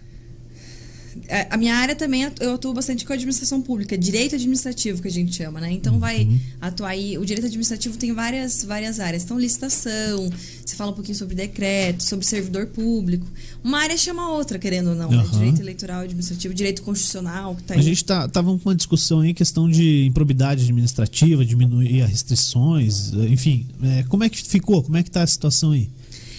[1.29, 5.09] É, A minha área também, eu atuo bastante com a administração pública, direito administrativo que
[5.09, 5.71] a gente chama, né?
[5.73, 6.41] Então vai Uhum.
[6.61, 7.19] atuar aí.
[7.19, 9.25] O direito administrativo tem várias, várias áreas.
[9.25, 10.31] Então, licitação,
[10.65, 13.27] você fala um pouquinho sobre decreto, sobre servidor público.
[13.65, 15.11] Uma área chama a outra, querendo ou não.
[15.11, 15.17] né?
[15.19, 15.31] Aham.
[15.39, 17.83] Direito eleitoral administrativo, direito constitucional, que tá A aí.
[17.83, 23.67] gente tá, tava com uma discussão aí, questão de improbidade administrativa, diminuir as restrições, enfim.
[23.83, 24.83] é, como é que ficou?
[24.83, 25.89] Como é que tá a situação aí?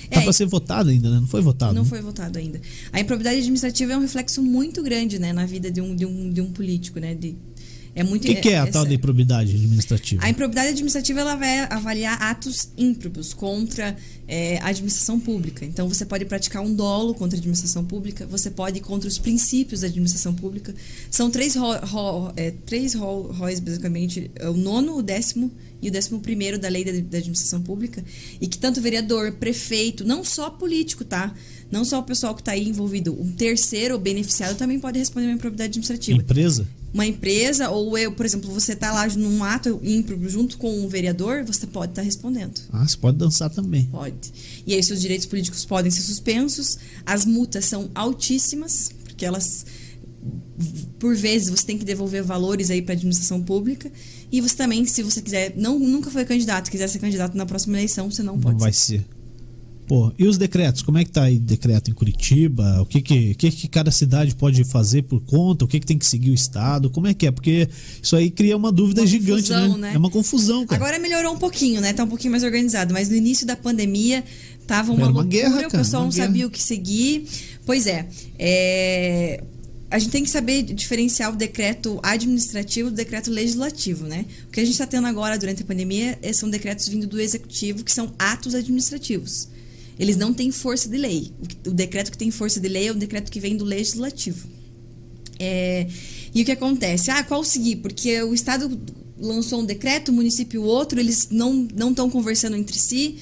[0.09, 1.19] Tá É, pra ser votado ainda, né?
[1.19, 1.73] Não foi votado.
[1.73, 1.89] Não né?
[1.89, 2.61] foi votado ainda.
[2.91, 6.31] A improbidade administrativa é um reflexo muito grande, né, na vida de um, de um,
[6.31, 7.13] de um político, né?
[7.13, 7.35] De,
[7.99, 8.23] é muito.
[8.23, 10.23] O que, que é a tal da improbidade administrativa?
[10.23, 13.95] A improbidade administrativa ela vai avaliar atos ímprobos contra
[14.27, 15.65] é, a administração pública.
[15.65, 19.17] Então, você pode praticar um dolo contra a administração pública, você pode ir contra os
[19.17, 20.73] princípios da administração pública.
[21.09, 23.33] São três, ro, ro- é, três ro-
[23.63, 27.61] basicamente, é o nono, o décimo e o décimo primeiro da lei da, da administração
[27.61, 28.03] pública,
[28.41, 31.33] e que tanto vereador, prefeito, não só político, tá?
[31.71, 35.27] Não só o pessoal que está aí envolvido, um terceiro ou beneficiado também pode responder
[35.27, 36.67] uma improbidade administrativa Empresa?
[36.97, 40.87] Uma empresa, ou eu, por exemplo, você está lá num ato ímprobo junto com um
[40.87, 42.59] vereador, você pode estar respondendo.
[42.73, 43.85] Ah, você pode dançar também.
[43.85, 44.33] Pode.
[44.65, 49.63] E aí seus direitos políticos podem ser suspensos, as multas são altíssimas, porque elas
[50.97, 53.91] por vezes você tem que devolver valores aí para a administração pública
[54.31, 57.77] e você também, se você quiser, não nunca foi candidato, quiser ser candidato na próxima
[57.77, 58.55] eleição, você não pode.
[58.55, 58.97] Não vai ser.
[58.97, 59.16] ser.
[59.87, 60.81] Pô, e os decretos?
[60.81, 62.81] Como é que tá aí decreto em Curitiba?
[62.81, 65.63] O que que, que que cada cidade pode fazer por conta?
[65.63, 66.89] O que que tem que seguir o estado?
[66.89, 67.31] Como é que é?
[67.31, 67.69] Porque
[68.03, 69.87] isso aí cria uma dúvida Uma gigante, confusão, né?
[69.89, 69.95] né?
[69.95, 70.81] É uma confusão, cara.
[70.83, 71.93] Agora melhorou um pouquinho, né?
[71.93, 72.93] Tá um pouquinho mais organizado.
[72.93, 74.25] Mas no início da pandemia
[74.67, 76.27] tava uma Era uma loucura, guerra, o cara, pessoal uma não guerra.
[76.27, 77.25] sabia o que seguir.
[77.65, 78.07] Pois é,
[78.37, 79.41] é,
[79.89, 84.25] A gente tem que saber diferenciar o decreto administrativo do decreto legislativo, né?
[84.49, 87.17] O que a gente está tendo agora durante a pandemia é- são decretos vindo do
[87.21, 89.47] executivo, que são atos administrativos.
[89.99, 91.31] Eles não têm força de lei.
[91.65, 94.47] O decreto que tem força de lei é o decreto que vem do legislativo.
[95.39, 95.87] É,
[96.33, 97.11] e o que acontece?
[97.11, 97.77] Ah, qual seguir?
[97.77, 98.79] Porque o Estado
[99.19, 103.17] lançou um decreto, o município outro, eles não não estão conversando entre si.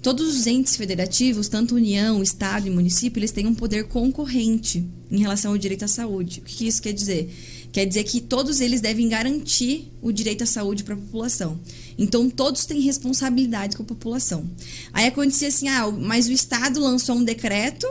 [0.00, 5.18] Todos os entes federativos, tanto União, Estado e município, eles têm um poder concorrente em
[5.18, 6.40] relação ao direito à saúde.
[6.40, 7.28] O que isso quer dizer?
[7.72, 11.60] Quer dizer que todos eles devem garantir o direito à saúde para a população.
[11.98, 14.48] Então, todos têm responsabilidade com a população.
[14.92, 17.86] Aí acontecia assim, ah, mas o Estado lançou um decreto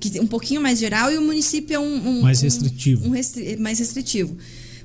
[0.00, 3.06] que é um pouquinho mais geral e o município é um, um- Mais um- restritivo.
[3.06, 4.36] um restri- mais restritivo.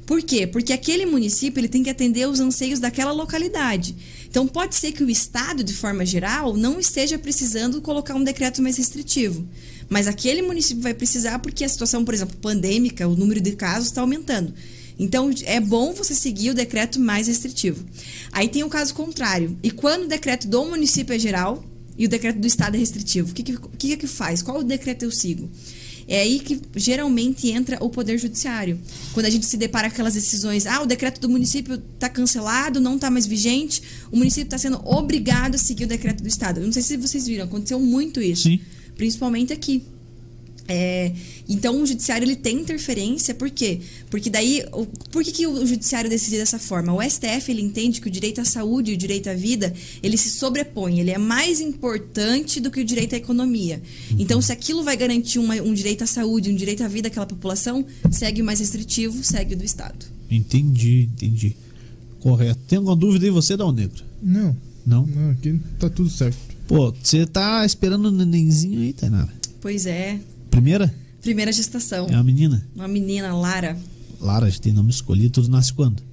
[0.05, 0.45] Por quê?
[0.45, 3.95] Porque aquele município ele tem que atender os anseios daquela localidade.
[4.29, 8.61] Então pode ser que o estado, de forma geral, não esteja precisando colocar um decreto
[8.61, 9.47] mais restritivo,
[9.89, 13.87] mas aquele município vai precisar porque a situação, por exemplo, pandêmica, o número de casos
[13.87, 14.53] está aumentando.
[14.99, 17.83] Então é bom você seguir o decreto mais restritivo.
[18.31, 19.57] Aí tem o caso contrário.
[19.63, 21.63] E quando o decreto do município é geral
[21.97, 24.41] e o decreto do estado é restritivo, o que, que, que, que faz?
[24.41, 25.49] Qual o decreto eu sigo?
[26.07, 28.79] É aí que geralmente entra o Poder Judiciário.
[29.13, 32.79] Quando a gente se depara com aquelas decisões, ah, o decreto do município está cancelado,
[32.79, 33.81] não está mais vigente,
[34.11, 36.59] o município está sendo obrigado a seguir o decreto do Estado.
[36.59, 38.43] Eu não sei se vocês viram, aconteceu muito isso.
[38.43, 38.59] Sim.
[38.95, 39.83] Principalmente aqui.
[40.65, 41.11] É,
[41.49, 43.81] então o judiciário ele tem interferência, por quê?
[44.09, 46.93] Porque daí, o, por que, que o judiciário decide dessa forma?
[46.93, 50.15] O STF ele entende que o direito à saúde e o direito à vida ele
[50.15, 53.81] se sobrepõe, ele é mais importante do que o direito à economia.
[54.17, 57.25] Então, se aquilo vai garantir uma- um direito à saúde, um direito à vida àquela
[57.25, 60.05] população, segue o mais restritivo, segue o do Estado.
[60.31, 61.57] Entendi, entendi.
[62.21, 62.59] Correto.
[62.67, 64.01] Tem alguma dúvida aí você, Dal Negro?
[64.21, 64.55] Não,
[64.85, 65.05] Não?
[65.05, 66.37] não, aqui tá tudo certo.
[66.67, 69.29] Pô, você tá esperando o nenenzinho aí, Tainara?
[69.59, 70.19] Pois é,
[70.53, 70.93] Primeira?
[71.19, 72.05] primeira gestação.
[72.09, 72.63] É uma menina?
[72.75, 73.75] Uma menina, Lara.
[74.21, 76.03] Lara, já tem nome escolhido, tudo nasce quando?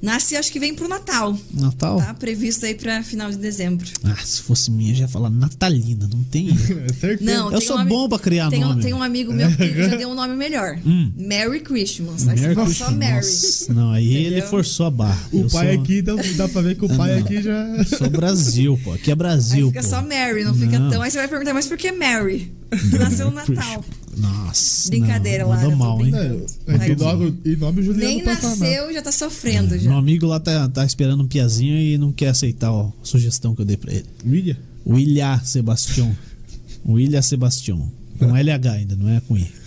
[0.00, 1.36] Nasce, acho que vem pro Natal.
[1.52, 1.98] Natal?
[1.98, 3.84] Tá previsto aí para final de dezembro.
[4.04, 6.48] Ah, se fosse minha, eu já ia falar Natalina, não tem.
[6.88, 7.30] É certeza.
[7.32, 8.82] Não, Eu sou um bom pra criar tem um, nome.
[8.82, 10.78] tem um amigo meu que já deu um nome melhor.
[10.86, 11.10] Hum.
[11.16, 12.28] Merry Christmas.
[12.28, 13.08] Aí Merry você fala só Christmas.
[13.10, 13.26] Mary.
[13.26, 14.48] Nossa, Não, aí ele Entendeu?
[14.48, 15.28] forçou a barra.
[15.32, 17.24] O Eu pai sou- aqui, dá, dá pra ver que o pai não.
[17.24, 17.84] aqui já.
[17.98, 18.92] Sou Brasil, pô.
[18.92, 19.88] Aqui é Aí Brasil, fica pô.
[19.88, 20.90] só Mary, não, fica Não.
[20.90, 21.02] tão.
[21.02, 22.52] Aí você vai perguntar, mas por que Mary?
[22.98, 23.84] Nasceu no Natal.
[24.18, 24.88] Nossa.
[24.90, 26.12] Brincadeira, não, Lara, mal, hein?
[26.14, 26.98] É, é Tadinho.
[26.98, 29.88] logo, e nome Juliano Nem nasceu, já tá sofrendo já.
[29.88, 33.54] Meu amigo lá tá, tá esperando um piazinho e não quer aceitar ó, a sugestão
[33.54, 34.06] que eu dei pra ele.
[34.26, 34.56] William?
[34.86, 36.16] William Sebastião.
[36.86, 37.90] William Sebastião.
[38.18, 39.58] Com LH ainda, não é com I.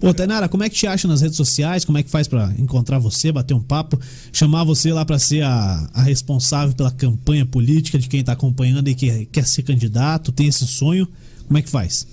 [0.00, 1.82] Pô, Tainara, como é que te acha nas redes sociais?
[1.82, 3.98] Como é que faz pra encontrar você, bater um papo,
[4.32, 8.88] chamar você lá pra ser a, a responsável pela campanha política de quem tá acompanhando
[8.88, 11.08] e que quer ser candidato, tem esse sonho?
[11.46, 12.06] Como é que faz?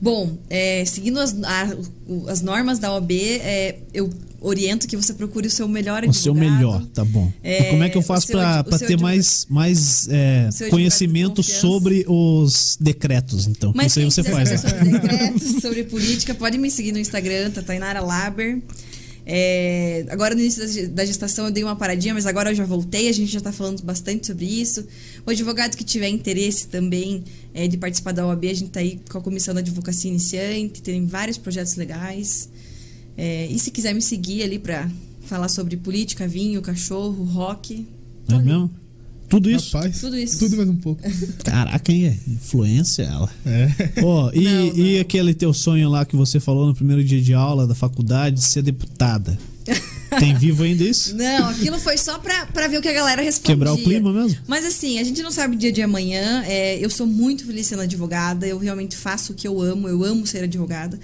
[0.00, 1.76] Bom, é, seguindo as, a-
[2.28, 6.32] as normas da OAB, é, eu oriento que você procure o seu melhor O seu
[6.32, 6.54] advogado.
[6.56, 7.32] melhor, tá bom.
[7.42, 8.44] É, e como é que eu faço seu ter
[8.84, 13.72] advogado- mais, mais é, advogado conhecimento sobre os decretos, então?
[13.74, 14.56] Mas isso aí você faz, né?
[14.58, 18.58] sobre decretos, sobre política, pode me seguir no Instagram, tá Tainara Laber.
[19.28, 22.54] É, agora no início da ge- da gestação eu dei uma paradinha, mas agora eu
[22.54, 24.86] já voltei, a gente já tá falando bastante sobre isso.
[25.26, 29.00] O advogado que tiver interesse também é, de participar da OAB, a gente tá aí
[29.10, 32.48] com a Comissão da Advocacia Iniciante, tem vários projetos legais.
[33.16, 34.88] É, e se quiser me seguir ali pra
[35.22, 37.84] falar sobre política, vinho, cachorro, rock.
[38.28, 38.70] É mesmo?
[39.28, 39.76] Tudo isso?
[39.76, 40.38] Rapaz, Tudo isso.
[40.38, 41.02] Tudo mais um pouco.
[41.44, 42.06] Caraca, hein?
[42.06, 43.28] é Influência ela.
[43.44, 43.66] É.
[44.00, 45.00] Pô, e, Não, e não.
[45.00, 48.44] aquele teu sonho lá que você falou no primeiro dia de aula da faculdade, de
[48.44, 49.38] ser deputada?
[50.20, 51.16] Tem vivo ainda isso?
[51.16, 53.54] Não, aquilo foi só pra, pra ver o que a galera respondia.
[53.56, 54.38] Quebrar o clima mesmo?
[54.46, 56.44] Mas assim, a gente não sabe o dia de amanhã.
[56.46, 58.46] É, eu sou muito feliz sendo advogada.
[58.46, 59.88] Eu realmente faço o que eu amo.
[59.88, 60.98] Eu amo ser advogada.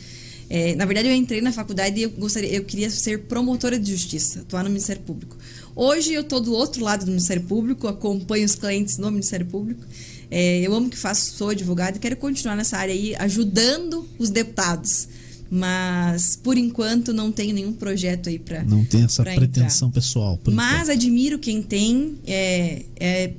[0.49, 3.91] É, na verdade, eu entrei na faculdade e eu gostaria, eu queria ser promotora de
[3.91, 5.35] justiça, atuar no Ministério Público.
[5.75, 9.83] Hoje eu tô do outro lado do Ministério Público, acompanho os clientes no Ministério Público.
[10.31, 14.07] É, eu amo o que faço, sou advogada e quero continuar nessa área aí, ajudando
[14.19, 15.09] os deputados.
[15.51, 20.39] Mas, por enquanto, não tenho nenhum projeto aí para Não tem essa pretensão pessoal.
[20.43, 20.91] por mas enquanto.
[20.93, 22.17] admiro quem tem.
[22.27, 23.33] É, é,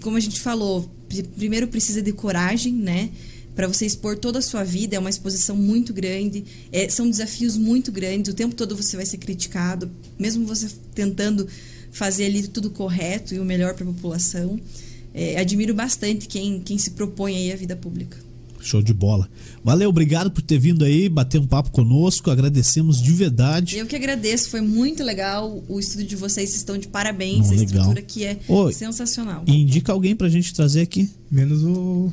[0.00, 3.10] como a gente falou, pri- primeiro precisa de coragem, né?
[3.54, 7.56] Para você expor toda a sua vida, é uma exposição muito grande, é, são desafios
[7.58, 8.32] muito grandes.
[8.32, 11.46] O tempo todo você vai ser criticado, mesmo você tentando
[11.98, 14.58] fazer ali tudo correto e o melhor para a população.
[15.12, 18.16] é, admiro bastante quem, quem se propõe aí à vida pública.
[18.60, 19.28] Show de bola.
[19.64, 22.28] Valeu, obrigado por ter vindo aí, bater um papo conosco.
[22.30, 23.76] Agradecemos de verdade.
[23.78, 25.62] Eu que agradeço, foi muito legal.
[25.68, 27.46] O estudo de vocês vocês estão de parabéns.
[27.46, 27.64] A legal.
[27.64, 29.44] estrutura aqui é Ô, sensacional.
[29.46, 31.08] E indica alguém pra gente trazer aqui.
[31.30, 32.12] Menos o.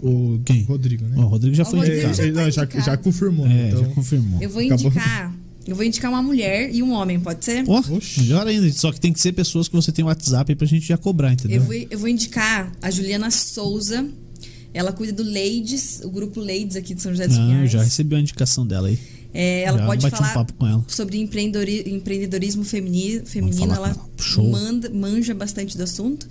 [0.00, 0.62] O Quem?
[0.62, 1.16] Rodrigo, né?
[1.18, 2.16] O Rodrigo já O foi Rodrigo indicado.
[2.16, 2.84] já tá não, já, indicado.
[2.84, 3.46] já confirmou.
[3.48, 4.40] É, então, já confirmou.
[4.40, 4.86] Eu vou Acabou.
[4.86, 5.34] indicar.
[5.68, 7.62] Eu vou indicar uma mulher e um homem, pode ser?
[7.68, 8.20] Oxe.
[8.22, 8.72] melhor ainda.
[8.72, 11.32] Só que tem que ser pessoas que você tem WhatsApp aí pra gente já cobrar,
[11.32, 11.58] entendeu?
[11.58, 14.08] Eu vou, eu vou indicar a Juliana Souza.
[14.72, 17.70] Ela cuida do Ladies, o grupo Ladies aqui de São José dos Ah, eu Pinhais.
[17.70, 18.98] já recebi uma indicação dela aí.
[19.34, 20.82] É, ela Já pode um falar papo com ela.
[20.88, 23.58] sobre empreendedori- empreendedorismo femini- feminino.
[23.74, 24.48] falar Ela ela.
[24.50, 26.26] Manda- manja bastante do assunto.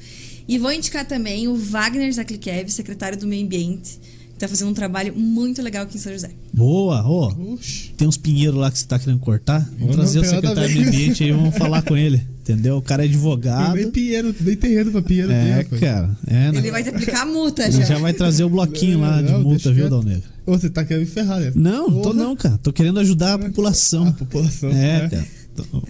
[0.48, 4.00] E vou indicar também o Wagner Zaklikiev, secretário do Meio Ambiente,
[4.38, 6.30] está fazendo um trabalho muito legal aqui em São José.
[6.54, 7.28] Boa, ó.
[7.54, 7.92] Oxe.
[7.98, 9.60] Tem uns pinheiros lá que você tá querendo cortar.
[9.80, 12.24] Vamos não trazer o a secretário do ambiente aí, vamos falar com ele.
[12.42, 12.78] Entendeu?
[12.78, 13.76] O cara é advogado.
[13.76, 16.18] nem Pinheiro, nem terreno pra Pinheiro É, cara.
[16.28, 16.58] É, né?
[16.60, 17.84] Ele vai te aplicar a multa Ele já.
[17.84, 19.90] já vai trazer o bloquinho lá de Não, multa, viu.
[19.90, 20.30] Dal Negro?
[20.46, 21.52] Ô, você tá querendo me ferrar, né?
[21.54, 22.14] Não, tô Porra.
[22.14, 22.58] não, cara.
[22.60, 24.12] Tô querendo ajudar a A população.
[24.14, 24.70] população.
[24.70, 24.74] É,
[25.04, 25.10] né?
[25.10, 25.28] cara.
[25.58, 25.84] Tô-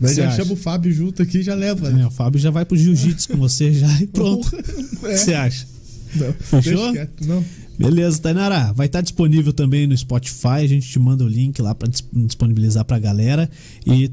[0.00, 0.38] Você já acha?
[0.42, 1.86] chama o Fábio junto aqui e já leva.
[1.88, 2.04] É, né?
[2.06, 4.50] o Fábio já vai pro jiu-jitsu com você já e pronto.
[5.02, 5.12] O É.
[5.12, 5.66] que você acha?
[6.16, 6.92] Não, Fechou?
[7.24, 7.44] Não.
[7.82, 8.72] Beleza, Tainara.
[8.72, 10.48] Vai estar disponível também no Spotify.
[10.62, 13.48] A gente te manda o link lá pra dis- disponibilizar pra galera.
[13.86, 14.10] E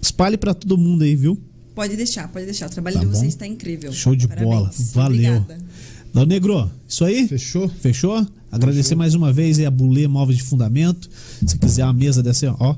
[0.00, 1.38] espalhe pra todo mundo aí, viu?
[1.74, 2.66] Pode deixar, pode deixar.
[2.66, 3.12] O trabalho Tá de bom.
[3.12, 3.92] vocês está incrível.
[3.92, 4.48] Show de Parabéns.
[4.50, 4.70] bola.
[4.94, 5.36] Valeu.
[5.38, 5.64] Obrigada.
[6.12, 7.28] Dal Negro, isso aí?
[7.28, 7.68] Fechou?
[7.68, 8.26] Fechou?
[8.50, 8.98] Agradecer Fechou.
[8.98, 11.08] mais uma vez aí a Bulê Móveis de Fundamento.
[11.46, 12.74] Se quiser uma mesa dessa, ó.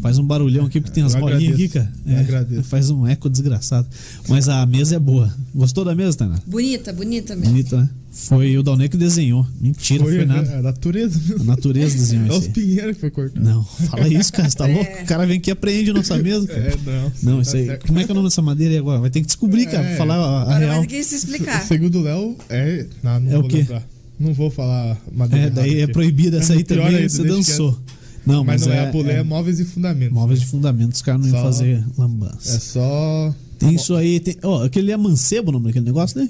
[0.00, 1.92] Faz um barulhão aqui porque tem as Eu bolinhas aqui, cara.
[2.06, 2.62] Eu agradeço.
[2.64, 3.86] Faz um eco desgraçado.
[4.28, 5.32] Mas a mesa é boa.
[5.54, 6.38] Gostou da mesa, Tainá?
[6.46, 7.50] Bonita, bonita mesmo.
[7.50, 7.90] Bonita, né?
[8.10, 9.46] Foi o Dalney que desenhou.
[9.60, 10.58] Mentira, foi, Foi nada.
[10.58, 11.20] a natureza.
[11.40, 12.50] A natureza desenhou É isso os aí.
[12.52, 13.44] pinheiros que foi cortado.
[13.44, 14.48] Não, fala isso, cara.
[14.48, 14.74] Você tá É.
[14.74, 15.02] louco?
[15.02, 16.46] O cara vem aqui e apreende nossa mesa.
[16.46, 16.60] cara.
[16.68, 17.12] É, não.
[17.22, 17.66] Não, tá isso aí.
[17.66, 17.86] certo.
[17.86, 19.00] Como é que é o nome dessa madeira aí agora?
[19.00, 19.96] Vai ter que descobrir, cara, pra É.
[19.96, 20.78] falar a, a Agora real.
[20.78, 21.60] vai ter que se explicar.
[21.66, 22.86] Segundo o Léo, é.
[23.02, 23.56] Não, não É o vou quê?
[23.58, 23.82] lembrar.
[24.18, 25.46] Não vou falar madeira.
[25.46, 27.78] É, daí é proibida essa aí também, você dançou.
[28.28, 30.14] Não, Mas, mas, não é, é, a bolé, é é móveis e fundamentos.
[30.14, 32.56] móveis de fundamento, os caras não iam Só- fazer lambança.
[32.56, 33.34] É só.
[33.58, 34.36] Tem isso aí, tem.
[34.42, 36.28] Ó, aquele é mancebo o nome daquele negócio, né?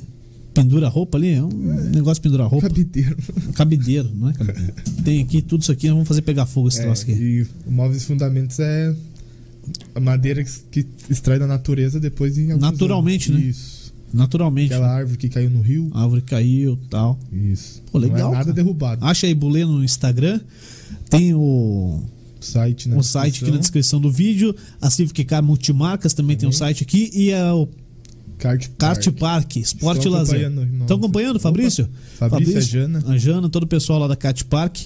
[0.54, 1.48] Pendura roupa ali, é um
[1.92, 2.68] negócio de pendurar roupa.
[2.68, 3.16] Cabideiro.
[3.54, 4.72] Cabideiro, não é cabideiro.
[5.04, 7.12] Tem aqui tudo isso aqui, vamos fazer pegar fogo esse É, troço aqui.
[7.12, 8.94] e móveis e fundamentos é
[9.94, 10.50] a madeira que,
[10.82, 13.42] que extrai da natureza depois de alguns Naturalmente, anos.
[13.44, 13.50] né?
[13.50, 13.77] Isso.
[14.12, 14.72] Naturalmente.
[14.72, 14.94] Aquela né?
[14.94, 15.90] árvore que caiu no rio.
[15.92, 17.18] A árvore caiu tal.
[17.32, 17.82] Isso.
[17.90, 18.54] Pô, legal, Não é nada cara.
[18.54, 19.04] derrubado.
[19.04, 20.40] Acha aí Bulê no Instagram.
[21.10, 22.02] Tem o,
[22.40, 22.96] site, né?
[22.96, 24.54] o site aqui na descrição do vídeo.
[24.80, 27.10] A Civic Car Multimarcas também tem um site aqui.
[27.12, 27.68] E a, o
[28.38, 29.18] Kart Kart Park.
[29.18, 30.50] Park, Esporte Estão Lazer.
[30.80, 31.88] Estão acompanhando, Fabrício?
[32.16, 33.04] Opa, Fabrício, a Jana.
[33.06, 34.78] A Jana, todo o pessoal lá da Kart Park.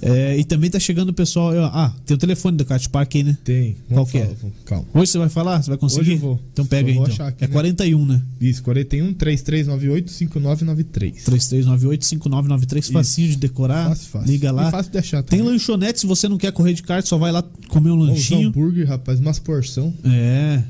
[0.00, 1.52] É, e também tá chegando o pessoal.
[1.66, 3.36] Ah, tem o telefone da Kart Park aí, né?
[3.44, 3.76] Tem.
[3.88, 4.30] Qual que é?
[4.64, 4.86] Calma.
[4.94, 5.62] Hoje você vai falar?
[5.62, 6.12] Você vai conseguir?
[6.12, 6.40] Hoje eu vou.
[6.52, 7.26] Então pega aí, então.
[7.26, 7.52] aqui, é né?
[7.52, 8.22] 41, né?
[8.40, 11.24] Isso, 41 3398 5993.
[11.24, 12.92] 3398-5993.
[12.92, 13.88] Facinho de decorar.
[13.88, 14.30] Fácil, fácil.
[14.30, 14.68] Liga lá.
[14.68, 15.52] E fácil de achar Tem também.
[15.52, 18.48] lanchonete, se você não quer correr de kart, só vai lá comer um lanchinho.
[18.48, 19.92] hambúrguer, rapaz, umas porção.
[20.04, 20.62] É.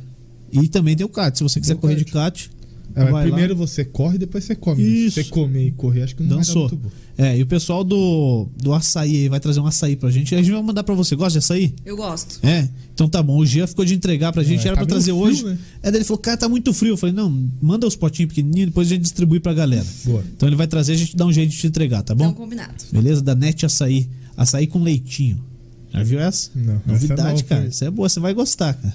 [0.51, 1.37] E também tem o kart.
[1.37, 2.49] Se você quiser Tem correr de kart.
[2.94, 3.59] É, vai primeiro lá.
[3.66, 4.82] você corre, depois você come.
[4.82, 5.23] Isso.
[5.23, 6.69] Você comer e correr, acho que não Dançou.
[6.69, 7.09] vai dar muito bom.
[7.16, 10.35] É, e o pessoal do, do açaí aí vai trazer um açaí pra gente.
[10.35, 11.16] A gente vai mandar pra você.
[11.16, 11.74] Gosta de açaí?
[11.85, 12.39] Eu gosto.
[12.47, 12.69] É.
[12.94, 13.36] Então tá bom.
[13.39, 14.60] O Jean ficou de entregar pra gente.
[14.65, 15.44] É, Era tá pra trazer frio, hoje.
[15.44, 15.59] né?
[15.82, 16.93] É, daí ele falou, cara, tá muito frio.
[16.93, 19.86] Eu falei, não, manda os potinhos pequenininhos, depois a gente distribui pra galera.
[20.05, 20.24] Boa.
[20.36, 22.24] Então ele vai trazer, a gente dá um jeito de te entregar, tá bom?
[22.24, 22.74] Então, combinado.
[22.93, 23.20] Beleza?
[23.20, 24.09] Da Net Açaí.
[24.36, 25.44] Açaí com leitinho.
[25.93, 26.51] Já viu essa?
[26.55, 27.66] Não, essa Novidade, não, cara.
[27.66, 28.94] Isso é boa, você vai gostar, cara.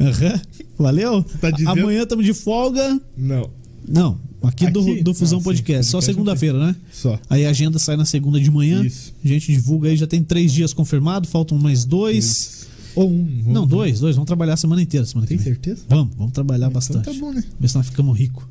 [0.00, 0.40] Aham.
[0.78, 1.22] Valeu?
[1.40, 3.00] tá dizendo- Amanhã estamos de folga.
[3.16, 3.50] Não,
[3.88, 5.02] Não, aqui, do, Aqui?
[5.02, 5.84] do Fusão Ah, sim, Podcast.
[5.90, 6.76] Só podcast segunda-feira, né?
[6.92, 7.18] só.
[7.30, 8.84] Aí a agenda sai na segunda de manhã.
[8.84, 9.14] Isso.
[9.24, 12.24] A gente divulga aí, já tem três dias confirmado, faltam mais dois.
[12.24, 12.66] Isso.
[12.96, 13.24] Ou um.
[13.46, 14.16] Não, vamos- dois, dois.
[14.16, 15.82] Vamos trabalhar a semana inteira, semana Tem certeza?
[15.88, 17.04] Vamos, vamos trabalhar Então bastante.
[17.04, 17.44] tá bom, né?
[17.60, 18.42] Ver se nós ficamos ricos.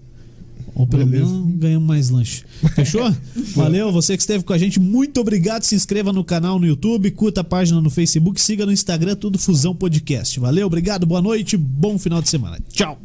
[0.76, 1.32] Ou pelo Beleza.
[1.32, 2.44] menos ganhamos mais lanche.
[2.76, 3.10] Fechou?
[3.56, 5.64] Valeu, você que esteve com a gente, muito obrigado.
[5.64, 9.40] Se inscreva no canal no YouTube, curta a página no Facebook, siga no Instagram, tudo
[9.40, 10.38] Fusão Podcast.
[10.40, 12.60] Valeu, obrigado, boa noite, bom final de semana.
[12.70, 13.00] Tchau.